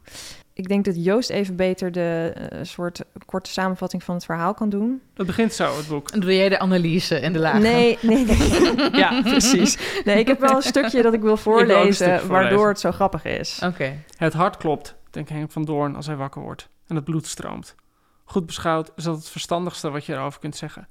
Ik 0.57 0.67
denk 0.67 0.85
dat 0.85 1.03
Joost 1.05 1.29
even 1.29 1.55
beter 1.55 1.91
de 1.91 2.33
eh, 2.35 2.59
soort 2.63 3.01
korte 3.25 3.49
samenvatting 3.49 4.03
van 4.03 4.15
het 4.15 4.25
verhaal 4.25 4.53
kan 4.53 4.69
doen. 4.69 5.01
Het 5.13 5.25
begint 5.25 5.53
zo, 5.53 5.77
het 5.77 5.87
boek. 5.87 6.09
En 6.09 6.19
doe 6.19 6.35
jij 6.35 6.49
de 6.49 6.59
analyse 6.59 7.15
en 7.15 7.33
de 7.33 7.39
lagen? 7.39 7.61
Nee, 7.61 7.97
nee, 8.01 8.25
nee. 8.25 8.91
ja, 9.01 9.21
precies. 9.21 10.01
Nee, 10.05 10.19
ik 10.19 10.27
heb 10.27 10.39
wel 10.39 10.55
een 10.55 10.61
stukje 10.73 11.01
dat 11.01 11.13
ik 11.13 11.21
wil 11.21 11.37
voorlezen. 11.37 12.27
waardoor 12.27 12.67
het 12.67 12.79
zo 12.79 12.91
grappig 12.91 13.25
is. 13.25 13.61
Oké. 13.63 14.03
Het 14.17 14.33
hart 14.33 14.57
klopt, 14.57 14.95
denkt 15.09 15.29
Henk 15.29 15.51
van 15.51 15.65
Doorn 15.65 15.95
als 15.95 16.05
hij 16.05 16.15
wakker 16.15 16.41
wordt. 16.41 16.69
En 16.87 16.95
het 16.95 17.05
bloed 17.05 17.25
stroomt. 17.25 17.75
Goed 18.23 18.45
beschouwd 18.45 18.91
is 18.95 19.03
dat 19.03 19.15
het 19.15 19.29
verstandigste 19.29 19.89
wat 19.89 20.05
je 20.05 20.13
erover 20.13 20.39
kunt 20.39 20.55
zeggen. 20.55 20.87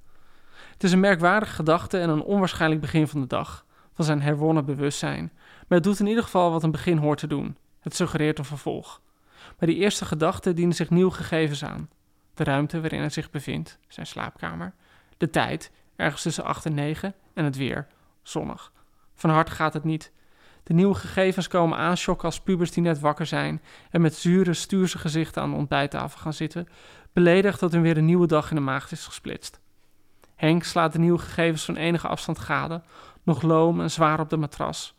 Het 0.72 0.84
is 0.84 0.92
een 0.92 1.00
merkwaardige 1.00 1.54
gedachte 1.54 1.98
en 1.98 2.08
een 2.08 2.22
onwaarschijnlijk 2.22 2.80
begin 2.80 3.08
van 3.08 3.20
de 3.20 3.26
dag. 3.26 3.64
Van 3.94 4.04
zijn 4.04 4.22
herwonnen 4.22 4.64
bewustzijn. 4.64 5.32
Maar 5.68 5.78
het 5.78 5.82
doet 5.82 6.00
in 6.00 6.06
ieder 6.06 6.22
geval 6.22 6.50
wat 6.50 6.62
een 6.62 6.70
begin 6.70 6.96
hoort 6.96 7.18
te 7.18 7.26
doen. 7.26 7.56
Het 7.80 7.94
suggereert 7.96 8.38
een 8.38 8.44
vervolg. 8.44 9.00
Maar 9.58 9.68
die 9.68 9.78
eerste 9.78 10.04
gedachten 10.04 10.54
dienen 10.54 10.74
zich 10.74 10.90
nieuw 10.90 11.10
gegevens 11.10 11.64
aan. 11.64 11.88
De 12.34 12.44
ruimte 12.44 12.80
waarin 12.80 13.00
hij 13.00 13.08
zich 13.08 13.30
bevindt, 13.30 13.78
zijn 13.88 14.06
slaapkamer. 14.06 14.74
De 15.16 15.30
tijd, 15.30 15.70
ergens 15.96 16.22
tussen 16.22 16.44
8 16.44 16.66
en 16.66 16.74
9. 16.74 17.14
En 17.34 17.44
het 17.44 17.56
weer, 17.56 17.86
zonnig. 18.22 18.72
Van 19.14 19.30
harte 19.30 19.52
gaat 19.52 19.74
het 19.74 19.84
niet. 19.84 20.12
De 20.62 20.74
nieuwe 20.74 20.94
gegevens 20.94 21.48
komen 21.48 21.78
aanschokken 21.78 22.26
als 22.26 22.40
pubers 22.40 22.70
die 22.70 22.82
net 22.82 23.00
wakker 23.00 23.26
zijn 23.26 23.62
en 23.90 24.00
met 24.00 24.14
zure, 24.14 24.54
stuurse 24.54 24.98
gezichten 24.98 25.42
aan 25.42 25.50
de 25.50 25.56
ontbijttafel 25.56 26.20
gaan 26.20 26.32
zitten, 26.32 26.68
beledigd 27.12 27.60
dat 27.60 27.74
er 27.74 27.80
weer 27.80 27.96
een 27.96 28.04
nieuwe 28.04 28.26
dag 28.26 28.50
in 28.50 28.56
de 28.56 28.62
maag 28.62 28.92
is 28.92 29.06
gesplitst. 29.06 29.60
Henk 30.34 30.64
slaat 30.64 30.92
de 30.92 30.98
nieuwe 30.98 31.18
gegevens 31.18 31.64
van 31.64 31.76
enige 31.76 32.08
afstand 32.08 32.38
gade, 32.38 32.82
nog 33.22 33.42
loom 33.42 33.80
en 33.80 33.90
zwaar 33.90 34.20
op 34.20 34.30
de 34.30 34.36
matras. 34.36 34.94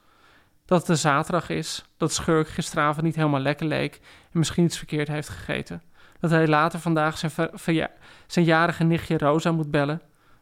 Dat 0.66 0.80
het 0.80 0.90
een 0.90 0.98
zaterdag 0.98 1.50
is, 1.50 1.86
dat 1.98 2.14
Schurk 2.14 2.48
gisteravond 2.48 3.06
niet 3.06 3.16
helemaal 3.16 3.40
lekker 3.40 3.66
leek 3.66 3.96
en 4.32 4.40
misschien 4.40 4.64
iets 4.66 4.78
verkeerd 4.78 5.08
heeft 5.08 5.30
gegeten. 5.30 5.82
Dat 6.20 6.30
hij 6.30 6.48
later 6.48 6.80
vandaag 6.80 7.18
zijn, 7.18 7.32
ver- 7.32 7.92
zijn 8.28 8.46
jarige 8.46 8.84
nichtje 8.84 9.18
Rosa 9.18 9.52
moet 9.52 9.72
bellen. 9.72 10.02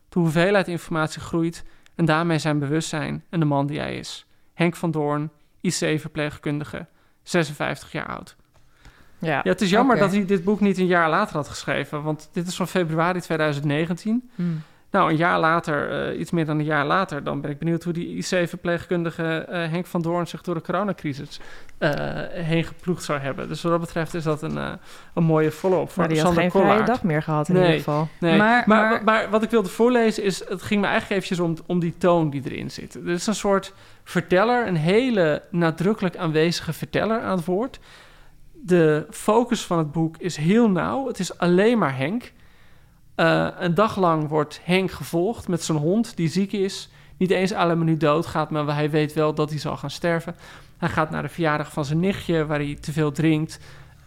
De 0.10 0.20
hoeveelheid 0.20 0.68
informatie 0.68 1.22
groeit 1.22 1.64
en 1.96 2.06
daarmee 2.06 2.38
zijn 2.40 2.60
bewustzijn 2.60 3.24
en 3.30 3.40
de 3.40 3.46
man 3.46 3.68
die 3.68 3.80
hij 3.80 3.96
is. 3.98 4.26
Henk 4.54 4.76
van 4.76 4.92
Doorn, 4.92 5.30
IC-verpleegkundige, 5.62 6.86
56 7.24 7.92
jaar 7.92 8.08
oud. 8.08 8.36
Ja, 9.20 9.30
Ja, 9.30 9.42
het 9.44 9.62
is 9.62 9.70
jammer 9.70 9.98
dat 9.98 10.12
hij 10.12 10.26
dit 10.26 10.44
boek 10.44 10.60
niet 10.60 10.78
een 10.78 10.86
jaar 10.86 11.10
later 11.10 11.36
had 11.36 11.48
geschreven, 11.48 12.04
want 12.04 12.30
dit 12.34 12.48
is 12.48 12.56
van 12.56 12.68
februari 12.68 13.20
2019. 13.22 14.30
Hmm. 14.36 14.62
Nou, 14.94 15.10
een 15.12 15.18
jaar 15.18 15.40
later, 15.40 16.08
eh, 16.12 16.20
iets 16.20 16.32
meer 16.32 16.46
dan 16.46 16.60
een 16.60 16.66
jaar 16.66 16.86
later, 16.86 17.24
dan 17.24 17.42
ben 17.42 17.52
ik 17.52 17.60
benieuwd 17.60 17.84
hoe 17.84 17.94
die 17.94 18.08
IC-verpleegkundige 18.18 19.24
eh, 19.38 19.70
Henk 19.70 19.86
van 19.86 20.02
Doorn 20.02 20.28
zich 20.28 20.42
door 20.42 20.56
de 20.56 20.62
coronacrisis 20.62 21.40
eh, 21.78 21.92
heen 22.30 22.64
geploegd 22.64 23.04
zou 23.04 23.20
hebben. 23.20 23.48
Dus 23.48 23.62
wat 23.62 23.72
dat 23.72 23.82
betreft 23.82 24.14
is 24.14 24.24
dat 24.24 24.42
een, 24.42 24.58
een 25.14 25.24
mooie 25.24 25.52
follow-up 25.52 25.90
voor 25.90 25.98
maar 26.04 26.14
die 26.14 26.22
had 26.22 26.34
geen 26.34 26.52
vrije 26.52 26.84
dag 26.84 27.04
meer 27.04 27.22
gehad 27.24 27.48
in 27.48 27.54
Nee. 27.54 27.64
ieder 27.64 27.78
geval. 27.78 28.08
Nee, 28.20 28.38
Maar- 28.38 28.64
maar, 28.66 28.90
maar- 28.90 29.04
maar, 29.04 29.30
wat 29.30 29.44
ik 29.44 29.50
wilde 29.50 29.70
voorlezen 29.70 30.24
is... 30.24 30.48
Het 30.50 30.62
ging 30.62 30.82
me 30.82 30.88
eigenlijk 30.88 31.22
eventjes 31.24 31.48
om, 31.48 31.56
om 31.66 31.80
die 31.80 31.94
toon 31.98 32.30
die 32.30 32.42
erin 32.46 32.72
zit. 32.72 32.96
Er 32.96 33.08
is 33.10 33.28
een 33.28 33.36
soort 33.36 33.74
verteller, 34.04 34.68
een 34.68 34.76
hele 34.76 35.42
nadrukkelijk 35.52 36.18
aanwezige 36.18 36.74
verteller 36.74 37.22
aan 37.22 37.36
het 37.38 37.46
woord. 37.46 37.80
De 38.52 39.06
focus 39.10 39.66
van 39.66 39.78
het 39.78 39.92
boek 39.92 40.18
is 40.18 40.36
heel 40.38 40.70
nauw. 40.70 41.08
Het 41.08 41.20
is 41.20 41.38
alleen 41.38 41.78
maar 41.78 41.98
Henk. 41.98 42.32
Eh, 43.16 43.48
een 43.60 43.74
dag 43.74 43.98
lang 43.98 44.28
wordt 44.28 44.62
Henk 44.64 44.92
gevolgd 44.92 45.48
met 45.48 45.64
zijn 45.64 45.78
hond 45.78 46.16
die 46.16 46.30
ziek 46.30 46.52
is. 46.52 46.90
Niet 47.18 47.32
eens 47.32 47.54
alle 47.54 47.76
minuut 47.76 48.00
doodgaat, 48.00 48.50
maar 48.50 48.76
hij 48.76 48.90
weet 48.90 49.14
wel 49.14 49.34
dat 49.34 49.50
hij 49.50 49.60
zal 49.60 49.78
gaan 49.78 49.90
sterven. 49.90 50.36
Hij 50.78 50.90
gaat 50.90 51.10
naar 51.10 51.22
de 51.22 51.30
verjaardag 51.30 51.72
van 51.72 51.86
zijn 51.86 52.00
nichtje, 52.00 52.46
waar 52.46 52.60
hij 52.60 52.78
te 52.82 52.92
veel 52.92 53.12
drinkt. 53.12 53.60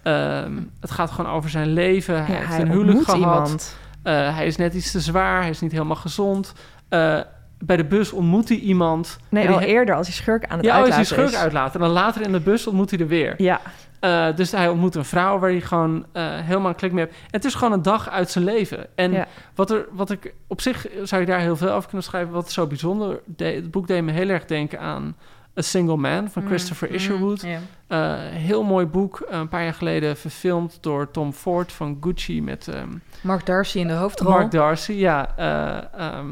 Ehm, 0.02 0.62
het 0.80 0.90
gaat 0.90 1.10
gewoon 1.10 1.30
over 1.30 1.50
zijn 1.50 1.72
leven. 1.72 2.24
Hij 2.24 2.36
heeft 2.36 2.48
hij 2.48 2.60
een 2.60 2.70
huwelijk 2.70 3.04
gehad. 3.04 3.76
Eh, 4.02 4.36
hij 4.36 4.46
is 4.46 4.56
net 4.56 4.74
iets 4.74 4.90
te 4.90 5.00
zwaar, 5.00 5.40
hij 5.40 5.50
is 5.50 5.60
niet 5.60 5.72
helemaal 5.72 5.96
gezond. 5.96 6.52
Eh, 6.88 7.20
bij 7.66 7.76
de 7.76 7.84
bus 7.84 8.12
ontmoet 8.12 8.48
hij 8.48 8.58
iemand. 8.58 9.18
Nee, 9.28 9.46
die 9.46 9.56
al 9.56 9.60
eerder 9.62 9.94
als 9.94 10.06
hij 10.06 10.16
schurk 10.16 10.46
aan 10.46 10.56
het 10.56 10.66
Ja, 10.66 10.72
oh, 10.80 10.86
is 10.86 10.92
uitlaten 10.92 11.16
hij 11.16 11.26
schurk 11.28 11.42
uitlaten. 11.42 11.74
En 11.80 11.86
dan 11.86 11.94
later 11.94 12.22
in 12.22 12.32
de 12.32 12.40
bus 12.40 12.66
ontmoet 12.66 12.90
hij 12.90 12.98
er 13.00 13.06
weer. 13.08 13.34
Ja, 13.36 13.60
Eh, 14.00 14.26
dus 14.36 14.50
hij 14.52 14.68
ontmoet 14.68 14.94
een 14.94 15.04
vrouw 15.04 15.38
waar 15.38 15.50
hij 15.50 15.60
gewoon 15.60 16.06
eh, 16.12 16.22
helemaal 16.40 16.68
een 16.68 16.74
klik 16.76 16.92
mee 16.92 17.04
heeft. 17.04 17.16
En 17.18 17.26
het 17.30 17.44
is 17.44 17.54
gewoon 17.54 17.72
een 17.72 17.82
dag 17.82 18.10
uit 18.10 18.30
zijn 18.30 18.44
leven. 18.44 18.86
En 18.94 19.12
Ja. 19.12 19.26
wat, 19.54 19.70
er, 19.70 19.86
wat 19.90 20.10
ik 20.10 20.32
op 20.46 20.60
zich 20.60 20.86
zou 21.02 21.20
je 21.20 21.26
daar 21.26 21.38
heel 21.40 21.56
veel 21.56 21.70
over 21.70 21.84
kunnen 21.88 22.06
schrijven. 22.06 22.32
Wat 22.32 22.50
zo 22.52 22.66
bijzonder 22.66 23.20
deed. 23.24 23.54
Het 23.54 23.70
boek 23.70 23.86
deed 23.86 24.02
me 24.02 24.12
heel 24.12 24.28
erg 24.28 24.44
denken 24.44 24.80
aan 24.80 25.16
A 25.58 25.62
Single 25.62 25.96
Man 25.96 26.30
van 26.30 26.42
Mm, 26.42 26.48
Christopher 26.48 26.88
mm, 26.88 26.94
Isherwood. 26.94 27.46
Eh, 27.86 28.14
heel 28.20 28.62
mooi 28.62 28.86
boek. 28.86 29.20
eh, 29.20 29.38
een 29.38 29.48
paar 29.48 29.62
jaar 29.64 29.74
geleden 29.74 30.16
verfilmd 30.16 30.78
door 30.80 31.10
Tom 31.10 31.32
Ford 31.32 31.72
van 31.72 31.96
Gucci 32.00 32.42
met. 32.42 32.68
ehm, 32.68 32.88
Mark 33.20 33.46
Darcy 33.46 33.78
in 33.78 33.86
de 33.86 33.92
hoofdrol. 33.94 34.30
Mark 34.30 34.50
Darcy, 34.50 34.92
ja. 34.92 35.32
eh, 35.36 36.00
ehm, 36.06 36.26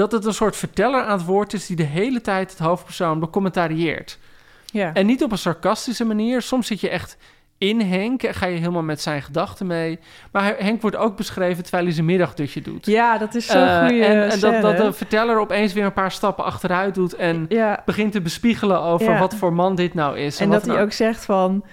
dat 0.00 0.12
het 0.12 0.24
een 0.24 0.34
soort 0.34 0.56
verteller 0.56 1.02
aan 1.04 1.18
het 1.18 1.26
woord 1.26 1.52
is 1.52 1.66
die 1.66 1.76
de 1.76 1.82
hele 1.82 2.20
tijd 2.20 2.50
het 2.50 2.58
hoofdpersoon 2.58 3.20
becommentarieert. 3.20 4.18
ja. 4.66 4.94
En 4.94 5.06
niet 5.06 5.22
op 5.22 5.32
een 5.32 5.38
sarcastische 5.38 6.04
manier. 6.04 6.42
Soms 6.42 6.66
zit 6.66 6.80
je 6.80 6.88
echt 6.88 7.16
in 7.58 7.80
Henk 7.80 8.22
en 8.22 8.34
ga 8.34 8.46
je 8.46 8.58
helemaal 8.58 8.82
met 8.82 9.00
zijn 9.00 9.22
gedachten 9.22 9.66
mee. 9.66 9.98
Maar 10.32 10.54
Henk 10.58 10.80
wordt 10.82 10.96
ook 10.96 11.16
beschreven 11.16 11.62
terwijl 11.62 11.84
hij 11.84 11.92
zijn 11.92 12.06
middagdutje 12.06 12.60
doet. 12.62 12.86
ja, 12.86 13.18
dat 13.18 13.34
is 13.34 13.46
zo'n 13.46 13.62
Eh, 13.62 13.78
goede 13.86 14.04
en, 14.04 14.30
en 14.30 14.40
dat, 14.40 14.62
dat 14.62 14.76
de 14.76 14.92
verteller 14.92 15.38
opeens 15.40 15.72
weer 15.72 15.84
een 15.84 15.92
paar 15.92 16.12
stappen 16.12 16.44
achteruit 16.44 16.94
doet 16.94 17.14
en 17.14 17.46
Ja, 17.48 17.82
begint 17.86 18.12
te 18.12 18.20
bespiegelen 18.20 18.80
over 18.80 19.12
Ja. 19.12 19.18
wat 19.18 19.34
voor 19.34 19.52
man 19.52 19.74
dit 19.74 19.94
nou 19.94 20.18
is. 20.18 20.40
en 20.40 20.50
dat 20.50 20.62
hij 20.64 20.72
nou- 20.72 20.84
ook 20.84 20.92
zegt 20.92 21.24
van... 21.24 21.64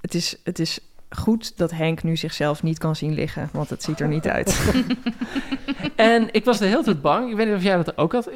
Het 0.00 0.14
is, 0.14 0.36
het 0.44 0.58
is 0.58 0.80
goed 1.10 1.58
dat 1.58 1.70
Henk 1.70 2.02
nu 2.02 2.16
zichzelf 2.16 2.62
niet 2.62 2.78
kan 2.78 2.96
zien 2.96 3.14
liggen, 3.14 3.48
want 3.52 3.70
het 3.70 3.82
ziet 3.82 4.00
er 4.00 4.08
niet 4.08 4.28
uit. 4.28 4.58
En 5.96 6.28
ik 6.30 6.44
was 6.44 6.58
de 6.58 6.66
hele 6.66 6.82
tijd 6.82 7.02
bang. 7.02 7.30
Ik 7.30 7.36
weet 7.36 7.46
niet 7.46 7.56
of 7.56 7.62
jij 7.62 7.76
dat 7.76 7.98
ook 7.98 8.12
had. 8.12 8.30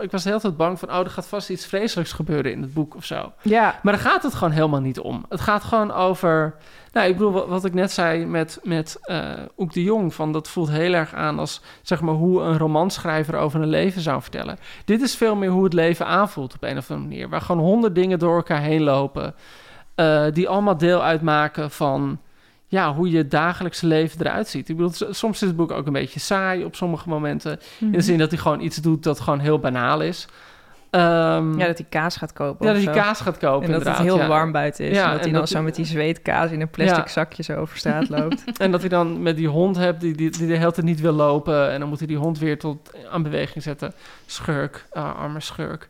Ik 0.00 0.10
was 0.10 0.22
de 0.22 0.28
hele 0.28 0.40
tijd 0.40 0.56
bang 0.56 0.78
van... 0.78 0.90
oh, 0.90 0.98
er 0.98 1.10
gaat 1.10 1.26
vast 1.26 1.50
iets 1.50 1.66
vreselijks 1.66 2.12
gebeuren 2.12 2.52
in 2.52 2.62
het 2.62 2.74
boek 2.74 2.96
of 2.96 3.04
zo. 3.04 3.32
ja, 3.42 3.80
Maar 3.82 3.92
daar 3.92 4.02
gaat 4.02 4.22
het 4.22 4.34
gewoon 4.34 4.52
helemaal 4.52 4.80
niet 4.80 5.00
om. 5.00 5.24
Het 5.28 5.40
gaat 5.40 5.64
gewoon 5.64 5.92
over... 5.92 6.54
Nou, 6.92 7.08
ik 7.08 7.16
bedoel, 7.16 7.46
wat, 7.46 7.64
ik 7.64 7.74
net 7.74 7.92
zei 7.92 8.26
met, 8.26 8.60
met 8.62 8.98
eh 9.02 9.32
Oek 9.56 9.72
de 9.72 9.82
Jong... 9.82 10.14
Van, 10.14 10.32
dat 10.32 10.48
voelt 10.48 10.70
heel 10.70 10.92
erg 10.92 11.14
aan 11.14 11.38
als 11.38 11.62
zeg 11.82 12.00
maar, 12.00 12.14
hoe 12.14 12.40
een 12.40 12.58
romanschrijver 12.58 13.36
over 13.36 13.60
een 13.60 13.68
leven 13.68 14.00
zou 14.02 14.22
vertellen. 14.22 14.58
Dit 14.84 15.00
is 15.00 15.16
veel 15.16 15.36
meer 15.36 15.50
hoe 15.50 15.64
het 15.64 15.72
leven 15.72 16.06
aanvoelt 16.06 16.54
op 16.54 16.62
een 16.62 16.78
of 16.78 16.90
andere 16.90 17.08
manier. 17.08 17.28
Waar 17.28 17.40
gewoon 17.40 17.62
honderd 17.62 17.94
dingen 17.94 18.18
door 18.18 18.36
elkaar 18.36 18.62
heen 18.62 18.82
lopen... 18.82 19.34
eh, 20.00 20.24
die 20.32 20.48
allemaal 20.48 20.76
deel 20.76 21.02
uitmaken 21.02 21.70
van 21.70 22.20
ja, 22.66 22.94
hoe 22.94 23.10
je 23.10 23.28
dagelijkse 23.28 23.86
leven 23.86 24.20
eruit 24.26 24.48
ziet. 24.48 24.68
Ik 24.68 24.76
bedoel, 24.76 24.92
soms 25.10 25.42
is 25.42 25.48
het 25.48 25.56
boek 25.56 25.70
ook 25.70 25.86
een 25.86 25.92
beetje 25.92 26.20
saai 26.20 26.64
op 26.64 26.74
sommige 26.76 27.08
momenten. 27.08 27.52
In 27.80 27.86
Mhm. 27.86 27.92
de 27.96 28.00
zin 28.00 28.18
dat 28.18 28.30
hij 28.30 28.38
gewoon 28.40 28.60
iets 28.60 28.76
doet 28.76 29.02
dat 29.02 29.20
gewoon 29.20 29.38
heel 29.38 29.58
banaal 29.58 30.00
is. 30.00 30.26
Ehm, 30.90 31.58
ja, 31.58 31.66
dat 31.66 31.78
hij 31.78 31.86
kaas 31.88 32.16
gaat 32.16 32.32
kopen 32.32 32.66
ja, 32.66 32.72
dat 32.72 32.82
hij 32.84 32.92
kaas 32.94 33.20
gaat 33.20 33.38
kopen, 33.38 33.66
En 33.66 33.72
dat 33.72 33.84
het 33.84 33.98
heel 33.98 34.18
ja. 34.18 34.26
warm 34.26 34.52
buiten 34.52 34.84
is. 34.88 34.96
Ja, 34.96 35.04
en 35.04 35.10
dat 35.12 35.20
hij 35.20 35.30
dan 35.30 35.40
dat- 35.40 35.48
zo 35.48 35.62
met 35.62 35.74
die 35.74 35.84
zweetkaas 35.84 36.50
in 36.50 36.60
een 36.60 36.70
plastic 36.70 37.04
Ja. 37.04 37.10
zakje 37.10 37.42
zo 37.42 37.54
over 37.56 37.76
straat 37.78 38.08
loopt. 38.18 38.58
En 38.58 38.70
dat 38.70 38.80
hij 38.80 38.88
dan 38.88 39.22
met 39.22 39.36
die 39.36 39.48
hond 39.48 39.76
hebt 39.76 40.00
die, 40.00 40.14
die, 40.14 40.30
die 40.30 40.46
de 40.46 40.56
hele 40.56 40.72
tijd 40.72 40.86
niet 40.86 41.00
wil 41.00 41.12
lopen. 41.12 41.70
En 41.70 41.80
dan 41.80 41.88
moet 41.88 41.98
hij 41.98 42.06
die 42.06 42.16
hond 42.16 42.38
weer 42.38 42.58
tot 42.58 42.90
aan 43.10 43.22
beweging 43.22 43.62
zetten. 43.64 43.92
Schurk, 44.26 44.86
ah, 44.92 45.16
arme 45.20 45.40
schurk. 45.40 45.88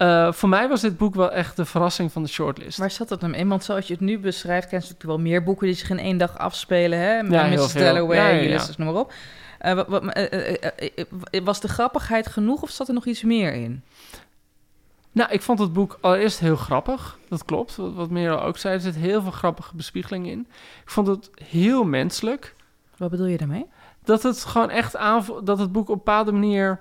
Eh, 0.00 0.32
voor 0.32 0.48
mij 0.48 0.68
was 0.68 0.80
dit 0.80 0.96
boek 0.96 1.14
wel 1.14 1.32
echt 1.32 1.56
de 1.56 1.64
verrassing 1.64 2.12
van 2.12 2.22
de 2.22 2.28
shortlist. 2.28 2.78
Waar 2.78 2.90
zat 2.90 3.08
dat 3.08 3.20
hem 3.20 3.34
in? 3.34 3.48
Want 3.48 3.64
zoals 3.64 3.86
je 3.86 3.92
het 3.92 4.02
nu 4.02 4.18
beschrijft, 4.18 4.68
ken 4.68 4.78
je 4.78 4.84
natuurlijk 4.84 5.02
wel 5.02 5.18
meer 5.18 5.42
boeken 5.42 5.66
die 5.66 5.76
zich 5.76 5.90
in 5.90 5.98
één 5.98 6.18
dag 6.18 6.38
afspelen. 6.38 6.98
Hè? 6.98 7.18
Ja, 7.18 7.44
heel 7.44 7.64
Mrs. 7.64 7.72
Dalloway, 7.72 8.16
Ja, 8.16 8.28
ja, 8.28 8.34
ja. 8.34 8.48
Ulysses, 8.48 8.76
noem 8.76 8.92
maar 8.92 9.00
op. 9.00 9.12
Eh, 9.58 9.74
wat, 9.74 9.86
wat, 9.88 10.04
eh, 10.04 11.44
was 11.44 11.60
de 11.60 11.68
grappigheid 11.68 12.26
genoeg 12.26 12.62
of 12.62 12.70
zat 12.70 12.88
er 12.88 12.94
nog 12.94 13.06
iets 13.06 13.22
meer 13.22 13.52
in? 13.52 13.82
Nou, 15.12 15.30
ik 15.30 15.42
vond 15.42 15.58
het 15.58 15.72
boek 15.72 15.98
allereerst 16.00 16.38
heel 16.38 16.56
grappig. 16.56 17.18
Dat 17.28 17.44
klopt, 17.44 17.76
wat, 17.76 17.94
wat 17.94 18.10
Merel 18.10 18.42
ook 18.42 18.56
zei. 18.56 18.74
Er 18.74 18.80
zit 18.80 18.96
heel 18.96 19.22
veel 19.22 19.30
grappige 19.30 19.76
bespiegeling 19.76 20.26
in. 20.26 20.46
Ik 20.82 20.90
vond 20.90 21.06
het 21.06 21.30
heel 21.44 21.84
menselijk. 21.84 22.54
Wat 22.96 23.10
bedoel 23.10 23.26
je 23.26 23.38
daarmee? 23.38 23.66
dat 24.04 24.22
het 24.22 24.44
gewoon 24.44 24.70
echt 24.70 24.96
aanvoelt, 24.96 25.46
dat 25.46 25.58
het 25.58 25.72
boek 25.72 25.88
op 25.88 25.88
een 25.88 26.04
bepaalde 26.04 26.32
manier, 26.32 26.80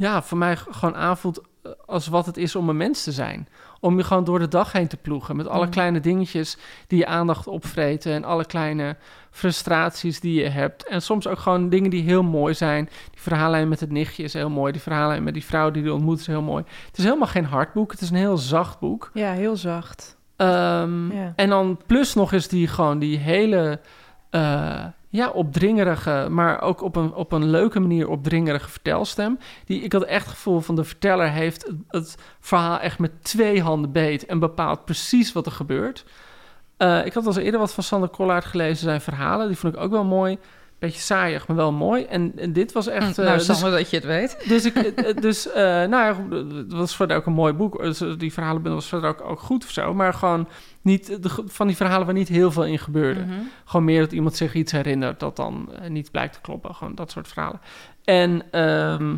ja, 0.00 0.22
voor 0.22 0.38
mij 0.38 0.56
gewoon 0.56 0.96
aanvoelt 0.96 1.40
eh, 1.62 1.72
als 1.86 2.06
wat 2.06 2.26
het 2.26 2.36
is 2.36 2.56
om 2.56 2.68
een 2.68 2.76
mens 2.76 3.04
te 3.04 3.12
zijn. 3.12 3.48
Om 3.80 3.96
je 3.96 4.04
gewoon 4.04 4.24
door 4.24 4.38
de 4.38 4.48
dag 4.48 4.72
heen 4.72 4.88
te 4.88 4.96
ploegen 4.96 5.36
met 5.36 5.48
alle 5.48 5.64
Mm. 5.64 5.70
kleine 5.70 6.00
dingetjes 6.00 6.56
die 6.86 6.98
je 6.98 7.06
aandacht 7.06 7.46
opvreten 7.46 8.12
en 8.12 8.24
alle 8.24 8.44
kleine 8.44 8.96
frustraties 9.30 10.20
die 10.20 10.42
je 10.42 10.48
hebt. 10.48 10.86
En 10.86 11.02
soms 11.02 11.26
ook 11.26 11.38
gewoon 11.38 11.68
dingen 11.68 11.90
die 11.90 12.02
heel 12.02 12.22
mooi 12.22 12.54
zijn. 12.54 12.84
Die 13.10 13.20
verhaallijn 13.20 13.68
met 13.68 13.80
het 13.80 13.90
nichtje 13.90 14.22
is 14.22 14.32
heel 14.32 14.50
mooi. 14.50 14.72
Die 14.72 14.80
verhaallijn 14.80 15.22
met 15.22 15.34
die 15.34 15.44
vrouw 15.44 15.70
die 15.70 15.82
je 15.82 15.92
ontmoet 15.92 16.20
is 16.20 16.26
heel 16.26 16.42
mooi. 16.42 16.64
Het 16.86 16.98
is 16.98 17.04
helemaal 17.04 17.26
geen 17.28 17.44
hard 17.44 17.72
boek. 17.72 17.90
Het 17.90 18.00
is 18.00 18.10
een 18.10 18.16
heel 18.16 18.36
zacht 18.38 18.78
boek. 18.78 19.10
ja, 19.14 19.32
heel 19.32 19.56
zacht. 19.56 20.16
Ehm, 20.36 21.12
Ja. 21.12 21.32
En 21.36 21.48
dan 21.48 21.80
plus 21.86 22.14
nog 22.14 22.32
eens 22.32 22.48
die 22.48 22.66
gewoon 22.68 22.98
die 22.98 23.18
hele 23.18 23.80
eh, 24.30 24.84
ja, 25.08 25.28
opdringerige, 25.28 26.26
maar 26.30 26.60
ook 26.60 26.82
op 26.82 26.96
een, 26.96 27.14
op 27.14 27.32
een 27.32 27.50
leuke 27.50 27.80
manier 27.80 28.08
opdringerige 28.08 28.68
vertelstem. 28.68 29.38
Die, 29.64 29.82
ik 29.82 29.92
had 29.92 30.04
echt 30.04 30.24
het 30.24 30.34
gevoel 30.34 30.60
van 30.60 30.76
de 30.76 30.84
verteller 30.84 31.30
heeft 31.30 31.66
het, 31.66 31.76
het 31.88 32.16
verhaal 32.40 32.78
echt 32.78 32.98
met 32.98 33.24
twee 33.24 33.62
handen 33.62 33.92
beet 33.92 34.26
en 34.26 34.38
bepaalt 34.38 34.84
precies 34.84 35.32
wat 35.32 35.46
er 35.46 35.52
gebeurt. 35.52 36.04
Eh, 36.76 37.06
ik 37.06 37.12
had 37.12 37.26
al 37.26 37.38
eerder 37.38 37.60
wat 37.60 37.74
van 37.74 37.84
Sander 37.84 38.08
Kollaert 38.08 38.44
gelezen, 38.44 38.76
zijn 38.76 39.00
verhalen. 39.00 39.46
Die 39.46 39.56
vond 39.56 39.74
ik 39.74 39.80
ook 39.80 39.90
wel 39.90 40.04
mooi. 40.04 40.38
Beetje 40.80 41.00
saaiig, 41.00 41.46
maar 41.46 41.56
wel 41.56 41.72
mooi. 41.72 42.04
En, 42.04 42.32
en 42.36 42.52
dit 42.52 42.72
was 42.72 42.86
echt... 42.86 43.18
eh, 43.18 43.24
nou, 43.24 43.36
dus- 43.38 43.46
Sander, 43.46 43.70
dat 43.70 43.90
je 43.90 43.96
het 43.96 44.04
weet. 44.04 44.36
dus, 44.48 44.64
ik, 44.64 44.74
eh, 44.76 45.08
eh, 45.08 45.16
dus 45.16 45.48
eh, 45.50 45.62
nou 45.64 45.90
ja, 45.90 46.36
het 46.56 46.72
was 46.72 46.96
verder 46.96 47.16
ook 47.16 47.26
een 47.26 47.32
mooi 47.32 47.52
boek. 47.52 47.82
Dus, 47.82 47.98
Die 48.18 48.32
verhalenbundel 48.32 48.80
was 48.80 48.88
verder 48.88 49.10
ook, 49.10 49.20
ook 49.20 49.40
goed 49.40 49.64
of 49.64 49.70
zo. 49.70 49.94
Maar 49.94 50.14
gewoon 50.14 50.48
niet, 50.82 51.22
de, 51.22 51.30
van 51.46 51.66
die 51.66 51.76
verhalen 51.76 52.06
waar 52.06 52.14
niet 52.14 52.28
heel 52.28 52.52
veel 52.52 52.66
in 52.66 52.78
gebeurde. 52.78 53.20
Mhm. 53.20 53.32
Gewoon 53.64 53.84
meer 53.84 54.00
dat 54.00 54.12
iemand 54.12 54.36
zich 54.36 54.54
iets 54.54 54.72
herinnert 54.72 55.20
dat 55.20 55.36
dan 55.36 55.70
niet 55.88 56.10
blijkt 56.10 56.32
te 56.32 56.40
kloppen. 56.40 56.74
Gewoon 56.74 56.94
dat 56.94 57.10
soort 57.10 57.28
verhalen. 57.28 57.60
En 58.04 58.42
ehm, 58.50 59.14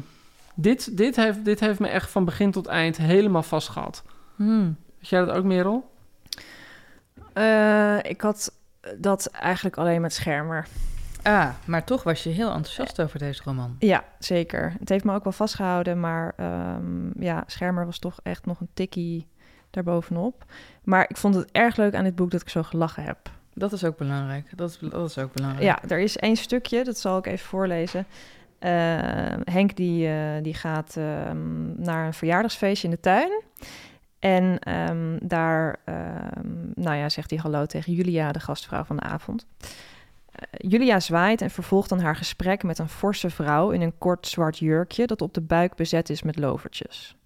dit, 0.55 0.97
dit, 0.97 1.17
heeft, 1.17 1.45
dit 1.45 1.61
heeft 1.61 1.79
me 1.79 1.89
echt 1.89 2.11
van 2.11 2.25
begin 2.25 2.51
tot 2.51 2.67
eind 2.67 2.97
helemaal 2.97 3.43
vastgehad. 3.43 4.03
Hmm. 4.37 4.77
Weet 4.99 5.09
jij 5.09 5.25
dat 5.25 5.37
ook, 5.37 5.45
Merel? 5.45 5.91
Eh, 7.33 7.97
ik 8.03 8.21
had 8.21 8.53
dat 8.97 9.27
eigenlijk 9.27 9.77
alleen 9.77 10.01
met 10.01 10.13
schermer. 10.13 10.67
Ah, 11.23 11.49
maar 11.65 11.85
toch 11.85 12.03
was 12.03 12.23
je 12.23 12.31
heel 12.31 12.53
enthousiast 12.53 13.01
over 13.01 13.19
deze 13.19 13.43
roman. 13.45 13.77
Ja, 13.79 14.05
zeker. 14.19 14.75
Het 14.79 14.89
heeft 14.89 15.05
me 15.05 15.15
ook 15.15 15.25
wel 15.25 15.33
vastgehouden, 15.33 16.01
maar 16.01 16.33
ehm, 16.37 17.23
ja, 17.23 17.45
schermer 17.47 17.85
was 17.87 17.99
toch 17.99 18.21
echt 18.23 18.47
nog 18.47 18.61
een 18.61 18.69
tikkie 18.75 19.27
daarbovenop. 19.71 20.45
Maar 20.85 21.05
ik 21.09 21.17
vond 21.17 21.35
het 21.35 21.51
erg 21.51 21.77
leuk 21.77 21.95
aan 21.95 22.05
dit 22.05 22.15
boek 22.15 22.31
dat 22.31 22.41
ik 22.41 22.49
zo 22.49 22.63
gelachen 22.63 23.03
heb. 23.03 23.19
Dat 23.55 23.73
is 23.73 23.85
ook 23.85 23.97
belangrijk. 23.97 24.57
Dat 24.57 24.71
is, 24.71 24.79
dat 24.91 25.11
is 25.11 25.19
ook 25.19 25.33
belangrijk. 25.33 25.65
Ja, 25.65 25.89
er 25.89 25.99
is 25.99 26.17
één 26.17 26.37
stukje, 26.37 26.85
dat 26.85 26.99
zal 26.99 27.19
ik 27.19 27.27
even 27.27 27.47
voorlezen. 27.47 28.07
Eh, 28.59 28.71
Henk 29.45 29.77
die, 29.77 30.09
eh, 30.09 30.43
die 30.43 30.55
gaat 30.55 30.97
ehm, 30.97 31.83
naar 31.83 32.07
een 32.07 32.15
verjaardagsfeestje 32.15 32.89
in 32.89 32.95
de 32.95 33.01
tuin. 33.01 33.43
En 34.19 34.59
ehm, 34.59 35.19
daar 35.23 35.77
ehm, 35.85 36.71
nou 36.75 36.97
ja, 36.97 37.09
zegt 37.09 37.31
hij 37.31 37.39
hallo 37.43 37.67
tegen 37.67 37.93
Julia, 37.93 38.33
de 38.33 38.41
gastvrouw 38.41 38.85
van 38.85 38.97
de 38.97 39.03
avond. 39.03 39.47
Julia 40.51 41.01
zwaait 41.01 41.41
en 41.41 41.51
vervolgt 41.51 41.89
dan 41.89 42.01
haar 42.01 42.17
gesprek 42.17 42.63
met 42.63 42.79
een 42.79 42.89
forse 42.89 43.31
vrouw 43.31 43.71
in 43.71 43.81
een 43.81 43.99
kort 43.99 44.27
zwart 44.27 44.59
jurkje 44.59 45.07
dat 45.07 45.23
op 45.23 45.35
de 45.35 45.41
buik 45.41 45.75
bezet 45.75 46.11
is 46.11 46.23
met 46.23 46.39
lovertjes. 46.39 47.17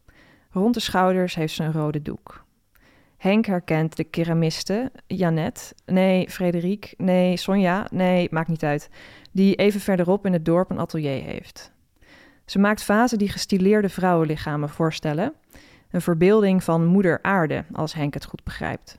Rond 0.50 0.74
de 0.74 0.80
schouders 0.80 1.34
heeft 1.34 1.54
ze 1.54 1.62
een 1.62 1.72
rode 1.72 2.02
doek. 2.02 2.44
Henk 3.16 3.46
herkent 3.46 3.96
de 3.96 4.04
keramiste, 4.04 4.92
Janet, 5.07 5.74
nee, 5.86 6.30
Frederik, 6.30 6.94
nee, 6.96 7.36
Sonja, 7.36 7.86
nee, 7.90 8.28
maakt 8.30 8.48
niet 8.48 8.64
uit, 8.64 8.90
die 9.32 9.54
even 9.54 9.80
verderop 9.80 10.26
in 10.26 10.32
het 10.32 10.44
dorp 10.44 10.70
een 10.70 10.78
atelier 10.78 11.22
heeft. 11.22 11.72
Ze 12.44 12.59
maakt 12.59 12.82
vazen 12.82 13.18
die 13.18 13.28
gestileerde 13.28 13.88
vrouwenlichamen 13.88 14.68
voorstellen, 14.68 15.32
een 15.90 16.00
verbeelding 16.00 16.64
van 16.64 16.84
moeder 16.84 17.18
aarde, 17.22 17.64
als 17.72 17.94
Henk 17.94 18.14
het 18.14 18.24
goed 18.24 18.44
begrijpt. 18.44 18.98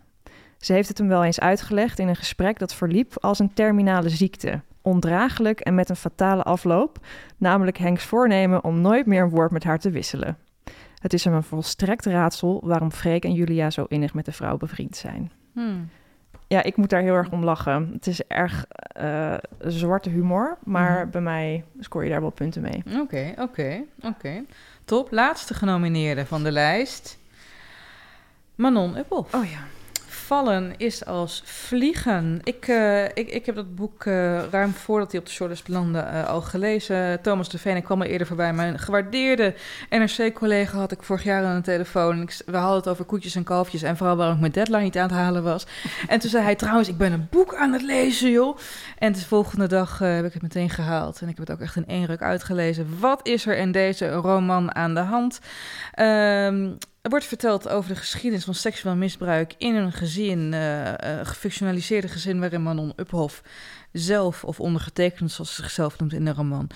Ze 0.59 0.73
heeft 0.73 0.87
het 0.87 0.97
hem 0.97 1.07
wel 1.07 1.23
eens 1.23 1.39
uitgelegd 1.39 1.99
in 1.99 2.07
een 2.07 2.15
gesprek 2.15 2.59
dat 2.59 2.73
verliep 2.73 3.13
als 3.19 3.39
een 3.39 3.53
terminale 3.53 4.09
ziekte, 4.09 4.61
ondraaglijk 4.81 5.59
en 5.59 5.75
met 5.75 5.89
een 5.89 5.95
fatale 5.95 6.43
afloop, 6.43 6.97
namelijk 7.37 7.77
Henks 7.77 8.03
voornemen 8.03 8.63
om 8.63 8.81
nooit 8.81 9.05
meer 9.05 9.21
een 9.23 9.29
woord 9.29 9.51
met 9.51 9.63
haar 9.63 9.79
te 9.79 9.89
wisselen. 9.89 10.37
Het 11.01 11.13
is 11.13 11.23
hem 11.23 11.33
een 11.33 11.43
volstrekt 11.43 12.05
raadsel 12.05 12.61
waarom 12.63 12.91
Freek 12.91 13.23
en 13.23 13.33
Julia 13.33 13.69
zo 13.69 13.85
innig 13.87 14.13
met 14.13 14.25
de 14.25 14.31
vrouw 14.31 14.57
bevriend 14.57 14.95
zijn. 14.95 15.31
Hmm. 15.53 15.89
Ja, 16.47 16.63
ik 16.63 16.77
moet 16.77 16.89
daar 16.89 17.01
heel 17.01 17.13
erg 17.13 17.31
om 17.31 17.43
lachen. 17.43 17.89
Het 17.93 18.07
is 18.07 18.23
erg 18.27 18.65
uh, 19.01 19.33
zwarte 19.59 20.09
humor, 20.09 20.57
maar 20.63 20.99
Mhm. 21.01 21.09
bij 21.09 21.21
mij 21.21 21.63
scoor 21.79 22.03
je 22.03 22.09
daar 22.09 22.21
wel 22.21 22.29
punten 22.29 22.61
mee. 22.61 22.83
Oké, 23.01 23.33
oké, 23.39 23.83
oké. 24.01 24.43
Top. 24.85 25.11
Laatste 25.11 25.53
genomineerde 25.53 26.25
van 26.25 26.43
de 26.43 26.51
lijst. 26.51 27.17
Manon 28.55 28.97
Uppel. 28.97 29.27
Oh 29.31 29.45
ja. 29.45 29.59
Vallen 30.27 30.73
is 30.77 31.05
als 31.05 31.41
vliegen. 31.45 32.39
Ik, 32.43 32.67
eh, 32.67 33.03
ik, 33.03 33.29
ik 33.29 33.45
heb 33.45 33.55
dat 33.55 33.75
boek 33.75 34.05
eh, 34.05 34.43
ruim 34.51 34.73
voordat 34.73 35.11
hij 35.11 35.19
op 35.19 35.25
de 35.25 35.31
shortlist 35.31 35.65
belandde 35.65 35.99
eh, 35.99 36.27
al 36.27 36.41
gelezen. 36.41 37.21
Thomas 37.21 37.49
de 37.49 37.57
Veen 37.57 37.83
kwam 37.83 38.01
al 38.01 38.07
eerder 38.07 38.27
voorbij. 38.27 38.53
Mijn 38.53 38.79
gewaardeerde 38.79 39.55
NRC-collega 39.89 40.77
had 40.77 40.91
ik 40.91 41.03
vorig 41.03 41.23
jaar 41.23 41.45
aan 41.45 41.55
de 41.55 41.61
telefoon. 41.61 42.21
Ik, 42.21 42.41
we 42.45 42.57
hadden 42.57 42.77
het 42.77 42.87
over 42.87 43.05
koetjes 43.05 43.35
en 43.35 43.43
kalfjes 43.43 43.81
en 43.81 43.97
vooral 43.97 44.15
waarom 44.15 44.35
ik 44.35 44.41
mijn 44.41 44.51
deadline 44.51 44.83
niet 44.83 44.97
aan 44.97 45.07
het 45.07 45.17
halen 45.17 45.43
was. 45.43 45.65
En 46.07 46.19
toen 46.19 46.29
zei 46.29 46.43
hij 46.43 46.55
trouwens, 46.55 46.87
ik 46.87 46.97
ben 46.97 47.11
een 47.11 47.27
boek 47.29 47.55
aan 47.55 47.73
het 47.73 47.81
lezen, 47.81 48.31
joh. 48.31 48.57
En 48.97 49.11
de 49.11 49.19
volgende 49.19 49.67
dag 49.67 49.99
heb 49.99 50.25
ik 50.25 50.33
het 50.33 50.41
meteen 50.41 50.69
gehaald. 50.69 51.21
En 51.21 51.27
ik 51.27 51.37
heb 51.37 51.47
het 51.47 51.55
ook 51.57 51.63
echt 51.63 51.75
in 51.75 51.87
één 51.87 52.05
ruk 52.05 52.21
uitgelezen. 52.21 52.99
Wat 52.99 53.27
is 53.27 53.45
er 53.45 53.57
in 53.57 53.71
deze 53.71 54.09
roman 54.09 54.75
aan 54.75 54.93
de 54.93 54.99
hand? 54.99 55.39
Ehm, 55.93 56.69
er 57.07 57.13
wordt 57.13 57.27
verteld 57.27 57.69
over 57.69 57.89
de 57.89 57.99
geschiedenis 57.99 58.45
van 58.45 58.53
seksueel 58.53 58.95
misbruik 58.95 59.53
in 59.57 59.75
een 59.75 59.91
gezin, 59.91 60.53
eh 60.53 60.87
eh, 60.87 61.25
gefictionaliseerde 61.27 62.07
gezin 62.07 62.39
waarin 62.39 62.63
Manon 62.63 62.93
Uphoff 62.95 63.41
zelf, 63.91 64.43
of 64.43 64.59
ondergetekend 64.59 65.31
zoals 65.31 65.55
ze 65.55 65.61
zichzelf 65.61 65.99
noemt 65.99 66.13
in 66.13 66.25
de 66.25 66.33
roman, 66.33 66.69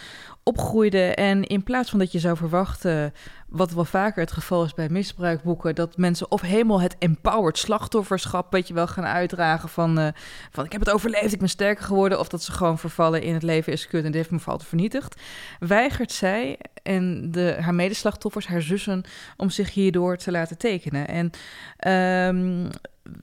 opgroeide. 0.44 1.16
En 1.16 1.44
in 1.44 1.64
plaats 1.64 1.90
van 1.90 2.00
dat 2.00 2.12
je 2.12 2.20
zou 2.20 2.38
verwachten, 2.38 3.14
wat 3.52 3.72
wel 3.72 3.86
vaker 3.86 4.22
het 4.22 4.32
geval 4.32 4.64
is 4.64 4.74
bij 4.74 4.90
misbruikboeken, 4.90 5.76
dat 5.76 5.98
mensen 5.98 6.32
of 6.32 6.42
helemaal 6.42 6.82
het 6.82 6.96
empowered 7.00 7.58
slachtofferschap 7.58 8.52
weet 8.52 8.68
je 8.68 8.74
wel 8.74 8.88
gaan 8.88 9.06
uitdragen 9.06 9.70
van, 9.70 10.00
eh, 10.00 10.08
van 10.52 10.66
ik 10.66 10.72
heb 10.72 10.82
het 10.82 10.92
overleefd, 10.92 11.34
ik 11.34 11.40
ben 11.40 11.50
sterker 11.50 11.84
geworden, 11.84 12.20
of 12.20 12.28
dat 12.30 12.44
ze 12.44 12.52
gewoon 12.52 12.80
vervallen 12.80 13.22
in 13.22 13.34
het 13.34 13.44
leven 13.44 13.74
is 13.74 13.88
kut 13.88 14.04
en 14.06 14.12
dit 14.12 14.30
heeft 14.30 14.46
me 14.46 14.52
altijd 14.52 14.70
vernietigd, 14.70 15.22
weigert 15.60 16.12
zij 16.12 16.60
en 16.84 17.32
de, 17.32 17.58
haar 17.60 17.76
medeslachtoffers, 17.76 18.48
haar 18.48 18.62
zussen, 18.62 19.04
om 19.38 19.50
zich 19.50 19.74
hierdoor 19.74 20.18
te 20.18 20.32
laten 20.32 20.58
tekenen. 20.58 21.08
En 21.08 21.32
ehm, 21.78 22.70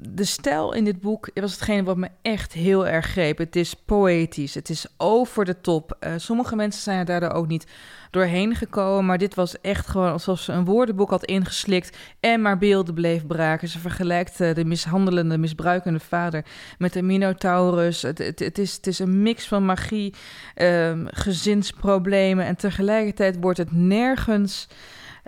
de 0.01 0.25
stijl 0.25 0.73
in 0.73 0.85
dit 0.85 1.01
boek 1.01 1.31
was 1.35 1.53
hetgene 1.53 1.83
wat 1.83 1.97
me 1.97 2.09
echt 2.23 2.53
heel 2.53 2.87
erg 2.87 3.07
greep. 3.07 3.39
Het 3.39 3.57
is 3.57 3.75
poëtisch, 3.75 4.55
het 4.55 4.69
is 4.69 4.87
over 4.97 5.45
de 5.45 5.61
top. 5.61 5.97
Eh, 6.01 6.13
sommige 6.17 6.57
mensen 6.57 6.83
zijn 6.83 6.99
er 6.99 7.05
daardoor 7.05 7.31
ook 7.31 7.47
niet 7.47 7.67
doorheen 8.11 8.55
gekomen, 8.55 9.07
maar 9.07 9.19
dit 9.19 9.35
was 9.35 9.61
echt 9.61 9.87
gewoon 9.87 10.13
alsof 10.13 10.41
ze 10.41 10.53
een 10.53 10.65
woordenboek 10.65 11.11
had 11.11 11.25
ingeslikt 11.25 11.97
en 12.21 12.43
maar 12.43 12.59
beelden 12.59 12.95
bleef 12.95 13.27
braken. 13.27 13.69
Ze 13.69 13.79
vergelijkt 13.79 14.41
eh, 14.41 14.55
de 14.55 14.65
mishandelende, 14.65 15.39
misbruikende 15.39 16.01
vader 16.01 16.45
met 16.79 16.93
de 16.93 17.03
Minotaurus. 17.03 18.03
Het, 18.03 18.19
het, 18.19 18.39
het, 18.39 18.59
is, 18.59 18.77
het 18.77 18.87
is 18.87 18.99
een 18.99 19.23
mix 19.23 19.49
van 19.49 19.65
magie, 19.65 20.15
ehm, 20.55 21.07
gezinsproblemen 21.07 22.45
en 22.45 22.57
tegelijkertijd 22.57 23.37
wordt 23.41 23.59
het 23.59 23.73
nergens 23.73 24.69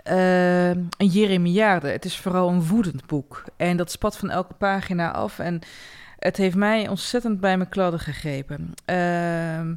eh, 0.03 0.69
een 0.69 1.07
Jeremiade. 1.11 1.87
Het 1.87 2.05
is 2.05 2.17
vooral 2.17 2.49
een 2.49 2.67
woedend 2.67 3.05
boek. 3.05 3.43
En 3.57 3.77
dat 3.77 3.91
spat 3.91 4.17
van 4.17 4.29
elke 4.29 4.53
pagina 4.53 5.11
af. 5.11 5.39
En 5.39 5.61
het 6.17 6.37
heeft 6.37 6.55
mij 6.55 6.87
ontzettend 6.87 7.39
bij 7.39 7.57
mijn 7.57 7.69
kladden 7.69 7.99
gegrepen. 7.99 8.73
Ehm, 8.85 9.73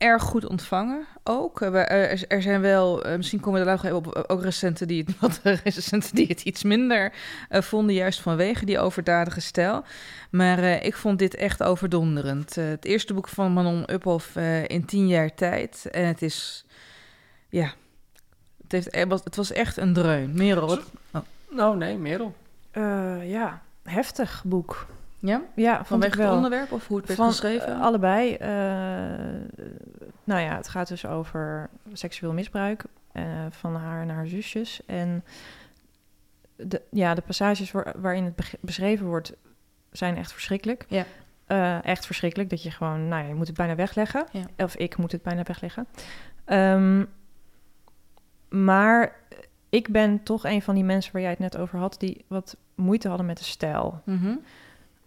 erg 0.00 0.22
goed 0.22 0.46
ontvangen 0.46 1.06
ook. 1.24 1.60
Eh, 1.60 2.22
Er, 2.30 2.42
zijn 2.42 2.60
wel, 2.60 3.04
eh, 3.04 3.16
misschien 3.16 3.40
komen 3.40 3.60
er 3.60 3.66
later 3.66 3.94
op, 3.94 4.24
ook 4.28 4.42
recenten 4.42 4.88
die 4.88 5.04
het, 5.06 5.18
wat 5.20 5.40
recensenten 5.42 6.14
die 6.14 6.26
het 6.26 6.42
iets 6.42 6.62
minder 6.62 7.12
eh, 7.48 7.62
vonden, 7.62 7.94
juist 7.94 8.20
vanwege 8.20 8.64
die 8.64 8.78
overdadige 8.78 9.40
stijl. 9.40 9.84
Maar 10.30 10.64
ik 10.64 10.96
vond 10.96 11.18
dit 11.18 11.34
echt 11.34 11.62
overdonderend. 11.62 12.54
Het 12.54 12.84
eerste 12.84 13.14
boek 13.14 13.28
van 13.28 13.52
Manon 13.52 13.92
Uphoff 13.92 14.36
in 14.66 14.84
tien 14.84 15.08
jaar 15.08 15.34
tijd. 15.34 15.88
En 15.90 16.06
het 16.06 16.22
is, 16.22 16.64
ja, 17.48 17.72
het, 18.72 18.84
heeft, 18.84 18.94
het, 18.94 19.08
was, 19.08 19.24
het 19.24 19.36
was 19.36 19.52
echt 19.52 19.76
een 19.76 19.92
dreun. 19.92 20.32
Merel, 20.34 20.66
wat? 20.66 21.24
Nou, 21.50 21.76
nee, 21.76 21.96
Merel. 21.98 22.34
Eh, 22.70 23.30
ja, 23.30 23.62
heftig 23.82 24.42
boek. 24.46 24.86
Ja? 25.18 25.42
Ja, 25.54 25.74
vond 25.74 25.86
Vanwege 25.86 26.12
ik 26.12 26.18
het 26.18 26.26
wel. 26.26 26.36
onderwerp 26.36 26.72
of 26.72 26.86
hoe 26.86 26.96
het 26.96 27.06
werd 27.06 27.18
Van, 27.18 27.28
geschreven? 27.28 27.66
eh, 27.74 27.80
allebei. 27.80 28.34
eh, 28.34 28.48
nou 30.24 30.40
ja, 30.40 30.56
het 30.56 30.68
gaat 30.68 30.88
dus 30.88 31.06
over 31.06 31.68
seksueel 31.92 32.32
misbruik 32.32 32.84
eh, 33.12 33.22
van 33.50 33.74
haar 33.76 34.02
en 34.02 34.08
haar 34.08 34.26
zusjes. 34.26 34.80
En 34.86 35.24
de, 36.56 36.82
ja, 36.90 37.14
de 37.14 37.20
passages 37.22 37.70
waar- 37.70 37.94
waarin 37.96 38.24
het 38.24 38.54
beschreven 38.60 39.06
wordt, 39.06 39.32
zijn 39.92 40.16
echt 40.16 40.32
verschrikkelijk. 40.32 40.84
Ja. 40.88 41.04
Eh, 41.46 41.84
echt 41.84 42.06
verschrikkelijk, 42.06 42.50
dat 42.50 42.62
je 42.62 42.70
gewoon, 42.70 43.08
nou 43.08 43.22
ja, 43.22 43.28
je 43.28 43.34
moet 43.34 43.46
het 43.46 43.56
bijna 43.56 43.74
wegleggen. 43.74 44.26
Ja. 44.32 44.64
Of 44.64 44.74
ik 44.76 44.96
moet 44.96 45.12
het 45.12 45.22
bijna 45.22 45.42
wegleggen. 45.42 45.86
Ehm, 46.44 47.04
maar 48.50 49.16
ik 49.68 49.88
ben 49.88 50.22
toch 50.22 50.44
een 50.44 50.62
van 50.62 50.74
die 50.74 50.84
mensen 50.84 51.12
waar 51.12 51.22
jij 51.22 51.30
het 51.30 51.38
net 51.38 51.56
over 51.56 51.78
had, 51.78 51.96
die 51.98 52.24
wat 52.26 52.56
moeite 52.74 53.08
hadden 53.08 53.26
met 53.26 53.38
de 53.38 53.44
stijl. 53.44 54.00
Mhm. 54.04 54.34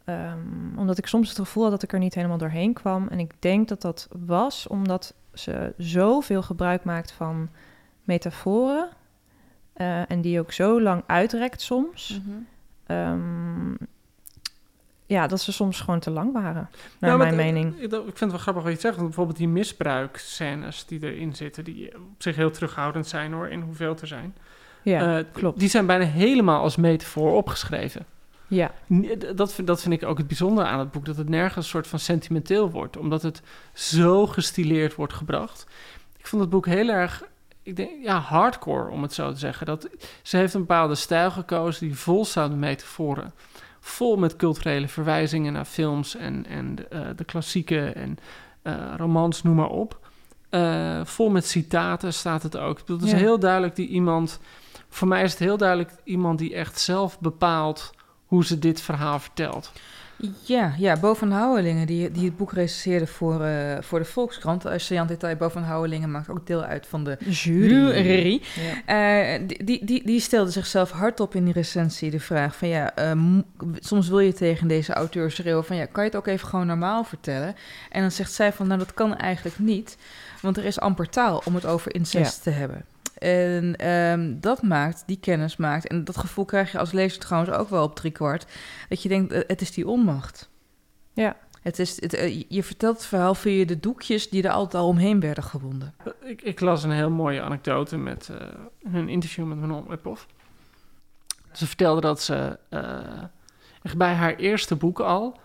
Ehm, 0.06 0.78
omdat 0.78 0.98
ik 0.98 1.08
soms 1.08 1.30
het 1.30 1.38
gevoel 1.38 1.64
had 1.64 1.72
dat 1.72 1.84
ik 1.84 1.94
er 1.94 2.00
niet 2.00 2.14
helemaal 2.16 2.38
doorheen 2.38 2.74
kwam. 2.74 3.08
En 3.08 3.20
ik 3.20 3.32
denk 3.40 3.68
dat 3.68 3.82
dat 3.82 4.08
was 4.26 4.68
omdat 4.68 5.14
ze 5.34 5.74
zoveel 5.78 6.42
gebruik 6.42 6.84
maakt 6.84 7.12
van 7.12 7.50
metaforen. 8.04 8.90
eh, 9.74 10.12
en 10.12 10.22
die 10.22 10.40
ook 10.40 10.52
zo 10.52 10.82
lang 10.82 11.04
uitrekt 11.08 11.62
soms. 11.62 12.22
Ehm, 12.86 13.74
ja, 15.14 15.28
dat 15.28 15.42
ze 15.42 15.52
soms 15.52 15.80
gewoon 15.82 16.00
te 16.00 16.12
lang 16.12 16.34
waren, 16.34 16.54
naar 17.00 17.18
Nou, 17.18 17.18
mijn 17.18 17.30
eh, 17.40 17.46
mening. 17.46 17.76
Ik, 17.76 17.92
ik 17.92 17.92
vind 17.92 18.20
het 18.20 18.30
wel 18.32 18.40
grappig 18.40 18.64
wat 18.64 18.72
je 18.74 18.80
zegt. 18.80 18.96
Want 18.96 19.08
bijvoorbeeld 19.08 19.38
die 19.38 19.48
misbruikscènes 19.48 20.86
die 20.86 21.04
erin 21.14 21.36
zitten, 21.36 21.64
die 21.64 21.96
op 21.96 22.02
zich 22.22 22.36
heel 22.36 22.52
terughoudend 22.52 23.08
zijn 23.08 23.34
hoor, 23.34 23.48
in 23.48 23.62
hoeveel 23.62 23.96
er 24.02 24.08
zijn. 24.08 24.36
Ja, 24.82 25.18
Eh, 25.18 25.26
klopt. 25.32 25.60
Die 25.60 25.70
zijn 25.70 25.86
bijna 25.86 26.06
helemaal 26.06 26.62
als 26.62 26.76
metafoor 26.76 27.36
opgeschreven. 27.36 28.06
Ja, 28.48 28.72
d- 29.02 29.38
Dat 29.38 29.54
vind, 29.54 29.68
dat 29.68 29.82
vind 29.82 29.94
ik 29.94 30.04
ook 30.04 30.18
het 30.18 30.28
bijzondere 30.28 30.68
aan 30.68 30.80
het 30.80 30.92
boek. 30.92 31.06
Dat 31.06 31.18
het 31.18 31.30
nergens 31.30 31.56
een 31.66 31.72
soort 31.72 31.88
van 31.88 32.00
sentimenteel 32.00 32.70
wordt. 32.72 32.98
Omdat 32.98 33.22
het 33.22 33.42
zo 33.74 34.28
gestileerd 34.28 34.96
wordt 34.96 35.14
gebracht. 35.14 35.66
Ik 36.18 36.28
vond 36.28 36.42
het 36.42 36.52
boek 36.52 36.66
heel 36.66 36.90
erg, 36.90 37.24
ik 37.64 37.76
denk, 37.76 37.90
ja, 38.04 38.20
hardcore 38.20 38.90
om 38.90 39.02
het 39.02 39.14
zo 39.14 39.32
te 39.32 39.40
zeggen. 39.40 39.66
Dat, 39.66 39.90
ze 40.22 40.38
heeft 40.38 40.54
een 40.54 40.60
bepaalde 40.60 40.96
stijl 40.96 41.32
gekozen 41.32 41.88
die 41.88 41.98
vol 41.98 42.26
staat 42.26 42.50
met 42.50 42.60
metaforen. 42.60 43.34
Vol 43.86 44.16
met 44.18 44.36
culturele 44.36 44.88
verwijzingen 44.88 45.54
naar 45.54 45.66
films 45.66 46.16
en, 46.16 46.46
en 46.48 46.76
de, 46.76 46.88
eh, 46.88 47.02
de 47.16 47.24
klassieke 47.24 47.86
en 47.90 48.18
eh, 48.62 48.94
romans, 48.98 49.44
noem 49.44 49.56
maar 49.56 49.70
op. 49.70 50.00
Eh, 50.50 51.02
vol 51.04 51.30
met 51.30 51.46
citaten 51.46 52.14
staat 52.14 52.44
het 52.44 52.58
ook. 52.58 52.80
Het 52.86 53.02
is 53.04 53.12
Ja. 53.12 53.18
heel 53.18 53.40
duidelijk 53.40 53.76
die 53.76 53.88
iemand... 53.88 54.40
Voor 54.90 55.08
mij 55.08 55.24
is 55.24 55.32
het 55.32 55.40
heel 55.40 55.58
duidelijk 55.58 55.92
iemand 56.04 56.40
die 56.40 56.54
echt 56.54 56.80
zelf 56.80 57.20
bepaalt 57.20 57.92
hoe 58.26 58.46
ze 58.46 58.60
dit 58.60 58.82
verhaal 58.82 59.20
vertelt. 59.20 59.72
Ja, 60.42 60.74
ja, 60.78 61.00
Bo 61.00 61.14
van 61.14 61.32
Houwelingen, 61.32 61.88
die, 61.88 62.12
die 62.12 62.26
het 62.26 62.38
boek 62.38 62.52
recenseerde 62.52 63.08
voor, 63.08 63.44
eh, 63.44 63.82
voor 63.82 64.00
de 64.00 64.06
Volkskrant. 64.06 64.66
Als 64.66 64.88
Jan 64.88 65.08
Detail, 65.08 65.36
Bo 65.36 65.50
van 65.50 65.64
Houwelingen 65.64 66.12
maakt 66.12 66.30
ook 66.30 66.48
deel 66.48 66.64
uit 66.64 66.88
van 66.88 67.04
de 67.04 67.18
jury. 67.30 68.42
Ja. 68.86 69.34
Eh, 69.34 69.42
die, 69.48 69.64
die, 69.64 69.86
die, 69.86 70.06
die 70.06 70.20
stelde 70.20 70.52
zichzelf 70.52 70.92
hardop 70.92 71.36
in 71.36 71.46
die 71.46 71.54
recensie 71.54 72.12
de 72.12 72.20
vraag 72.20 72.56
van 72.56 72.68
ja, 72.68 72.96
eh, 72.96 73.12
soms 73.80 74.10
wil 74.10 74.20
je 74.20 74.34
tegen 74.34 74.68
deze 74.68 74.94
auteur 74.94 75.32
schreeuwen 75.32 75.66
van 75.66 75.76
ja, 75.76 75.86
kan 75.86 76.04
je 76.04 76.10
het 76.10 76.20
ook 76.20 76.28
even 76.28 76.48
gewoon 76.48 76.68
normaal 76.68 77.04
vertellen? 77.04 77.56
En 77.90 78.02
dan 78.02 78.12
zegt 78.12 78.34
zij 78.34 78.54
van 78.54 78.68
nou, 78.68 78.80
dat 78.80 78.94
kan 78.94 79.18
eigenlijk 79.18 79.60
niet, 79.60 79.98
want 80.42 80.58
er 80.58 80.66
is 80.66 80.80
amper 80.80 81.10
taal 81.10 81.42
om 81.46 81.56
het 81.56 81.66
over 81.66 81.96
incest 81.96 82.44
te 82.44 82.50
hebben. 82.50 82.86
En 83.24 83.76
ehm, 83.76 84.36
dat 84.40 84.62
maakt, 84.62 85.04
die 85.06 85.20
kennis 85.20 85.58
maakt, 85.58 85.88
en 85.88 86.04
dat 86.04 86.18
gevoel 86.18 86.46
krijg 86.46 86.72
je 86.72 86.78
als 86.78 86.92
lezer 86.92 87.20
trouwens 87.20 87.54
ook 87.54 87.70
wel 87.70 87.84
op 87.84 87.96
driekwart, 87.96 88.46
dat 88.90 89.04
je 89.04 89.10
denkt, 89.10 89.32
eh, 89.32 89.42
het 89.48 89.62
is 89.62 89.72
die 89.72 89.88
onmacht. 89.88 90.50
Ja. 91.14 91.36
Het 91.62 91.80
is, 91.80 92.02
het, 92.02 92.14
eh, 92.14 92.44
je 92.48 92.64
vertelt 92.64 92.98
het 92.98 93.06
verhaal 93.06 93.36
via 93.36 93.66
de 93.66 93.80
doekjes 93.80 94.30
die 94.30 94.44
er 94.44 94.52
altijd 94.52 94.84
al 94.84 94.88
omheen 94.88 95.20
werden 95.20 95.44
gewonden. 95.44 95.94
Ik, 96.24 96.42
ik 96.42 96.60
las 96.60 96.84
een 96.84 96.92
heel 96.92 97.10
mooie 97.10 97.42
anekdote 97.42 97.98
met 97.98 98.30
eh, 98.30 98.48
een 98.94 99.10
interview 99.10 99.46
met 99.46 99.58
Manon 99.60 99.92
Uphoff. 99.92 100.28
Ze 101.52 101.68
vertelde 101.68 102.02
dat 102.02 102.22
ze 102.22 102.58
eh, 102.70 103.00
echt 103.82 103.98
bij 103.98 104.14
haar 104.14 104.36
eerste 104.36 104.76
boek 104.76 105.00
al... 105.00 105.40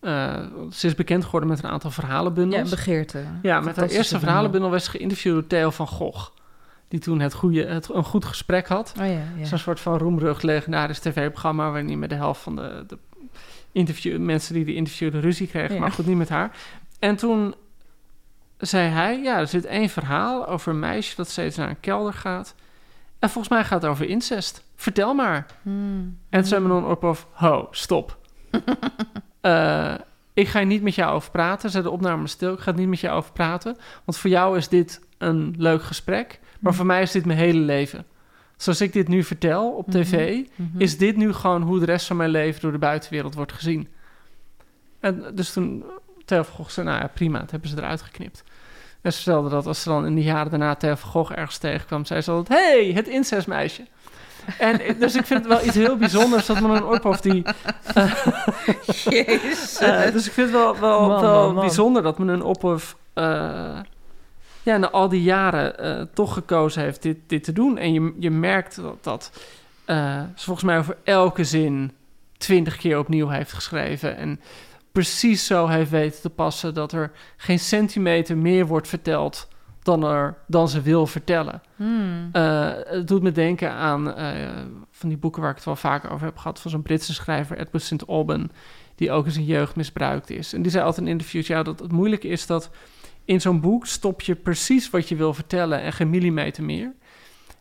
eh, 0.00 0.46
ze 0.72 0.86
is 0.86 0.94
bekend 0.94 1.24
geworden 1.24 1.48
met 1.48 1.62
een 1.62 1.70
aantal 1.70 1.90
verhalenbundels. 1.90 2.70
Ja, 2.70 2.76
begeerte. 2.76 3.24
Ja, 3.42 3.60
met 3.60 3.76
haar 3.76 3.84
eerste 3.84 3.98
bundel. 3.98 4.18
verhalenbundel 4.18 4.70
werd 4.70 4.82
ze 4.82 4.90
geïnterviewd 4.90 5.34
door 5.34 5.46
Theo 5.46 5.70
van 5.70 5.86
Gogh. 5.86 6.30
Die 6.94 7.02
toen 7.02 7.20
het 7.20 7.34
goede, 7.34 7.64
het, 7.64 7.88
een 7.88 8.04
goed 8.04 8.24
gesprek 8.24 8.68
had. 8.68 8.94
Oh 9.00 9.06
ja, 9.06 9.22
ja. 9.36 9.44
Zo'n 9.44 9.58
soort 9.58 9.80
van 9.80 9.98
roemrucht 9.98 10.42
legendarisch 10.42 10.98
tv-programma... 10.98 11.70
waarin 11.70 11.86
hij 11.86 11.96
met 11.96 12.08
de 12.08 12.14
helft 12.14 12.40
van 12.40 12.56
de, 12.56 12.84
de 12.86 12.98
interview, 13.72 14.18
mensen 14.18 14.54
die 14.54 14.82
de 15.10 15.20
ruzie 15.20 15.46
kregen. 15.46 15.74
Ja. 15.74 15.80
Maar 15.80 15.92
goed, 15.92 16.06
niet 16.06 16.16
met 16.16 16.28
haar. 16.28 16.56
En 16.98 17.16
toen 17.16 17.54
zei 18.58 18.88
hij... 18.88 19.22
ja, 19.22 19.38
er 19.38 19.46
zit 19.46 19.64
één 19.64 19.88
verhaal 19.88 20.48
over 20.48 20.72
een 20.72 20.78
meisje... 20.78 21.16
dat 21.16 21.28
steeds 21.28 21.56
naar 21.56 21.68
een 21.68 21.80
kelder 21.80 22.12
gaat. 22.12 22.54
En 23.18 23.30
volgens 23.30 23.54
mij 23.54 23.64
gaat 23.64 23.82
het 23.82 23.90
over 23.90 24.08
incest. 24.08 24.64
Vertel 24.76 25.14
maar. 25.14 25.46
Hmm. 25.62 26.18
En 26.30 26.40
toen 26.40 26.48
zei 26.48 26.60
Manon 26.60 26.90
Uphoff... 26.90 27.26
ho, 27.32 27.68
stop. 27.70 28.18
Eh, 29.40 29.94
ik 30.32 30.48
ga 30.48 30.60
niet 30.60 30.82
met 30.82 30.94
jou 30.94 31.14
over 31.14 31.30
praten. 31.30 31.70
Zet 31.70 31.82
de 31.82 31.90
opname 31.90 32.26
stil. 32.26 32.52
Ik 32.52 32.58
ga 32.58 32.70
het 32.70 32.80
niet 32.80 32.88
met 32.88 33.00
jou 33.00 33.16
over 33.16 33.32
praten. 33.32 33.76
Want 34.04 34.18
voor 34.18 34.30
jou 34.30 34.56
is 34.56 34.68
dit 34.68 35.00
een 35.18 35.54
leuk 35.58 35.82
gesprek. 35.82 36.40
Maar 36.64 36.74
voor 36.74 36.86
mij 36.86 37.02
is 37.02 37.10
dit 37.10 37.26
mijn 37.26 37.38
hele 37.38 37.58
leven. 37.58 38.06
Zoals 38.56 38.80
ik 38.80 38.92
dit 38.92 39.08
nu 39.08 39.22
vertel 39.22 39.70
op 39.70 39.90
tv... 39.90 40.40
Mhm. 40.54 40.80
is 40.80 40.98
dit 40.98 41.16
nu 41.16 41.32
gewoon 41.32 41.62
hoe 41.62 41.78
de 41.78 41.84
rest 41.84 42.06
van 42.06 42.16
mijn 42.16 42.30
leven... 42.30 42.60
door 42.60 42.72
de 42.72 42.78
buitenwereld 42.78 43.34
wordt 43.34 43.52
gezien. 43.52 43.88
En 45.00 45.24
dus 45.34 45.52
toen 45.52 45.84
Theo 46.24 46.42
van 46.42 46.54
Gogh 46.54 46.70
zei... 46.70 46.86
nou 46.86 47.00
ja, 47.00 47.06
prima, 47.06 47.38
dat 47.38 47.50
hebben 47.50 47.68
ze 47.68 47.76
eruit 47.76 48.02
geknipt. 48.02 48.42
En 49.00 49.12
ze 49.12 49.22
vertelde 49.22 49.48
dat 49.48 49.66
als 49.66 49.82
ze 49.82 49.88
dan 49.88 50.06
in 50.06 50.14
de 50.14 50.22
jaren 50.22 50.50
daarna... 50.50 50.74
Theo 50.74 50.94
van 50.94 51.10
Gogh 51.10 51.32
ergens 51.36 51.58
tegenkwam... 51.58 52.04
zei 52.04 52.20
ze 52.20 52.30
altijd... 52.30 52.60
hey, 52.60 52.92
het 52.94 53.08
incestmeisje. 53.08 53.82
En 54.58 54.98
dus 54.98 55.14
ik 55.14 55.24
vind 55.24 55.40
het 55.40 55.48
wel 55.48 55.66
iets 55.66 55.74
heel 55.76 55.96
bijzonders... 55.96 56.46
dat 56.46 56.60
men 56.60 56.70
een 56.70 56.84
Oorpof 56.84 57.20
die... 57.20 57.42
Jezus. 59.10 59.78
Eh, 59.78 60.12
dus 60.12 60.26
ik 60.26 60.32
vind 60.32 60.50
het 60.50 60.56
wel, 60.56 60.78
wel, 60.78 61.00
Man, 61.00 61.20
wel 61.20 61.44
man, 61.44 61.54
man. 61.54 61.64
bijzonder 61.64 62.02
dat 62.02 62.18
men 62.18 62.28
een 62.28 62.56
eh, 63.14 63.78
ja, 64.64 64.76
na 64.76 64.90
al 64.90 65.08
die 65.08 65.22
jaren 65.22 65.78
eh, 65.78 66.02
toch 66.14 66.32
gekozen 66.32 66.82
heeft 66.82 67.02
dit, 67.02 67.18
dit 67.26 67.44
te 67.44 67.52
doen. 67.52 67.78
En 67.78 67.92
je, 67.92 68.14
je 68.18 68.30
merkt 68.30 68.76
dat, 68.76 69.04
dat 69.04 69.32
eh, 69.84 70.22
ze 70.36 70.44
volgens 70.44 70.66
mij 70.66 70.78
over 70.78 70.96
elke 71.04 71.44
zin 71.44 71.92
twintig 72.36 72.76
keer 72.76 72.98
opnieuw 72.98 73.28
heeft 73.28 73.52
geschreven. 73.52 74.16
En 74.16 74.40
precies 74.92 75.46
zo 75.46 75.66
heeft 75.66 75.90
weten 75.90 76.20
te 76.20 76.30
passen 76.30 76.74
dat 76.74 76.92
er 76.92 77.10
geen 77.36 77.58
centimeter 77.58 78.36
meer 78.36 78.66
wordt 78.66 78.88
verteld 78.88 79.48
dan, 79.82 80.04
er, 80.04 80.36
dan 80.46 80.68
ze 80.68 80.82
wil 80.82 81.06
vertellen. 81.06 81.62
Hmm. 81.76 82.28
Eh, 82.32 82.70
het 82.84 83.08
doet 83.08 83.22
me 83.22 83.32
denken 83.32 83.70
aan 83.70 84.14
van 84.90 85.08
die 85.08 85.18
boeken 85.18 85.40
waar 85.40 85.50
ik 85.50 85.56
het 85.56 85.64
wel 85.64 85.76
vaker 85.76 86.10
over 86.10 86.26
heb 86.26 86.36
gehad... 86.36 86.60
van 86.60 86.70
zo'n 86.70 86.82
Britse 86.82 87.14
schrijver, 87.14 87.58
Edward 87.58 87.84
St. 87.84 88.06
Alban... 88.06 88.50
die 88.94 89.10
ook 89.10 89.24
in 89.24 89.32
zijn 89.32 89.44
jeugd 89.44 89.76
misbruikt 89.76 90.30
is. 90.30 90.52
En 90.52 90.62
die 90.62 90.70
zei 90.70 90.84
altijd 90.84 91.06
in 91.06 91.12
interviews... 91.12 91.46
ja, 91.46 91.62
dat 91.62 91.78
het 91.78 91.92
moeilijke 91.92 92.28
is 92.28 92.46
dat 92.46 92.70
in 93.24 93.40
zo'n 93.40 93.60
boek 93.60 93.86
stop 93.86 94.20
je 94.20 94.34
precies 94.34 94.90
wat 94.90 95.08
je 95.08 95.16
wil 95.16 95.34
vertellen... 95.34 95.80
en 95.80 95.92
geen 95.92 96.10
millimeter 96.10 96.64
meer. 96.64 96.92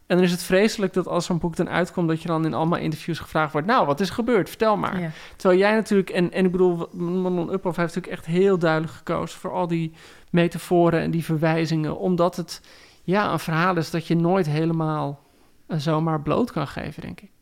En 0.06 0.16
dan 0.16 0.26
is 0.26 0.32
het 0.32 0.44
vreselijk 0.44 0.94
dat 0.94 1.08
als 1.08 1.26
zo'n 1.26 1.38
boek 1.38 1.56
dan 1.56 1.70
uitkomt... 1.70 2.08
dat 2.08 2.22
je 2.22 2.28
dan 2.28 2.46
in 2.46 2.54
allemaal 2.54 2.80
interviews 2.80 3.20
gevraagd 3.20 3.52
wordt... 3.52 3.68
nou, 3.68 3.86
wat 3.86 4.00
is 4.00 4.08
er 4.08 4.14
gebeurd? 4.14 4.50
Vertel 4.50 4.78
maar. 4.78 5.00
Ja. 5.00 5.12
Terwijl 5.36 5.60
jij 5.60 5.74
natuurlijk... 5.74 6.10
en, 6.10 6.32
en 6.32 6.46
ik 6.46 6.52
bedoel, 6.52 6.88
Manon 6.92 7.54
Uphoff 7.54 7.78
heeft 7.78 7.96
natuurlijk 7.96 8.14
echt 8.14 8.26
heel 8.26 8.58
duidelijk 8.58 8.94
gekozen... 8.94 9.40
voor 9.40 9.52
al 9.52 9.68
die 9.68 9.92
metaforen 10.30 11.02
en 11.02 11.12
die 11.12 11.24
verwijzingen... 11.24 11.98
omdat 11.98 12.36
het 12.36 12.62
ja, 13.04 13.32
een 13.32 13.40
verhaal 13.40 13.78
is 13.78 13.92
dat 13.92 14.08
je 14.08 14.16
nooit 14.16 14.46
helemaal 14.46 15.20
eh, 15.68 15.78
zomaar 15.78 16.22
bloot 16.22 16.52
kan 16.52 16.68
geven, 16.68 17.02
denk 17.02 17.22
ik. 17.22 17.33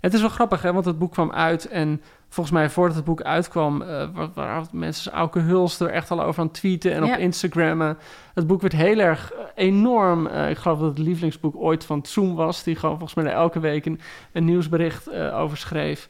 Het 0.00 0.14
is 0.14 0.20
wel 0.20 0.28
grappig, 0.28 0.62
hè, 0.62 0.72
want 0.72 0.84
het 0.84 0.98
boek 0.98 1.12
kwam 1.12 1.32
uit 1.32 1.68
en 1.68 2.02
volgens 2.28 2.56
mij 2.56 2.70
voordat 2.70 2.96
het 2.96 3.04
boek 3.04 3.22
uitkwam, 3.22 3.82
eh 3.82 4.08
wa- 4.14 4.30
waren 4.34 4.66
mensen 4.72 5.12
Auke 5.12 5.38
Huls 5.38 5.80
er 5.80 5.90
echt 5.90 6.10
al 6.10 6.22
over 6.22 6.40
aan 6.40 6.46
het 6.46 6.54
tweeten 6.56 6.92
en 6.94 7.04
Ja. 7.04 7.12
op 7.14 7.18
Instagrammen. 7.18 7.98
Het 8.34 8.46
boek 8.46 8.60
werd 8.60 8.72
heel 8.72 8.98
erg 8.98 9.32
eh, 9.32 9.38
enorm. 9.54 10.26
eh, 10.26 10.50
ik 10.50 10.56
geloof 10.58 10.78
dat 10.78 10.88
het 10.88 10.98
lievelingsboek 10.98 11.56
ooit 11.56 11.84
van 11.84 12.00
Zoom 12.06 12.34
was, 12.34 12.62
die 12.62 12.76
gewoon 12.76 12.98
volgens 12.98 13.24
mij 13.24 13.32
elke 13.32 13.60
week 13.60 13.86
een, 13.86 14.00
een 14.32 14.44
nieuwsbericht 14.44 15.06
eh, 15.06 15.38
over 15.38 15.56
schreef. 15.56 16.08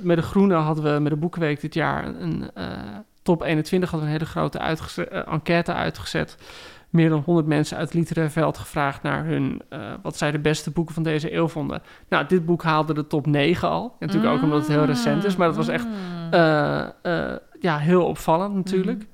Met 0.00 0.16
de 0.16 0.22
Groene 0.22 0.54
hadden 0.54 0.94
we 0.94 1.00
met 1.00 1.12
de 1.12 1.18
Boekenweek 1.18 1.60
dit 1.60 1.74
jaar 1.74 2.04
een 2.06 2.50
top 3.22 3.42
21 3.42 3.90
hadden 3.90 4.08
we 4.08 4.14
een 4.14 4.20
hele 4.20 4.30
grote 4.30 4.58
enquête 5.30 5.72
uitgezet 5.74 6.36
meer 6.96 7.08
dan 7.08 7.22
100 7.24 7.46
mensen 7.46 7.76
uit 7.76 7.86
het 7.86 7.94
literair 7.98 8.30
veld 8.30 8.58
gevraagd 8.58 9.02
naar 9.02 9.24
hun, 9.24 9.62
eh, 9.68 9.78
wat 10.02 10.16
zij 10.16 10.30
de 10.30 10.38
beste 10.38 10.70
boeken 10.70 10.94
van 10.94 11.02
deze 11.02 11.34
eeuw 11.34 11.48
vonden. 11.48 11.82
Nou, 12.08 12.26
dit 12.26 12.46
boek 12.46 12.62
haalde 12.62 12.94
de 12.94 13.06
top 13.06 13.26
9 13.26 13.68
al. 13.68 13.96
En 13.98 14.06
natuurlijk 14.06 14.34
ook 14.34 14.42
omdat 14.42 14.58
het 14.58 14.68
heel 14.68 14.84
recent 14.84 15.24
is, 15.24 15.36
maar 15.36 15.46
dat 15.46 15.56
was 15.56 15.68
echt 15.68 15.84
Mm. 15.86 15.92
eh, 16.30 16.80
eh, 17.02 17.36
ja, 17.60 17.78
heel 17.78 18.04
opvallend 18.06 18.54
natuurlijk. 18.54 19.06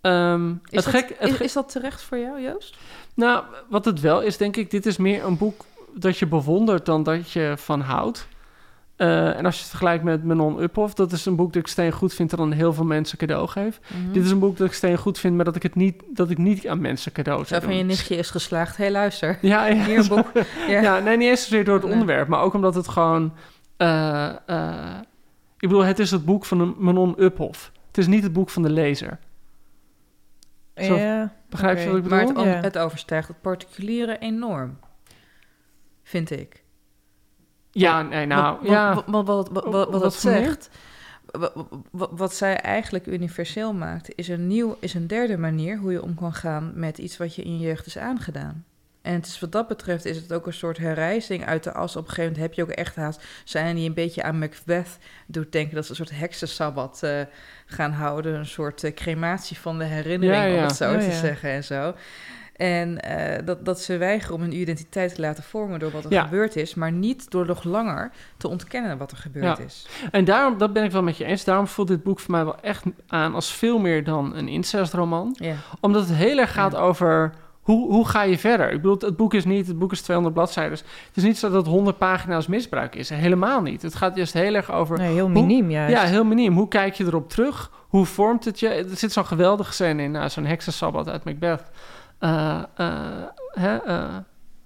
Ehm, 0.00 0.50
Is, 0.50 0.56
het 0.70 0.84
dat, 0.84 0.94
gek, 0.94 1.16
het 1.18 1.28
is, 1.30 1.36
ge- 1.36 1.44
is 1.44 1.52
dat 1.52 1.72
terecht 1.72 2.02
voor 2.02 2.18
jou, 2.18 2.40
Joost? 2.42 2.76
nou, 3.14 3.44
wat 3.68 3.84
het 3.84 4.00
wel 4.00 4.20
is, 4.22 4.36
denk 4.36 4.56
ik, 4.56 4.70
dit 4.70 4.86
is 4.86 4.96
meer 4.96 5.24
een 5.24 5.38
boek 5.38 5.64
dat 5.94 6.18
je 6.18 6.26
bewondert 6.26 6.86
dan 6.86 7.02
dat 7.02 7.30
je 7.30 7.52
van 7.56 7.80
houdt. 7.80 8.28
Eh, 8.98 9.36
en 9.36 9.44
als 9.44 9.54
je 9.54 9.60
het 9.60 9.68
vergelijkt 9.70 10.04
met 10.04 10.24
Manon 10.24 10.62
Uphoff, 10.62 10.94
dat 10.94 11.12
is 11.12 11.26
een 11.26 11.36
boek 11.36 11.52
dat 11.52 11.62
ik 11.62 11.68
steen 11.68 11.92
goed 11.92 12.14
vind 12.14 12.30
en 12.32 12.36
dan 12.38 12.52
heel 12.52 12.72
veel 12.72 12.84
mensen 12.84 13.18
cadeau 13.18 13.48
geef. 13.48 13.80
Mhm. 13.86 14.12
Dit 14.12 14.24
is 14.24 14.30
een 14.30 14.38
boek 14.38 14.56
dat 14.56 14.66
ik 14.66 14.72
steen 14.72 14.98
goed 14.98 15.18
vind, 15.18 15.36
maar 15.36 15.44
dat 15.44 15.56
ik 15.56 15.62
het 15.62 15.74
niet, 15.74 16.02
dat 16.14 16.30
ik 16.30 16.38
niet 16.38 16.68
aan 16.68 16.80
mensen 16.80 17.12
cadeau 17.12 17.40
Zo 17.40 17.46
zou 17.46 17.62
van 17.62 17.76
je 17.76 17.84
nichtje 17.84 18.16
is 18.16 18.30
geslaagd. 18.30 18.76
Hé, 18.76 18.82
hey, 18.84 18.92
luister. 18.92 19.38
Ja, 19.40 19.66
ja. 19.66 19.84
Hier 19.84 19.98
een 19.98 20.08
boek. 20.08 20.30
Ja. 20.68 20.80
Ja, 20.80 20.98
nee, 20.98 21.16
niet 21.16 21.28
eens 21.28 21.42
zozeer 21.42 21.64
door 21.64 21.74
het 21.74 21.82
Nee. 21.84 21.92
onderwerp, 21.92 22.28
maar 22.28 22.40
ook 22.40 22.54
omdat 22.54 22.74
het 22.74 22.88
gewoon... 22.88 23.32
eh, 23.76 24.28
eh, 24.46 24.96
ik 25.58 25.68
bedoel, 25.68 25.84
het 25.84 25.98
is 25.98 26.10
het 26.10 26.24
boek 26.24 26.44
van 26.44 26.60
een 26.60 26.74
Manon 26.78 27.14
Uphoff. 27.22 27.72
Het 27.86 27.98
is 27.98 28.06
niet 28.06 28.22
het 28.22 28.32
boek 28.32 28.50
van 28.50 28.62
de 28.62 28.70
lezer. 28.70 29.18
Zo- 30.76 30.96
Ja, 30.96 31.32
Begrijp 31.48 31.78
je 31.78 31.86
wat 31.88 31.96
ik 31.96 32.08
Maar 32.08 32.18
bedoel? 32.26 32.36
het, 32.44 32.46
om- 32.46 32.52
Ja. 32.52 32.60
het 32.60 32.78
overstijgt 32.78 33.28
het 33.28 33.40
particuliere 33.40 34.18
enorm. 34.18 34.78
Vind 36.02 36.30
ik. 36.30 36.62
Ja, 37.78 38.02
nee, 38.02 38.26
nou, 38.26 38.56
Want- 38.56 38.68
ja. 38.68 38.94
wat, 39.06 39.26
wat, 39.26 39.48
wat, 39.48 39.64
wat, 39.64 39.90
Wat 39.90 40.00
meer? 40.24 40.34
zegt, 40.44 40.70
wa- 41.30 41.52
wa- 41.90 42.08
wat, 42.10 42.34
zij 42.34 42.56
eigenlijk 42.56 43.06
universeel 43.06 43.72
maakt, 43.72 44.12
is 44.14 44.28
een, 44.28 44.46
nieuw, 44.46 44.76
is 44.80 44.94
een 44.94 45.06
derde 45.06 45.38
manier 45.38 45.76
hoe 45.78 45.92
je 45.92 46.02
om 46.02 46.14
kan 46.14 46.32
gaan 46.32 46.72
met 46.74 46.98
iets 46.98 47.16
wat 47.16 47.34
je 47.34 47.42
in 47.42 47.58
je 47.58 47.66
jeugd 47.66 47.86
is 47.86 47.98
aangedaan. 47.98 48.64
En 49.02 49.14
het 49.14 49.26
is, 49.26 49.40
wat 49.40 49.52
dat 49.52 49.68
betreft 49.68 50.04
is 50.04 50.16
het 50.16 50.32
ook 50.32 50.46
een 50.46 50.52
soort 50.52 50.78
herrijzing 50.78 51.44
uit 51.46 51.64
de 51.64 51.72
as. 51.72 51.96
Op 51.96 52.02
een 52.02 52.08
gegeven 52.08 52.32
moment 52.32 52.42
heb 52.48 52.54
je 52.54 52.62
ook 52.62 52.76
echt 52.78 52.96
haast. 52.96 53.24
Zijn 53.44 53.76
die 53.76 53.88
een 53.88 53.94
beetje 53.94 54.22
aan 54.22 54.38
Macbeth 54.38 54.98
doet 55.26 55.52
denken 55.52 55.74
dat 55.74 55.84
ze 55.84 55.90
een 55.90 55.96
soort 55.96 56.18
heksensabbat 56.18 57.02
eh, 57.02 57.20
gaan 57.66 57.92
houden. 57.92 58.34
Een 58.34 58.46
soort 58.46 58.84
eh, 58.84 58.94
crematie 58.94 59.58
van 59.58 59.78
de 59.78 59.84
herinnering, 59.84 60.42
Ja, 60.42 60.48
ja. 60.48 60.56
om 60.56 60.62
het 60.62 60.76
zo 60.76 60.98
te 60.98 61.12
zeggen 61.12 61.50
en 61.50 61.64
zo. 61.64 61.94
En 62.58 63.00
eh, 63.00 63.44
dat, 63.46 63.64
dat 63.64 63.80
ze 63.80 63.96
weigeren 63.96 64.34
om 64.34 64.40
hun 64.40 64.56
identiteit 64.60 65.14
te 65.14 65.20
laten 65.20 65.42
vormen 65.44 65.78
door 65.78 65.90
wat 65.90 66.04
er 66.04 66.12
Ja. 66.12 66.22
gebeurd 66.22 66.56
is, 66.56 66.74
maar 66.74 66.92
niet 66.92 67.30
door 67.30 67.46
nog 67.46 67.64
langer 67.64 68.10
te 68.36 68.48
ontkennen 68.48 68.98
wat 68.98 69.10
er 69.10 69.16
gebeurd 69.16 69.58
Ja. 69.58 69.64
is. 69.64 69.86
En 70.10 70.24
daarom, 70.24 70.58
dat 70.58 70.72
ben 70.72 70.84
ik 70.84 70.90
wel 70.90 71.02
met 71.02 71.16
je 71.16 71.24
eens. 71.24 71.44
Daarom 71.44 71.66
voelt 71.66 71.88
dit 71.88 72.02
boek 72.02 72.20
voor 72.20 72.30
mij 72.30 72.44
wel 72.44 72.60
echt 72.60 72.84
aan 73.06 73.34
als 73.34 73.52
veel 73.52 73.78
meer 73.78 74.04
dan 74.04 74.36
een 74.36 74.48
incestroman. 74.48 75.34
Ja. 75.38 75.54
Omdat 75.80 76.08
het 76.08 76.16
heel 76.16 76.38
erg 76.38 76.52
gaat 76.52 76.76
over 76.76 77.32
hoe, 77.62 77.92
hoe 77.92 78.08
ga 78.08 78.22
je 78.22 78.38
verder. 78.38 78.66
Ik 78.72 78.76
bedoel, 78.82 78.96
het 78.98 79.16
boek 79.16 79.34
is 79.34 79.44
niet, 79.44 79.66
het 79.66 79.78
boek 79.78 79.92
is 79.92 80.00
200 80.00 80.34
bladzijden. 80.36 80.78
Het 80.78 81.16
is 81.16 81.22
niet 81.22 81.38
zo 81.38 81.48
dat 81.50 81.56
het 81.64 81.66
100 81.74 81.98
pagina's 81.98 82.46
misbruik 82.46 82.94
is. 82.94 83.08
Helemaal 83.08 83.62
niet. 83.62 83.82
Het 83.82 83.94
gaat 83.94 84.16
juist 84.16 84.32
heel 84.32 84.54
erg 84.54 84.70
over 84.72 84.98
nee, 84.98 85.12
heel 85.12 85.28
miniem 85.28 85.70
juist. 85.70 85.94
Ja, 85.94 86.02
heel 86.02 86.24
miniem. 86.24 86.54
Hoe 86.56 86.68
kijk 86.68 86.94
je 86.94 87.04
erop 87.04 87.28
terug? 87.30 87.70
Hoe 87.88 88.06
vormt 88.06 88.44
het 88.44 88.60
je? 88.60 88.68
Er 88.68 88.84
zit 88.96 89.12
zo'n 89.12 89.26
geweldige 89.26 89.72
scène 89.72 90.02
in, 90.02 90.10
nou, 90.10 90.28
zo'n 90.28 90.44
heksensabbat 90.44 91.08
uit 91.08 91.24
Macbeth. 91.24 91.62
Eh, 92.18 92.62
eh, 92.76 93.22
hè, 93.52 93.76
eh, 93.76 94.16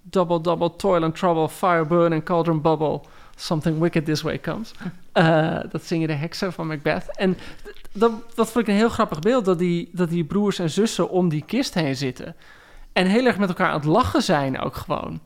double, 0.02 0.40
double, 0.40 0.76
toil 0.76 1.02
and 1.04 1.14
trouble, 1.16 1.48
fire 1.48 1.86
burn 1.86 2.12
and 2.12 2.22
cauldron 2.22 2.60
bubble. 2.60 3.00
Something 3.36 3.78
wicked 3.78 4.04
this 4.04 4.22
way 4.22 4.40
comes. 4.40 4.72
Eh, 5.12 5.58
dat 5.70 5.82
zingen 5.84 6.08
de 6.08 6.14
heksen 6.14 6.52
van 6.52 6.66
Macbeth. 6.66 7.16
En 7.16 7.36
dat, 7.92 8.12
dat 8.34 8.50
vond 8.50 8.64
ik 8.64 8.72
een 8.72 8.78
heel 8.78 8.88
grappig 8.88 9.18
beeld, 9.18 9.44
dat 9.44 9.58
die, 9.58 9.90
dat 9.92 10.08
die 10.08 10.24
broers 10.24 10.58
en 10.58 10.70
zussen 10.70 11.08
om 11.10 11.28
die 11.28 11.44
kist 11.44 11.74
heen 11.74 11.96
zitten. 11.96 12.36
En 12.92 13.06
heel 13.06 13.26
erg 13.26 13.38
met 13.38 13.48
elkaar 13.48 13.68
aan 13.68 13.74
het 13.74 13.84
lachen 13.84 14.22
zijn 14.22 14.60
ook 14.60 14.74
gewoon. 14.76 15.20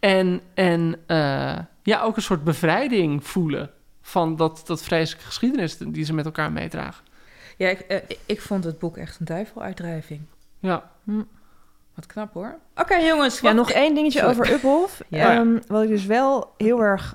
En, 0.00 0.40
en 0.54 0.96
eh, 1.06 1.58
ja, 1.82 2.02
ook 2.02 2.16
een 2.16 2.22
soort 2.22 2.44
bevrijding 2.44 3.26
voelen 3.26 3.70
van 4.02 4.36
dat, 4.36 4.62
dat 4.66 4.82
vreselijke 4.82 5.26
geschiedenis 5.26 5.76
die 5.78 6.04
ze 6.04 6.14
met 6.14 6.24
elkaar 6.24 6.52
meedragen. 6.52 7.04
Ja, 7.56 7.68
ik, 7.68 8.04
ik- 8.26 8.40
vond 8.40 8.64
het 8.64 8.78
boek 8.78 8.96
echt 8.96 9.18
een 9.20 9.26
duiveluitdrijving. 9.26 10.20
Ja, 10.58 10.90
Wat 12.00 12.06
knap 12.12 12.32
hoor. 12.34 12.58
Oké 12.76 12.94
jongens. 12.96 13.40
Ja, 13.40 13.52
nog 13.52 13.70
één 13.70 13.94
dingetje 13.94 14.18
Sorry. 14.18 14.32
over 14.34 14.52
Uphoff. 14.52 15.00
Ja. 15.08 15.34
Ehm, 15.36 15.58
wat 15.66 15.82
ik 15.82 15.88
dus 15.88 16.06
wel 16.06 16.54
heel 16.56 16.80
erg 16.82 17.14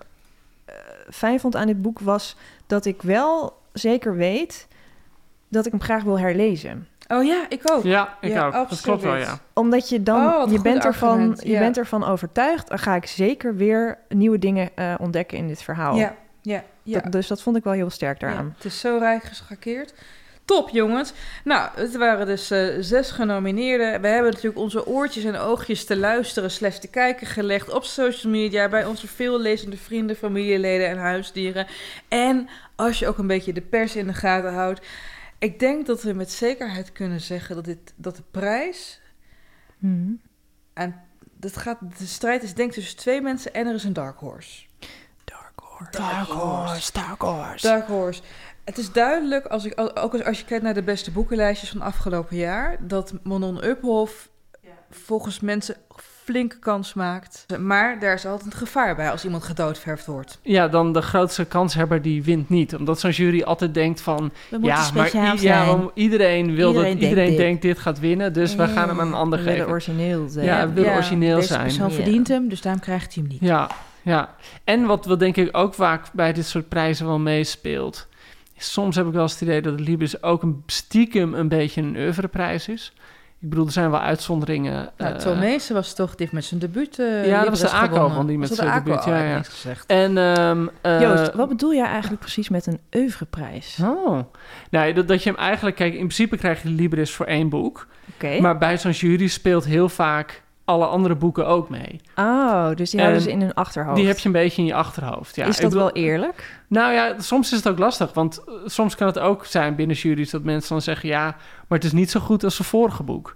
eh, 0.66 0.76
fijn 1.10 1.40
vond 1.40 1.56
aan 1.56 1.68
dit 1.68 1.82
boek 1.82 2.00
was 2.00 2.36
dat 2.68 2.86
ik 2.86 3.02
wel 3.02 3.58
zeker 3.74 4.16
weet 4.16 4.68
dat 5.50 5.66
ik 5.66 5.72
hem 5.72 5.82
graag 5.82 6.04
wil 6.04 6.20
herlezen. 6.20 6.88
Oh 7.08 7.24
ja, 7.24 7.46
ik 7.50 7.62
ook. 7.72 7.84
Ja, 7.84 8.18
ik 8.22 8.32
Ja, 8.32 8.46
ook. 8.46 8.70
Dat 8.70 8.82
klopt 8.82 9.02
wel, 9.02 9.12
absoluut. 9.12 9.38
ja. 9.40 9.40
Omdat 9.54 9.90
je 9.90 10.04
dan, 10.04 10.34
Oh, 10.34 10.52
je, 10.52 10.62
bent 10.62 10.86
ervan, 10.86 11.10
argument, 11.10 11.44
je 11.44 11.58
bent 11.58 11.78
ervan 11.78 12.04
overtuigd, 12.04 12.68
dan 12.68 12.80
ga 12.80 12.96
ik 12.96 13.06
zeker 13.06 13.56
weer 13.56 13.98
nieuwe 14.10 14.40
dingen 14.40 14.70
eh, 14.76 14.94
ontdekken 15.00 15.38
in 15.38 15.48
dit 15.48 15.62
verhaal. 15.62 15.96
Ja, 15.96 16.16
ja, 16.42 16.64
ja. 16.84 17.00
Dat- 17.00 17.12
dus 17.12 17.28
dat 17.28 17.42
vond 17.42 17.58
ik 17.58 17.64
wel 17.64 17.74
heel 17.74 17.90
sterk 17.90 18.22
Ja, 18.22 18.28
daaraan. 18.28 18.54
het 18.56 18.66
is 18.66 18.80
zo 18.80 18.98
rijk 18.98 19.24
geschakeerd. 19.24 19.94
Top, 20.46 20.70
jongens. 20.70 21.14
Nou, 21.44 21.70
het 21.76 21.96
waren 21.96 22.26
dus 22.26 22.52
eh, 22.52 22.68
zes 22.80 23.12
genomineerden. 23.12 24.02
We 24.02 24.08
hebben 24.08 24.32
natuurlijk 24.32 24.58
onze 24.58 24.88
oortjes 24.88 25.24
en 25.24 25.36
oogjes 25.36 25.86
te 25.86 25.98
luisteren, 25.98 26.52
slechts 26.52 26.80
te 26.80 26.88
kijken 26.88 27.28
gelegd 27.28 27.70
op 27.70 27.84
social 27.84 28.32
media, 28.32 28.70
bij 28.70 28.86
onze 28.86 29.08
veellezende 29.08 29.78
vrienden, 29.78 30.16
familieleden 30.16 30.88
en 30.90 30.98
huisdieren. 30.98 31.68
En 32.08 32.50
als 32.76 33.00
je 33.00 33.08
ook 33.08 33.18
een 33.18 33.28
beetje 33.28 33.54
de 33.54 33.62
pers 33.62 33.96
in 33.96 34.08
de 34.08 34.14
gaten 34.14 34.54
houdt. 34.54 34.86
Ik 35.40 35.60
denk 35.60 35.86
dat 35.86 36.04
we 36.04 36.14
met 36.14 36.32
zekerheid 36.32 36.92
kunnen 36.92 37.22
zeggen 37.22 37.56
dat, 37.56 37.66
dit, 37.66 37.94
dat 37.96 38.16
de 38.16 38.24
prijs. 38.32 39.02
En 40.74 41.02
dat 41.40 41.58
gaat, 41.58 41.78
de 41.98 42.06
strijd 42.06 42.44
is 42.44 42.54
denk 42.54 42.70
ik 42.70 42.76
tussen 42.76 42.98
twee 42.98 43.22
mensen 43.22 43.54
en 43.54 43.68
er 43.68 43.74
is 43.74 43.84
een 43.84 43.94
dark 43.94 44.20
horse. 44.20 44.66
Dark 45.24 45.60
horse. 45.60 45.92
Dark 45.92 46.28
horse. 46.28 46.92
Dark 46.92 47.22
horse. 47.22 47.68
Dark 47.68 47.88
Horse. 47.88 48.22
Het 48.66 48.78
is 48.78 48.92
duidelijk, 48.92 49.46
als 49.46 49.66
ik, 49.66 49.74
ook 49.94 50.14
als, 50.14 50.24
als 50.24 50.40
je 50.40 50.46
kijkt 50.46 50.64
naar 50.64 50.74
de 50.74 50.84
beste 50.84 51.12
boekenlijstjes 51.12 51.70
van 51.70 51.82
afgelopen 51.82 52.38
jaar, 52.38 52.78
dat 52.80 53.14
Manon 53.24 53.64
Uphoff 53.66 54.30
volgens 54.90 55.40
mensen 55.40 55.76
flinke 56.24 56.60
kans 56.60 56.94
maakt. 56.94 57.46
Maar 57.60 58.00
daar 58.00 58.14
is 58.14 58.26
altijd 58.26 58.52
een 58.54 58.58
gevaar 58.60 58.96
bij 58.96 59.12
als 59.12 59.26
iemand 59.26 59.44
gedoodverfd 59.44 60.06
wordt. 60.06 60.40
Ja, 60.42 60.68
dan 60.68 60.94
de 60.94 61.02
grootste 61.02 61.46
kanshebber 61.46 62.02
die 62.02 62.24
wint 62.24 62.50
niet. 62.50 62.76
Omdat 62.76 63.00
zo'n 63.00 63.12
jury 63.12 63.42
altijd 63.42 63.74
denkt 63.74 64.02
van... 64.02 64.32
We 64.50 64.58
ja, 64.62 64.90
maar 64.94 65.16
i- 65.16 65.42
ja, 65.42 65.66
want 65.66 65.92
iedereen 65.94 66.56
wil 66.56 66.68
Iedereen 66.68 66.74
dat 66.74 66.84
denkt 66.84 67.02
iedereen 67.02 67.30
dit. 67.30 67.38
denkt 67.38 67.62
dit 67.62 67.80
gaat 67.80 68.00
winnen. 68.00 68.34
Dus 68.34 68.56
we 68.56 68.68
gaan 68.68 68.88
hem 68.90 69.00
aan 69.00 69.08
een 69.08 69.14
ander 69.14 69.38
We 69.40 69.44
willen 69.44 69.60
geven. 69.60 69.72
origineel 69.74 70.28
zijn. 70.30 70.46
Ja, 70.46 70.68
we 70.68 70.74
willen 70.74 70.94
origineel 70.94 71.36
deze 71.36 71.48
zijn. 71.48 71.62
persoon 71.64 71.90
Ja. 71.90 71.96
verdient 71.96 72.28
hem, 72.28 72.50
dus 72.50 72.62
daarom 72.62 72.82
krijgt 72.82 73.14
hij 73.14 73.24
hem 73.24 73.32
niet. 73.32 73.42
Ja, 73.42 73.70
ja. 74.02 74.36
En 74.64 74.86
wat, 74.86 75.06
wat 75.06 75.20
denk 75.20 75.36
ik 75.38 75.58
ook 75.58 75.74
vaak 75.74 76.06
bij 76.14 76.34
dit 76.34 76.46
soort 76.46 76.70
prijzen 76.70 77.06
wel 77.06 77.20
meespeelt... 77.20 78.08
Soms 78.58 78.96
heb 78.96 79.06
ik 79.08 79.14
wel 79.14 79.22
eens 79.22 79.32
het 79.32 79.42
idee 79.42 79.62
dat 79.62 79.72
het 79.72 79.88
Libris 79.88 80.24
ook 80.24 80.44
een 80.44 80.64
stiekem 80.66 81.34
een 81.34 81.48
beetje 81.48 81.82
een 81.82 81.96
oeuvreprijs 81.96 82.68
is. 82.68 82.94
Ik 83.40 83.50
bedoel, 83.50 83.66
er 83.66 83.72
zijn 83.72 83.92
wel 83.92 84.00
uitzonderingen. 84.00 84.90
Nou, 84.98 85.14
eh, 85.14 85.20
Tomeese 85.20 85.74
was 85.74 85.94
toch, 85.94 86.10
die 86.10 86.18
heeft 86.20 86.32
met 86.32 86.46
zijn 86.46 86.60
debuut 86.60 87.00
eh 87.00 87.28
Ja, 87.28 87.40
dat 87.40 87.50
was 87.50 87.60
de 87.60 87.68
gewonnen. 87.68 88.16
want 88.16 88.28
die 88.28 88.38
met 88.38 88.54
zijn 88.54 88.84
de 88.84 88.84
debuut, 88.84 89.04
ja, 89.04 89.12
Oh, 89.12 89.44
ja. 89.64 89.74
En, 89.88 90.18
ehm, 90.18 90.68
eh, 90.82 91.02
Joost, 91.02 91.34
wat 91.34 91.48
bedoel 91.48 91.74
jij 91.74 91.86
eigenlijk 91.86 92.22
precies 92.22 92.50
met 92.50 92.66
een 92.66 92.80
oeuvreprijs? 92.96 93.80
Oh, 93.82 94.20
nou, 94.70 94.94
dat, 94.94 95.08
dat 95.08 95.24
je 95.24 95.30
hem 95.30 95.40
eigenlijk... 95.40 95.76
Kijk, 95.76 95.92
in 95.92 95.98
principe 96.00 96.38
krijg 96.38 96.62
je 96.62 96.68
de 96.68 96.74
Libris 96.76 97.12
voor 97.12 97.26
één 97.26 97.50
boek. 97.50 97.88
Oké. 98.14 98.40
Maar 98.42 98.58
bij 98.58 98.78
zo'n 98.78 98.92
jury 98.92 99.28
speelt 99.28 99.66
heel 99.66 99.90
vaak 99.90 100.44
alle 100.66 100.86
andere 100.86 101.16
boeken 101.16 101.48
ook 101.48 101.70
mee. 101.70 102.02
Oh, 102.16 102.70
dus 102.76 102.90
die 102.90 103.00
houden 103.00 103.22
En 103.22 103.26
ze 103.28 103.32
in 103.34 103.42
hun 103.42 103.54
achterhoofd. 103.54 103.96
Die 103.96 104.08
heb 104.08 104.18
je 104.18 104.26
een 104.26 104.32
beetje 104.32 104.62
in 104.62 104.68
je 104.68 104.74
achterhoofd. 104.74 105.36
Ja, 105.36 105.46
is 105.46 105.58
dat 105.58 105.70
bedoel- 105.70 105.86
wel 105.86 105.92
eerlijk? 106.04 106.62
Nou 106.68 106.94
ja, 106.94 107.14
soms 107.18 107.52
is 107.52 107.58
het 107.58 107.70
ook 107.70 107.80
lastig. 107.80 108.14
Want 108.14 108.44
eh, 108.48 108.54
soms 108.66 108.96
kan 108.96 109.08
het 109.08 109.20
ook 109.20 109.46
zijn 109.46 109.76
binnen 109.76 109.96
juries 109.96 110.30
dat 110.30 110.44
mensen 110.44 110.70
dan 110.70 110.82
zeggen... 110.82 111.10
ja, 111.10 111.24
maar 111.68 111.78
het 111.78 111.84
is 111.84 111.92
niet 111.92 112.12
zo 112.12 112.20
goed 112.20 112.44
als 112.44 112.56
zijn 112.56 112.68
vorige 112.68 113.04
boek. 113.04 113.36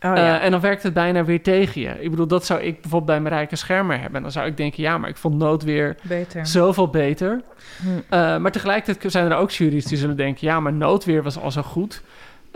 Oh 0.00 0.10
Eh, 0.10 0.16
ja. 0.16 0.40
en 0.40 0.50
dan 0.50 0.60
werkt 0.60 0.82
het 0.82 0.92
bijna 0.94 1.24
weer 1.24 1.42
tegen 1.42 1.80
je. 1.80 1.88
Ik 2.02 2.10
bedoel, 2.10 2.26
dat 2.26 2.46
zou 2.46 2.60
ik 2.60 2.72
bijvoorbeeld 2.80 3.04
bij 3.10 3.20
Marijke 3.20 3.56
Schermer 3.56 3.96
hebben. 3.96 4.16
En 4.16 4.22
dan 4.22 4.32
zou 4.32 4.46
ik 4.46 4.56
denken, 4.56 4.82
ja, 4.82 4.98
maar 4.98 5.08
ik 5.08 5.16
vond 5.16 5.34
Noodweer 5.38 5.96
Beter. 6.02 6.46
zoveel 6.46 6.88
beter. 6.88 7.40
Hm. 7.82 7.88
Eh, 8.08 8.36
maar 8.36 8.52
tegelijkertijd 8.52 9.12
zijn 9.12 9.30
er 9.30 9.36
ook 9.36 9.50
juries 9.50 9.84
die 9.84 9.98
zullen 9.98 10.16
denken... 10.16 10.46
ja, 10.46 10.60
maar 10.60 10.72
Noodweer 10.72 11.22
was 11.22 11.38
al 11.38 11.50
zo 11.50 11.62
goed. 11.62 12.02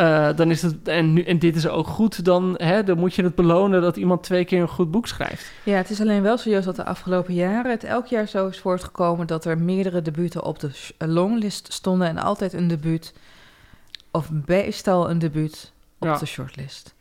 Eh, 0.03 0.37
dan 0.37 0.51
is 0.51 0.63
het, 0.63 0.89
en, 0.89 1.13
nu, 1.13 1.23
en 1.23 1.39
dit 1.39 1.57
is 1.57 1.69
ook 1.69 1.87
goed, 1.87 2.25
dan, 2.25 2.55
hè, 2.57 2.83
dan 2.85 2.99
moet 2.99 3.15
je 3.15 3.23
het 3.23 3.35
belonen... 3.35 3.81
dat 3.83 3.97
iemand 3.97 4.23
twee 4.23 4.45
keer 4.45 4.61
een 4.61 4.69
goed 4.69 4.91
boek 4.91 5.07
schrijft. 5.07 5.53
Ja, 5.63 5.77
het 5.77 5.91
is 5.91 6.01
alleen 6.01 6.23
wel 6.23 6.39
Joost, 6.39 6.65
dat 6.65 6.77
de 6.77 6.85
afgelopen 6.85 7.35
jaren 7.35 7.71
het 7.71 7.85
elk 7.85 8.07
jaar 8.07 8.29
zo 8.29 8.47
is 8.47 8.59
voortgekomen 8.59 9.27
dat 9.27 9.45
er 9.45 9.59
meerdere 9.59 10.03
debuten 10.03 10.45
op 10.45 10.61
de 10.61 10.71
longlist 10.99 11.73
stonden 11.73 12.09
en 12.09 12.19
altijd 12.19 12.53
een 12.53 12.69
debuut, 12.69 13.15
of 14.11 14.31
meestal 14.47 15.11
een 15.11 15.19
debuut 15.19 15.73
op 15.99 16.09
Ja. 16.09 16.19
de 16.19 16.27
shortlist. 16.27 16.95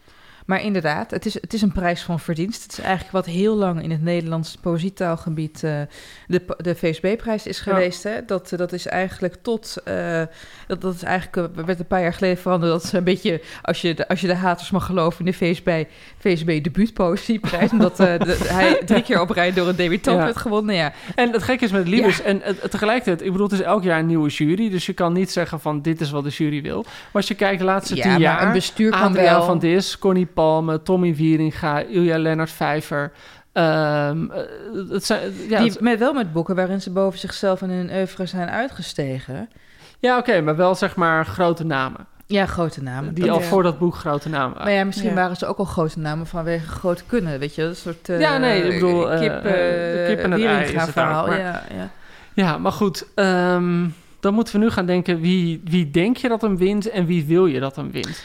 Maar 0.51 0.63
inderdaad, 0.63 1.11
het 1.11 1.25
is, 1.25 1.33
het 1.33 1.53
is 1.53 1.61
een 1.61 1.71
prijs 1.71 2.01
van 2.01 2.19
verdienst. 2.19 2.63
Het 2.63 2.71
is 2.71 2.79
eigenlijk 2.79 3.11
wat 3.11 3.25
heel 3.25 3.55
lang 3.55 3.83
in 3.83 3.91
het 3.91 4.01
Nederlands 4.01 4.57
poëzietaalgebied 4.61 5.63
eh, 5.63 5.73
de, 6.27 6.41
de 6.57 6.75
VSB-prijs 6.75 7.47
is 7.47 7.57
Ja. 7.57 7.63
geweest. 7.63 8.03
Hè? 8.03 8.11
Dat, 8.25 8.51
eh, 8.51 8.57
dat 8.57 8.73
is 8.73 8.85
eigenlijk 8.87 9.35
tot... 9.41 9.77
eh, 9.83 10.21
dat, 10.67 10.81
dat 10.81 10.93
is 10.95 11.03
eigenlijk, 11.03 11.57
eh, 11.57 11.63
werd 11.65 11.79
een 11.79 11.85
paar 11.87 12.01
jaar 12.01 12.13
geleden 12.13 12.37
veranderd. 12.37 12.71
Dat 12.71 12.83
is 12.83 12.91
een 12.91 13.03
beetje, 13.03 13.41
als 13.61 13.81
je 13.81 13.93
de, 13.93 14.07
als 14.07 14.21
je 14.21 14.27
de 14.27 14.35
haters 14.35 14.71
mag 14.71 14.85
geloven, 14.85 15.25
in 15.25 15.31
de 15.31 15.37
VSB, 15.37 15.83
VSB 16.17 16.63
debuutpoëzieprijs. 16.63 17.71
omdat 17.71 17.99
eh, 17.99 18.19
de- 18.19 18.37
hij 18.57 18.81
drie 18.85 19.01
keer 19.03 19.21
op 19.21 19.29
rij 19.29 19.53
door 19.53 19.67
een 19.67 19.75
debutant 19.75 20.17
Ja. 20.17 20.23
werd 20.25 20.37
gewonnen. 20.37 20.75
Ja. 20.75 20.93
En 21.15 21.31
het 21.31 21.43
gekke 21.43 21.65
is 21.65 21.71
met 21.71 21.87
Libris, 21.87 22.21
en 22.21 22.41
tegelijkertijd, 22.69 23.21
ik 23.21 23.31
bedoel, 23.31 23.47
het 23.47 23.59
is 23.59 23.65
elk 23.65 23.83
jaar 23.83 23.99
een 23.99 24.05
nieuwe 24.05 24.29
jury, 24.29 24.69
dus 24.69 24.85
je 24.85 24.93
kan 24.93 25.13
niet 25.13 25.31
zeggen 25.31 25.59
van 25.59 25.81
dit 25.81 26.01
is 26.01 26.11
wat 26.11 26.23
de 26.23 26.29
jury 26.29 26.61
wil. 26.61 26.81
Maar 26.83 26.93
als 27.11 27.27
je 27.27 27.33
kijkt 27.35 27.59
de 27.59 27.65
laatste 27.65 27.95
tien 27.95 28.19
jaar, 28.19 28.43
een 28.47 28.53
bestuur 28.53 28.91
kan 28.91 29.01
Adriaan 29.01 29.35
wel- 29.37 29.45
van 29.45 29.59
Dis, 29.59 29.97
Connie 29.97 30.25
Palme, 30.41 30.81
Tommy 30.81 31.15
Wieringa, 31.15 31.79
Ilja 31.81 32.17
Lennart 32.17 32.51
Vijver. 32.51 33.11
ehm, 33.53 34.31
eh, 34.31 34.41
het 34.89 35.05
zijn, 35.05 35.21
ja, 35.49 35.59
Die, 35.59 35.69
het- 35.69 35.79
met, 35.81 35.99
wel 35.99 36.13
met 36.13 36.33
boeken 36.33 36.55
waarin 36.55 36.81
ze 36.81 36.89
boven 36.91 37.19
zichzelf 37.19 37.61
en 37.61 37.69
hun 37.69 37.89
oeuvre 37.93 38.25
zijn 38.25 38.49
uitgestegen. 38.49 39.49
ja 39.99 40.17
oké, 40.17 40.41
maar 40.41 40.55
wel 40.55 40.75
zeg 40.75 40.95
maar 40.95 41.25
grote 41.25 41.65
namen. 41.65 42.05
Ja, 42.25 42.45
grote 42.45 42.83
namen. 42.83 43.13
Die 43.13 43.25
Dat- 43.25 43.33
al 43.35 43.41
voor 43.41 43.63
dat 43.63 43.79
boek 43.79 43.95
grote 43.95 44.29
namen 44.29 44.49
waren. 44.49 44.63
Maar 44.65 44.73
ja, 44.75 44.83
misschien 44.83 45.09
Ja. 45.09 45.15
waren 45.15 45.35
ze 45.35 45.45
ook 45.45 45.57
al 45.57 45.65
grote 45.65 45.99
namen 45.99 46.27
vanwege 46.27 46.67
grote 46.67 47.03
kunnen, 47.07 47.39
weet 47.39 47.55
je? 47.55 47.63
Een 47.63 47.75
soort 47.75 48.09
uh, 48.09 48.19
Ja, 48.19 48.37
nee, 48.37 48.63
ik 48.63 48.73
bedoel, 48.73 49.11
eh, 49.11 49.19
kip, 49.19 49.31
eh, 49.31 49.41
de 49.43 50.03
kip 50.07 50.19
en 50.19 50.31
het 50.31 50.41
ei 50.43 50.63
is 50.63 50.71
het 50.73 50.81
ook, 50.81 50.89
verhaal. 50.89 51.27
maar- 51.27 51.39
Ja, 51.39 51.63
ja. 51.75 51.89
Ja, 52.33 52.57
maar 52.57 52.71
goed, 52.71 53.07
ehm, 53.15 53.87
dan 54.19 54.33
moeten 54.33 54.53
we 54.53 54.59
nu 54.59 54.69
gaan 54.69 54.85
denken, 54.85 55.19
wie, 55.19 55.61
wie 55.63 55.91
denk 55.91 56.17
je 56.17 56.27
dat 56.27 56.41
hem 56.41 56.57
wint 56.57 56.89
en 56.89 57.05
wie 57.05 57.25
wil 57.25 57.45
je 57.45 57.59
dat 57.59 57.75
hem 57.75 57.91
wint? 57.91 58.23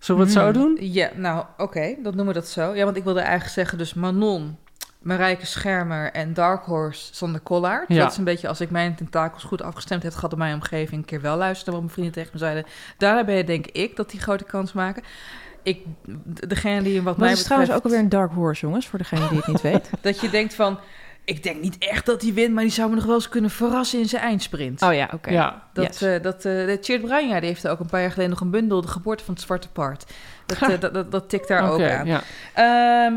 Zullen 0.00 0.20
we 0.20 0.26
het 0.26 0.36
zo 0.36 0.44
Hmm. 0.44 0.52
doen? 0.52 0.76
Ja, 0.80 1.10
nou, 1.14 1.44
oké, 1.56 1.94
dan 2.02 2.16
noemen 2.16 2.26
we 2.26 2.40
dat 2.40 2.48
zo. 2.48 2.74
Ja, 2.74 2.84
want 2.84 2.96
ik 2.96 3.04
wilde 3.04 3.20
eigenlijk 3.20 3.52
zeggen, 3.52 3.78
dus 3.78 3.94
Manon, 3.94 4.56
Marijke 4.98 5.46
Schermer 5.46 6.12
en 6.12 6.34
Dark 6.34 6.64
Horse 6.64 7.14
Sander 7.14 7.40
Kollaert. 7.40 7.88
Ja. 7.88 7.98
Dat 7.98 8.10
is 8.10 8.16
een 8.18 8.24
beetje, 8.24 8.48
als 8.48 8.60
ik 8.60 8.70
mijn 8.70 8.94
tentakels 8.94 9.42
goed 9.44 9.62
afgestemd 9.62 10.02
heb 10.02 10.12
gehad 10.14 10.32
in 10.32 10.38
mijn 10.38 10.54
omgeving, 10.54 11.00
een 11.00 11.04
keer 11.04 11.20
wel 11.20 11.36
luisteren 11.36 11.72
wat 11.72 11.82
mijn 11.82 11.92
vrienden 11.94 12.14
tegen 12.14 12.30
me 12.32 12.38
zeiden. 12.38 12.64
Daar 12.98 13.24
ben 13.24 13.34
je, 13.34 13.44
denk 13.44 13.66
ik, 13.66 13.96
dat 13.96 14.10
die 14.10 14.20
grote 14.20 14.44
kans 14.44 14.72
maken. 14.72 15.02
Ik, 15.62 15.80
degene 16.48 16.82
die 16.82 16.94
wat 17.02 17.04
Maar 17.04 17.18
mij 17.18 17.28
het 17.28 17.38
is 17.38 17.44
trouwens 17.44 17.70
ook 17.72 17.82
betreft, 17.82 18.02
alweer 18.02 18.18
een 18.20 18.28
dark 18.28 18.32
horse, 18.32 18.66
jongens, 18.66 18.86
voor 18.88 18.98
degene 18.98 19.28
die 19.28 19.36
het 19.38 19.46
niet 19.46 19.60
weet. 19.60 19.90
dat 20.00 20.20
je 20.20 20.30
denkt 20.30 20.54
van, 20.54 20.78
ik 21.24 21.42
denk 21.42 21.60
niet 21.62 21.78
echt 21.78 22.06
dat 22.06 22.22
hij 22.22 22.32
wint, 22.32 22.54
maar 22.54 22.62
die 22.62 22.72
zou 22.72 22.88
me 22.90 22.94
nog 22.96 23.04
wel 23.04 23.14
eens 23.14 23.28
kunnen 23.28 23.50
verrassen 23.50 23.98
in 23.98 24.08
zijn 24.08 24.22
eindsprint. 24.22 24.82
Oh 24.82 24.94
ja, 24.94 25.10
oké. 25.14 25.30
Ja, 25.30 25.62
Dat, 25.72 25.84
Yes. 25.86 26.02
eh 26.02 26.22
dat, 26.22 26.34
eh 26.44 26.66
de 26.66 26.78
Tjeerd 26.80 27.02
Bruinja, 27.02 27.40
die 27.40 27.48
heeft 27.48 27.68
ook 27.68 27.80
een 27.80 27.86
paar 27.86 28.00
jaar 28.00 28.10
geleden 28.10 28.30
nog 28.30 28.40
een 28.40 28.50
bundel, 28.50 28.80
De 28.80 28.88
Geboorte 28.88 29.24
van 29.24 29.34
het 29.34 29.42
Zwarte 29.42 29.68
Paard. 29.68 30.12
Dat, 30.46 30.62
eh, 30.62 30.68
dat, 30.80 30.94
dat, 30.94 31.10
dat 31.12 31.28
tikt 31.28 31.48
daar 31.48 31.70
ook 31.70 31.82
aan. 31.82 32.06
ja. 32.06 32.22
Ehm, 32.54 33.14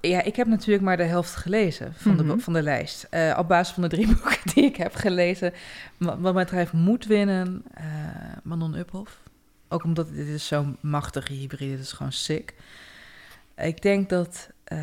ja, 0.00 0.22
ik 0.22 0.36
heb 0.36 0.46
natuurlijk 0.46 0.84
maar 0.84 0.96
de 0.96 1.02
helft 1.02 1.36
gelezen 1.36 1.94
van, 1.96 2.12
Mhm. 2.14 2.26
de, 2.26 2.38
van 2.42 2.52
de 2.52 2.62
lijst. 2.62 3.06
Eh, 3.10 3.36
op 3.38 3.48
basis 3.48 3.74
van 3.74 3.82
de 3.82 3.88
drie 3.88 4.06
boeken 4.14 4.38
die 4.54 4.64
ik 4.64 4.76
heb 4.76 4.94
gelezen. 4.94 5.52
Wa- 5.96 6.18
Wat 6.18 6.34
mij 6.34 6.44
betreft 6.44 6.72
moet 6.72 7.06
winnen 7.06 7.62
eh, 7.74 7.84
Manon 8.42 8.74
Uphoff. 8.74 9.18
Ook 9.68 9.84
omdat 9.84 10.08
dit 10.14 10.26
is 10.26 10.46
zo'n 10.46 10.76
machtige 10.80 11.32
hybride, 11.32 11.70
het 11.72 11.80
is 11.80 11.92
gewoon 11.92 12.12
sick. 12.12 12.54
Ik 13.56 13.82
denk 13.82 14.08
dat 14.08 14.48
eh, 14.64 14.78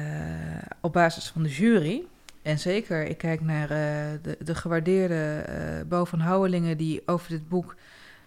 op 0.82 0.94
basis 0.94 1.28
van 1.28 1.44
de 1.44 1.50
jury... 1.50 2.02
en 2.46 2.60
zeker, 2.60 3.04
ik 3.04 3.18
kijk 3.18 3.42
naar 3.42 3.70
eh, 3.70 4.20
de, 4.22 4.38
de 4.40 4.56
gewaardeerde 4.56 5.46
Bo 5.88 6.06
van 6.06 6.20
Houwelingen... 6.20 6.78
die 6.78 7.02
over 7.06 7.30
dit 7.30 7.50
boek 7.50 7.76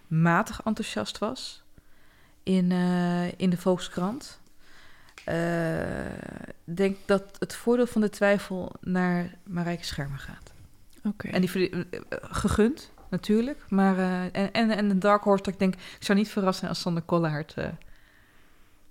matig 0.07 0.61
enthousiast 0.63 1.17
was 1.17 1.63
in, 2.43 2.71
eh, 2.71 3.39
in 3.39 3.49
de 3.49 3.57
Volkskrant... 3.57 4.39
eh, 5.25 5.35
denk 6.63 6.97
dat 7.05 7.23
het 7.39 7.55
voordeel 7.55 7.87
van 7.87 8.01
de 8.01 8.09
twijfel 8.09 8.71
naar 8.81 9.35
Marijke 9.43 9.83
Schermer 9.85 10.19
gaat. 10.19 10.53
Oké. 11.03 11.27
En 11.27 11.41
die 11.41 11.71
gegund, 12.21 12.91
natuurlijk. 13.09 13.65
Maar, 13.69 13.97
en, 14.31 14.51
en, 14.51 14.69
en 14.69 14.89
een 14.89 14.99
Dark 14.99 15.23
Horse, 15.23 15.43
dat 15.43 15.53
ik 15.53 15.59
denk, 15.59 15.73
ik 15.73 16.03
zou 16.05 16.17
niet 16.17 16.29
verrast 16.29 16.59
zijn 16.59 16.71
als 16.71 16.79
Sander 16.79 17.03
Kollaert 17.03 17.55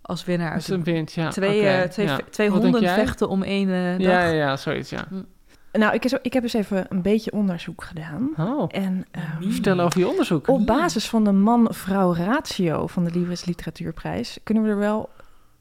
als 0.08 0.24
winnaar 0.24 0.50
uit 0.50 0.56
Als 0.56 0.68
een 0.68 0.84
wint, 0.84 1.12
ja. 1.12 1.28
twee, 1.28 1.58
oké, 1.58 1.68
eh, 1.68 1.88
twee, 1.88 2.06
ja. 2.06 2.18
twee 2.30 2.48
honden 2.48 2.88
vechten 2.88 3.28
om 3.28 3.42
één 3.42 3.68
eh, 3.68 3.92
dag. 3.92 4.00
Ja, 4.00 4.22
ja, 4.22 4.32
ja, 4.32 4.56
zoiets, 4.56 4.90
ja. 4.90 5.08
Nou, 5.72 5.94
ik, 5.94 6.04
is, 6.04 6.12
ik 6.22 6.32
heb 6.32 6.42
eens 6.42 6.52
even 6.52 6.86
een 6.88 7.02
beetje 7.02 7.32
onderzoek 7.32 7.84
gedaan. 7.84 8.30
Oh, 8.38 8.64
En 8.68 9.06
ehm, 9.10 9.50
vertel 9.50 9.80
over 9.80 9.98
je 9.98 10.08
onderzoek. 10.08 10.48
op 10.48 10.66
basis 10.66 11.08
van 11.08 11.24
de 11.24 11.32
man-vrouw 11.32 12.14
ratio 12.14 12.86
van 12.86 13.04
de 13.04 13.10
Libris 13.10 13.44
Literatuurprijs... 13.44 14.38
kunnen 14.42 14.62
we 14.62 14.68
er 14.68 14.78
wel 14.78 15.08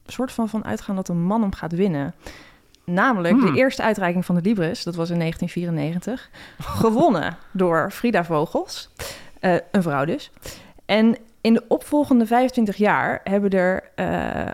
een 0.06 0.12
soort 0.12 0.32
van 0.32 0.48
van 0.48 0.64
uitgaan 0.64 0.96
dat 0.96 1.08
een 1.08 1.22
man 1.22 1.40
hem 1.40 1.54
gaat 1.54 1.72
winnen. 1.72 2.14
Namelijk 2.84 3.34
Hmm. 3.34 3.52
de 3.52 3.58
eerste 3.58 3.82
uitreiking 3.82 4.24
van 4.24 4.34
de 4.34 4.40
Libris, 4.42 4.82
dat 4.82 4.94
was 4.94 5.10
in 5.10 5.18
1994... 5.18 6.30
gewonnen 6.58 7.36
door 7.52 7.90
Frida 7.90 8.24
Vogels, 8.24 8.90
eh, 9.40 9.54
een 9.70 9.82
vrouw 9.82 10.04
dus. 10.04 10.30
En 10.86 11.16
In 11.40 11.54
de 11.54 11.62
opvolgende 11.68 12.26
25 12.26 12.76
jaar 12.76 13.20
hebben 13.24 13.50
er 13.50 13.82
eh, 13.94 14.06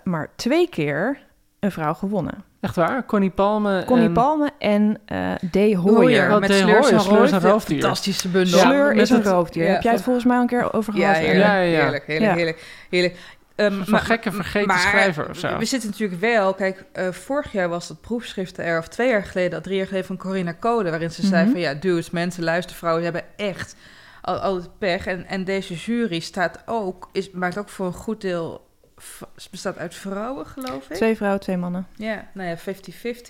maar 0.05 0.28
twee 0.37 0.68
keer 0.68 1.18
een 1.61 1.70
vrouw 1.72 1.95
gewonnen. 1.95 2.45
Echt 2.61 2.76
waar? 2.76 3.05
Connie 3.07 3.30
Palme 3.30 3.82
Connie 3.87 4.07
en... 4.07 4.12
Palme 4.12 4.51
en 4.59 4.99
eh 5.05 5.32
D. 5.51 5.55
Hooyer. 5.55 5.76
Hooier, 5.78 6.28
Wat 6.28 6.41
met 6.41 6.51
en 6.51 6.57
Sleurs 6.57 6.91
en 7.32 7.41
roofdier. 7.41 7.80
Fantastische 7.80 8.28
bundel. 8.28 8.59
Sleur 8.59 8.93
is 8.93 9.11
een 9.11 9.16
het- 9.16 9.26
roofdier. 9.26 9.64
ja, 9.64 9.72
Heb 9.72 9.82
jij 9.82 9.93
het 9.93 10.03
volgens 10.03 10.24
mij 10.24 10.37
al 10.37 10.43
een 10.43 10.49
keer 10.49 10.72
over 10.72 10.97
Ja, 10.97 11.01
gehad? 11.12 11.16
heerlijk, 11.16 11.45
Ja, 11.45 11.55
ja, 11.57 11.61
ja. 11.62 11.80
heerlijk, 11.82 12.07
heerlijk, 12.07 12.30
Ja. 12.30 12.37
heerlijk, 12.37 12.87
heerlijk. 12.91 13.16
Ehm, 13.55 13.72
Van 13.72 13.85
maar- 13.91 14.01
gekke 14.01 14.32
vergeten 14.32 14.68
maar 14.68 14.78
schrijver 14.78 15.28
of 15.30 15.37
zo. 15.39 15.59
We 15.59 15.64
zitten 15.64 15.91
natuurlijk 15.91 16.20
wel, 16.20 16.55
kijk, 16.55 16.85
eh, 16.93 17.09
vorig 17.11 17.53
jaar 17.53 17.68
was 17.68 17.89
dat 17.89 18.01
proefschrift 18.01 18.59
er, 18.59 18.78
of 18.78 18.89
twee 18.89 19.09
jaar 19.09 19.24
geleden, 19.24 19.62
drie 19.62 19.76
jaar 19.76 19.87
geleden 19.87 20.07
van 20.07 20.16
Corinna 20.16 20.55
Code, 20.61 20.91
waarin 20.91 21.11
ze 21.11 21.26
zei 21.26 21.43
Mhm. 21.43 21.51
van 21.53 21.61
ja, 21.61 21.74
dudes, 21.74 22.11
mensen, 22.11 22.45
luistervrouwen, 22.45 23.03
die 23.03 23.12
hebben 23.12 23.30
echt 23.47 23.76
al, 24.25 24.37
al 24.39 24.55
het 24.57 24.79
pech. 24.79 25.07
En, 25.07 25.27
en 25.27 25.45
deze 25.45 25.75
jury 25.75 26.20
staat 26.20 26.62
ook, 26.66 27.09
is, 27.12 27.31
maakt 27.31 27.59
ook 27.59 27.68
voor 27.68 27.87
een 27.87 27.93
goed 27.93 28.20
deel, 28.20 28.66
bestaat 29.51 29.79
uit 29.79 29.95
vrouwen, 29.95 30.47
geloof 30.47 30.91
ik. 30.91 30.97
Twee 30.97 31.16
vrouwen, 31.16 31.41
twee 31.41 31.57
mannen. 31.57 31.87
Ja, 31.97 32.29
nou 32.35 32.49
ja, 32.49 32.57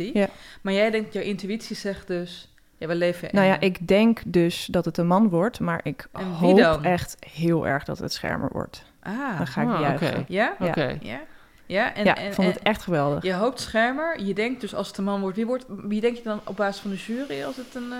50-50. 0.08 0.12
Ja. 0.12 0.28
Maar 0.62 0.72
jij 0.72 0.90
denkt, 0.90 1.12
jouw 1.12 1.22
intuïtie 1.22 1.76
zegt 1.76 2.06
dus, 2.06 2.54
ja, 2.78 2.86
we 2.86 2.94
leven 2.94 3.28
in... 3.30 3.34
Nou 3.34 3.46
ja, 3.46 3.60
ik 3.60 3.88
denk 3.88 4.20
dus 4.26 4.66
dat 4.66 4.84
het 4.84 4.98
een 4.98 5.06
man 5.06 5.28
wordt, 5.28 5.60
maar 5.60 5.80
ik 5.82 6.08
hoop 6.38 6.58
dan? 6.58 6.84
echt 6.84 7.16
heel 7.30 7.66
erg 7.66 7.84
dat 7.84 7.98
het 7.98 8.12
schermer 8.12 8.48
wordt. 8.52 8.84
Ah, 9.02 9.36
Dan 9.38 9.46
ga 9.46 9.62
ik 9.62 9.68
Ah, 9.68 9.80
juichen. 9.80 10.24
ja? 10.28 10.56
Ja. 10.58 10.66
Oké. 10.68 10.98
Ja? 11.00 11.20
Ja, 11.66 11.94
en, 11.94 12.04
ja, 12.04 12.16
en, 12.16 12.26
ik 12.26 12.32
vond 12.32 12.46
en- 12.48 12.52
het 12.54 12.62
echt 12.62 12.82
geweldig. 12.82 13.22
Je 13.22 13.32
hoopt 13.34 13.60
schermer. 13.60 14.20
Je 14.20 14.34
denkt 14.34 14.60
dus 14.60 14.74
als 14.74 14.88
het 14.88 14.96
een 14.98 15.04
man 15.04 15.20
wordt, 15.20 15.36
wie, 15.36 15.46
wordt, 15.46 15.64
wie 15.68 16.00
denk 16.00 16.16
je 16.16 16.22
dan 16.22 16.40
op 16.44 16.56
basis 16.56 16.80
van 16.82 16.90
de 16.90 16.96
jury 16.96 17.42
als 17.44 17.56
het 17.56 17.74
een... 17.74 17.92
eh, 17.92 17.98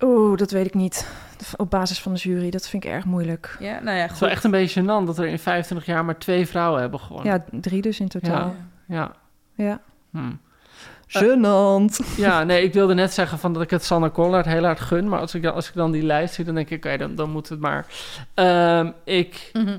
Oeh, 0.00 0.36
dat 0.38 0.50
weet 0.50 0.66
ik 0.66 0.74
niet. 0.74 1.08
Op 1.56 1.70
basis 1.70 2.00
van 2.00 2.12
de 2.14 2.18
jury, 2.18 2.50
dat 2.50 2.68
vind 2.68 2.84
ik 2.84 2.90
erg 2.90 3.04
moeilijk. 3.04 3.56
Ja, 3.60 3.80
nou 3.80 3.96
ja, 3.96 4.02
Het 4.02 4.04
is 4.04 4.10
goed. 4.10 4.20
wel 4.20 4.28
echt 4.28 4.44
een 4.44 4.50
beetje 4.50 4.82
gênant 4.82 5.04
dat 5.06 5.18
er 5.18 5.26
in 5.26 5.38
25 5.38 5.86
jaar 5.86 6.04
maar 6.04 6.18
twee 6.18 6.46
vrouwen 6.46 6.80
hebben 6.80 7.00
gewonnen. 7.00 7.32
Ja, 7.32 7.44
drie 7.60 7.82
dus 7.82 8.00
in 8.00 8.08
totaal. 8.08 8.54
Ja. 8.86 9.12
Ja. 9.54 9.80
Hm. 10.10 10.32
Gênant. 11.08 12.16
Ja, 12.16 12.42
nee, 12.44 12.62
ik 12.62 12.72
wilde 12.72 12.94
net 12.94 13.12
zeggen 13.12 13.38
van 13.38 13.52
dat 13.52 13.62
ik 13.62 13.70
het 13.70 13.84
Sanne 13.84 14.10
Collard 14.10 14.46
heel 14.46 14.64
hard 14.64 14.80
gun. 14.80 15.08
Maar 15.08 15.20
als 15.20 15.34
ik, 15.34 15.42
dan- 15.42 15.54
als 15.54 15.68
ik 15.68 15.74
dan 15.74 15.90
die 15.90 16.02
lijst 16.02 16.34
zie, 16.34 16.44
dan 16.44 16.54
denk 16.54 16.70
ik, 16.70 16.84
oké, 16.86 16.96
dan, 16.96 17.14
dan 17.14 17.30
moet 17.30 17.48
het 17.48 17.60
maar. 17.60 17.86
Ehm, 18.34 18.90
ik, 19.04 19.50
Mhm. 19.52 19.78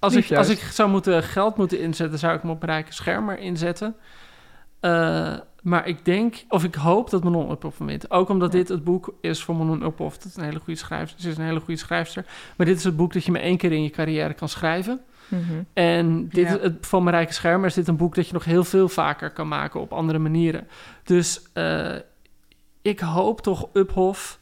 als, 0.00 0.14
Lief 0.14 0.30
ik, 0.30 0.36
als 0.36 0.48
ik 0.48 0.58
zou 0.58 0.88
moeten 0.90 1.22
geld 1.22 1.56
moeten 1.56 1.80
inzetten, 1.80 2.18
zou 2.18 2.34
ik 2.34 2.42
hem 2.42 2.50
op 2.50 2.62
Rijke 2.62 2.92
Schermer 2.92 3.38
inzetten. 3.38 3.94
Eh, 4.80 5.34
maar 5.62 5.86
ik 5.86 6.04
denk, 6.04 6.44
of 6.48 6.64
ik 6.64 6.74
hoop 6.74 7.10
dat 7.10 7.24
Manon 7.24 7.50
Uphoff 7.50 7.78
hem 7.78 7.86
wint. 7.86 8.10
Ook 8.10 8.28
omdat 8.28 8.52
Ja. 8.52 8.58
dit 8.58 8.68
het 8.68 8.84
boek 8.84 9.14
is 9.20 9.42
voor 9.42 9.56
Manon 9.56 9.82
Uphoff. 9.84 10.16
Dat 10.16 10.26
is 10.26 10.36
een 10.36 10.44
hele 10.44 10.58
goede 10.58 10.78
schrijfster. 10.78 11.20
Ze 11.20 11.28
is 11.28 11.36
een 11.38 11.44
hele 11.44 11.60
goede 11.60 11.80
schrijfster. 11.80 12.24
Maar 12.56 12.66
dit 12.66 12.76
is 12.76 12.84
het 12.84 12.96
boek 12.96 13.12
dat 13.12 13.24
je 13.24 13.32
maar 13.32 13.40
één 13.40 13.56
keer 13.56 13.72
in 13.72 13.82
je 13.82 13.90
carrière 13.90 14.34
kan 14.34 14.48
schrijven. 14.48 15.00
Mhm. 15.28 15.42
En 15.72 16.28
dit, 16.28 16.48
Ja. 16.48 16.56
is 16.56 16.62
het, 16.62 16.86
van 16.86 17.02
Marijke 17.02 17.32
Schermer 17.32 17.66
is 17.66 17.74
dit 17.74 17.88
een 17.88 17.96
boek 17.96 18.14
dat 18.14 18.26
je 18.26 18.32
nog 18.32 18.44
heel 18.44 18.64
veel 18.64 18.88
vaker 18.88 19.30
kan 19.30 19.48
maken 19.48 19.80
op 19.80 19.92
andere 19.92 20.18
manieren. 20.18 20.66
Dus 21.04 21.42
eh, 21.52 21.94
ik 22.82 23.00
hoop 23.00 23.40
toch 23.40 23.68
Uphoff. 23.72 24.38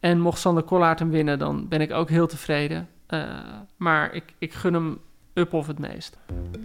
En 0.00 0.20
mocht 0.20 0.38
Sander 0.38 0.62
Kollaert 0.62 0.98
hem 0.98 1.10
winnen, 1.10 1.38
dan 1.38 1.68
ben 1.68 1.80
ik 1.80 1.92
ook 1.92 2.08
heel 2.08 2.26
tevreden. 2.26 2.88
Eh, 3.06 3.22
maar 3.76 4.14
ik, 4.14 4.24
ik 4.38 4.52
gun 4.52 4.74
hem 4.74 4.98
Uphoff 5.34 5.66
het 5.68 5.78
meest. 5.78 6.16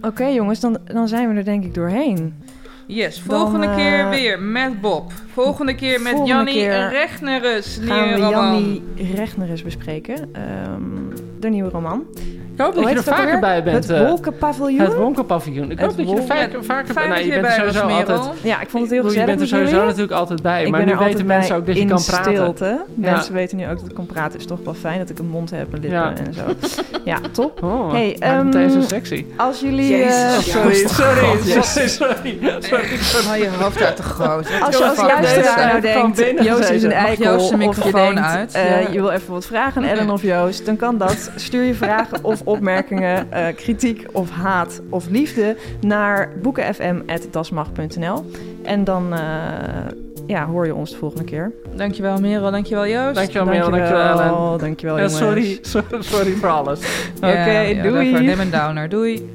Oké 0.02 0.24
jongens, 0.24 0.60
dan, 0.60 0.78
dan 0.84 1.08
zijn 1.08 1.28
we 1.28 1.34
er 1.34 1.44
denk 1.44 1.64
ik 1.64 1.74
doorheen. 1.74 2.42
Yes, 2.90 3.20
volgende 3.20 3.66
Dan, 3.66 3.76
keer 3.76 3.98
eh, 3.98 4.08
weer 4.08 4.40
met 4.40 4.80
Bob. 4.80 5.12
Volgende 5.32 5.74
keer 5.74 6.00
met 6.00 6.12
volgende 6.12 6.34
Jannie 6.34 6.54
keer 6.54 6.88
Rechnerus. 6.88 7.78
Gaan 7.82 8.12
we. 8.12 8.18
Jannie 8.18 8.82
Rechnerus 9.14 9.62
bespreken. 9.62 10.28
Ehm, 10.32 10.82
de 11.40 11.48
nieuwe 11.48 11.70
roman. 11.70 12.06
Ik 12.60 12.66
hoop 12.66 12.74
dat 12.74 12.84
je 12.84 12.90
er 12.90 12.96
het 12.96 13.04
vaker 13.04 13.38
bij 13.40 13.62
bent. 13.62 13.86
Het 13.88 13.96
eh, 14.00 14.06
Wolkenpaviljoen? 14.06 14.80
het 14.80 14.94
Wonkelpaviljoen. 14.96 15.70
Ik 15.70 15.78
Het 15.78 15.86
hoop 15.86 15.96
dat 15.96 16.08
je 16.10 16.16
er 16.16 16.22
vaker, 16.22 16.64
vaker 16.64 16.94
fijn 16.94 17.08
bent. 17.08 17.08
Nou, 17.08 17.18
je 17.20 17.24
je 17.34 17.40
bent 17.40 17.42
bij 17.56 17.64
was, 17.64 17.74
sowieso 17.74 18.12
altijd... 18.12 18.42
Ja, 18.42 18.60
ik 18.60 18.68
vond 18.68 18.82
het 18.82 18.92
heel 18.92 19.02
je 19.02 19.08
gezellig 19.08 19.26
bent 19.28 19.40
er 19.40 19.46
sowieso 19.46 19.70
jullie. 19.72 19.86
natuurlijk 19.86 20.12
altijd 20.12 20.42
bij. 20.42 20.64
Ik 20.64 20.70
maar 20.70 20.84
nu 20.84 20.90
er 20.92 20.98
weten 20.98 21.26
mensen 21.26 21.48
bij 21.48 21.58
ook 21.58 21.66
dat 21.66 21.76
je 21.76 21.84
kan 21.84 22.02
praten. 22.04 22.32
stilte. 22.32 22.84
Mensen 22.94 23.34
weten 23.34 23.56
nu 23.56 23.68
ook 23.68 23.80
dat 23.80 23.88
ik 23.88 23.94
kan 23.94 24.06
praten. 24.06 24.38
is 24.38 24.46
toch 24.46 24.58
wel 24.64 24.74
fijn 24.74 24.98
dat 24.98 25.10
ik 25.10 25.18
een 25.18 25.28
mond 25.28 25.50
heb, 25.50 25.72
een 25.72 25.80
lippen 25.80 25.98
Ja. 25.98 26.12
en 26.26 26.34
zo. 26.34 26.42
Ja, 27.04 27.18
top. 27.32 27.62
Oh, 27.62 27.92
Hey, 27.92 28.16
maar 28.20 28.46
ehm, 28.52 28.80
sexy. 28.82 29.24
Als 29.36 29.60
jullie... 29.60 29.88
Jezus. 29.90 30.14
eh, 30.14 30.38
Sorry, 30.38 30.74
sorry, 30.74 31.36
sorry, 31.44 31.88
sorry, 31.88 31.88
sorry. 31.88 33.26
Haal 33.26 33.36
je 33.36 33.48
hoofd 33.60 33.82
uit 33.82 33.96
de 33.96 34.02
groot. 34.02 34.48
Als 34.60 34.78
je 34.78 34.84
als 34.84 34.96
luisteraar 34.96 35.66
nou 35.68 35.80
denkt, 35.80 36.44
Joost 36.44 36.70
is 36.70 36.82
een 36.82 36.92
eikel, 36.92 37.24
Joost 37.24 37.48
zijn 37.48 37.62
of 37.62 37.76
je 37.76 37.82
microfoon 37.84 38.14
denkt, 38.14 38.28
uit? 38.30 38.52
eh, 38.54 38.92
je 38.92 39.00
wil 39.00 39.10
even 39.10 39.32
wat 39.32 39.46
vragen 39.46 39.82
aan 39.82 39.88
Ellen 39.88 40.10
of 40.10 40.22
Joost, 40.32 40.66
dan 40.66 40.76
kan 40.76 40.98
dat. 40.98 41.30
Stuur 41.36 41.62
je 41.62 41.74
vragen 41.74 42.18
of 42.24 42.40
opmerkingen, 42.50 43.26
eh, 43.32 43.46
kritiek 43.56 44.06
of 44.12 44.30
haat 44.30 44.80
of 44.88 45.08
liefde 45.08 45.56
naar 45.80 46.32
boekenfm.dasmag.nl 46.42 48.24
en 48.62 48.84
dan 48.84 49.12
eh, 49.14 49.20
ja, 50.26 50.46
hoor 50.46 50.66
je 50.66 50.74
ons 50.74 50.90
de 50.90 50.96
volgende 50.96 51.24
keer. 51.24 51.52
Dankjewel 51.76 52.18
Merel, 52.20 52.50
dankjewel 52.50 52.86
Joost. 52.86 53.14
Dankjewel, 53.14 53.44
Merel. 53.46 53.70
Dankjewel, 53.70 54.20
Ellen. 54.20 54.58
Dankjewel, 54.58 54.96
Ja, 54.98 55.02
jongens. 55.02 55.18
sorry, 55.20 55.58
sorry, 55.60 56.02
sorry 56.12 56.32
voor 56.32 56.48
alles. 56.48 56.80
Oké, 57.16 57.26
Ja, 57.26 57.60
ja, 57.60 57.82
doei. 57.82 57.94
daarvoor. 58.10 58.22
Neem 58.22 58.40
een 58.40 58.50
downer. 58.50 58.88
Doei. 58.88 59.28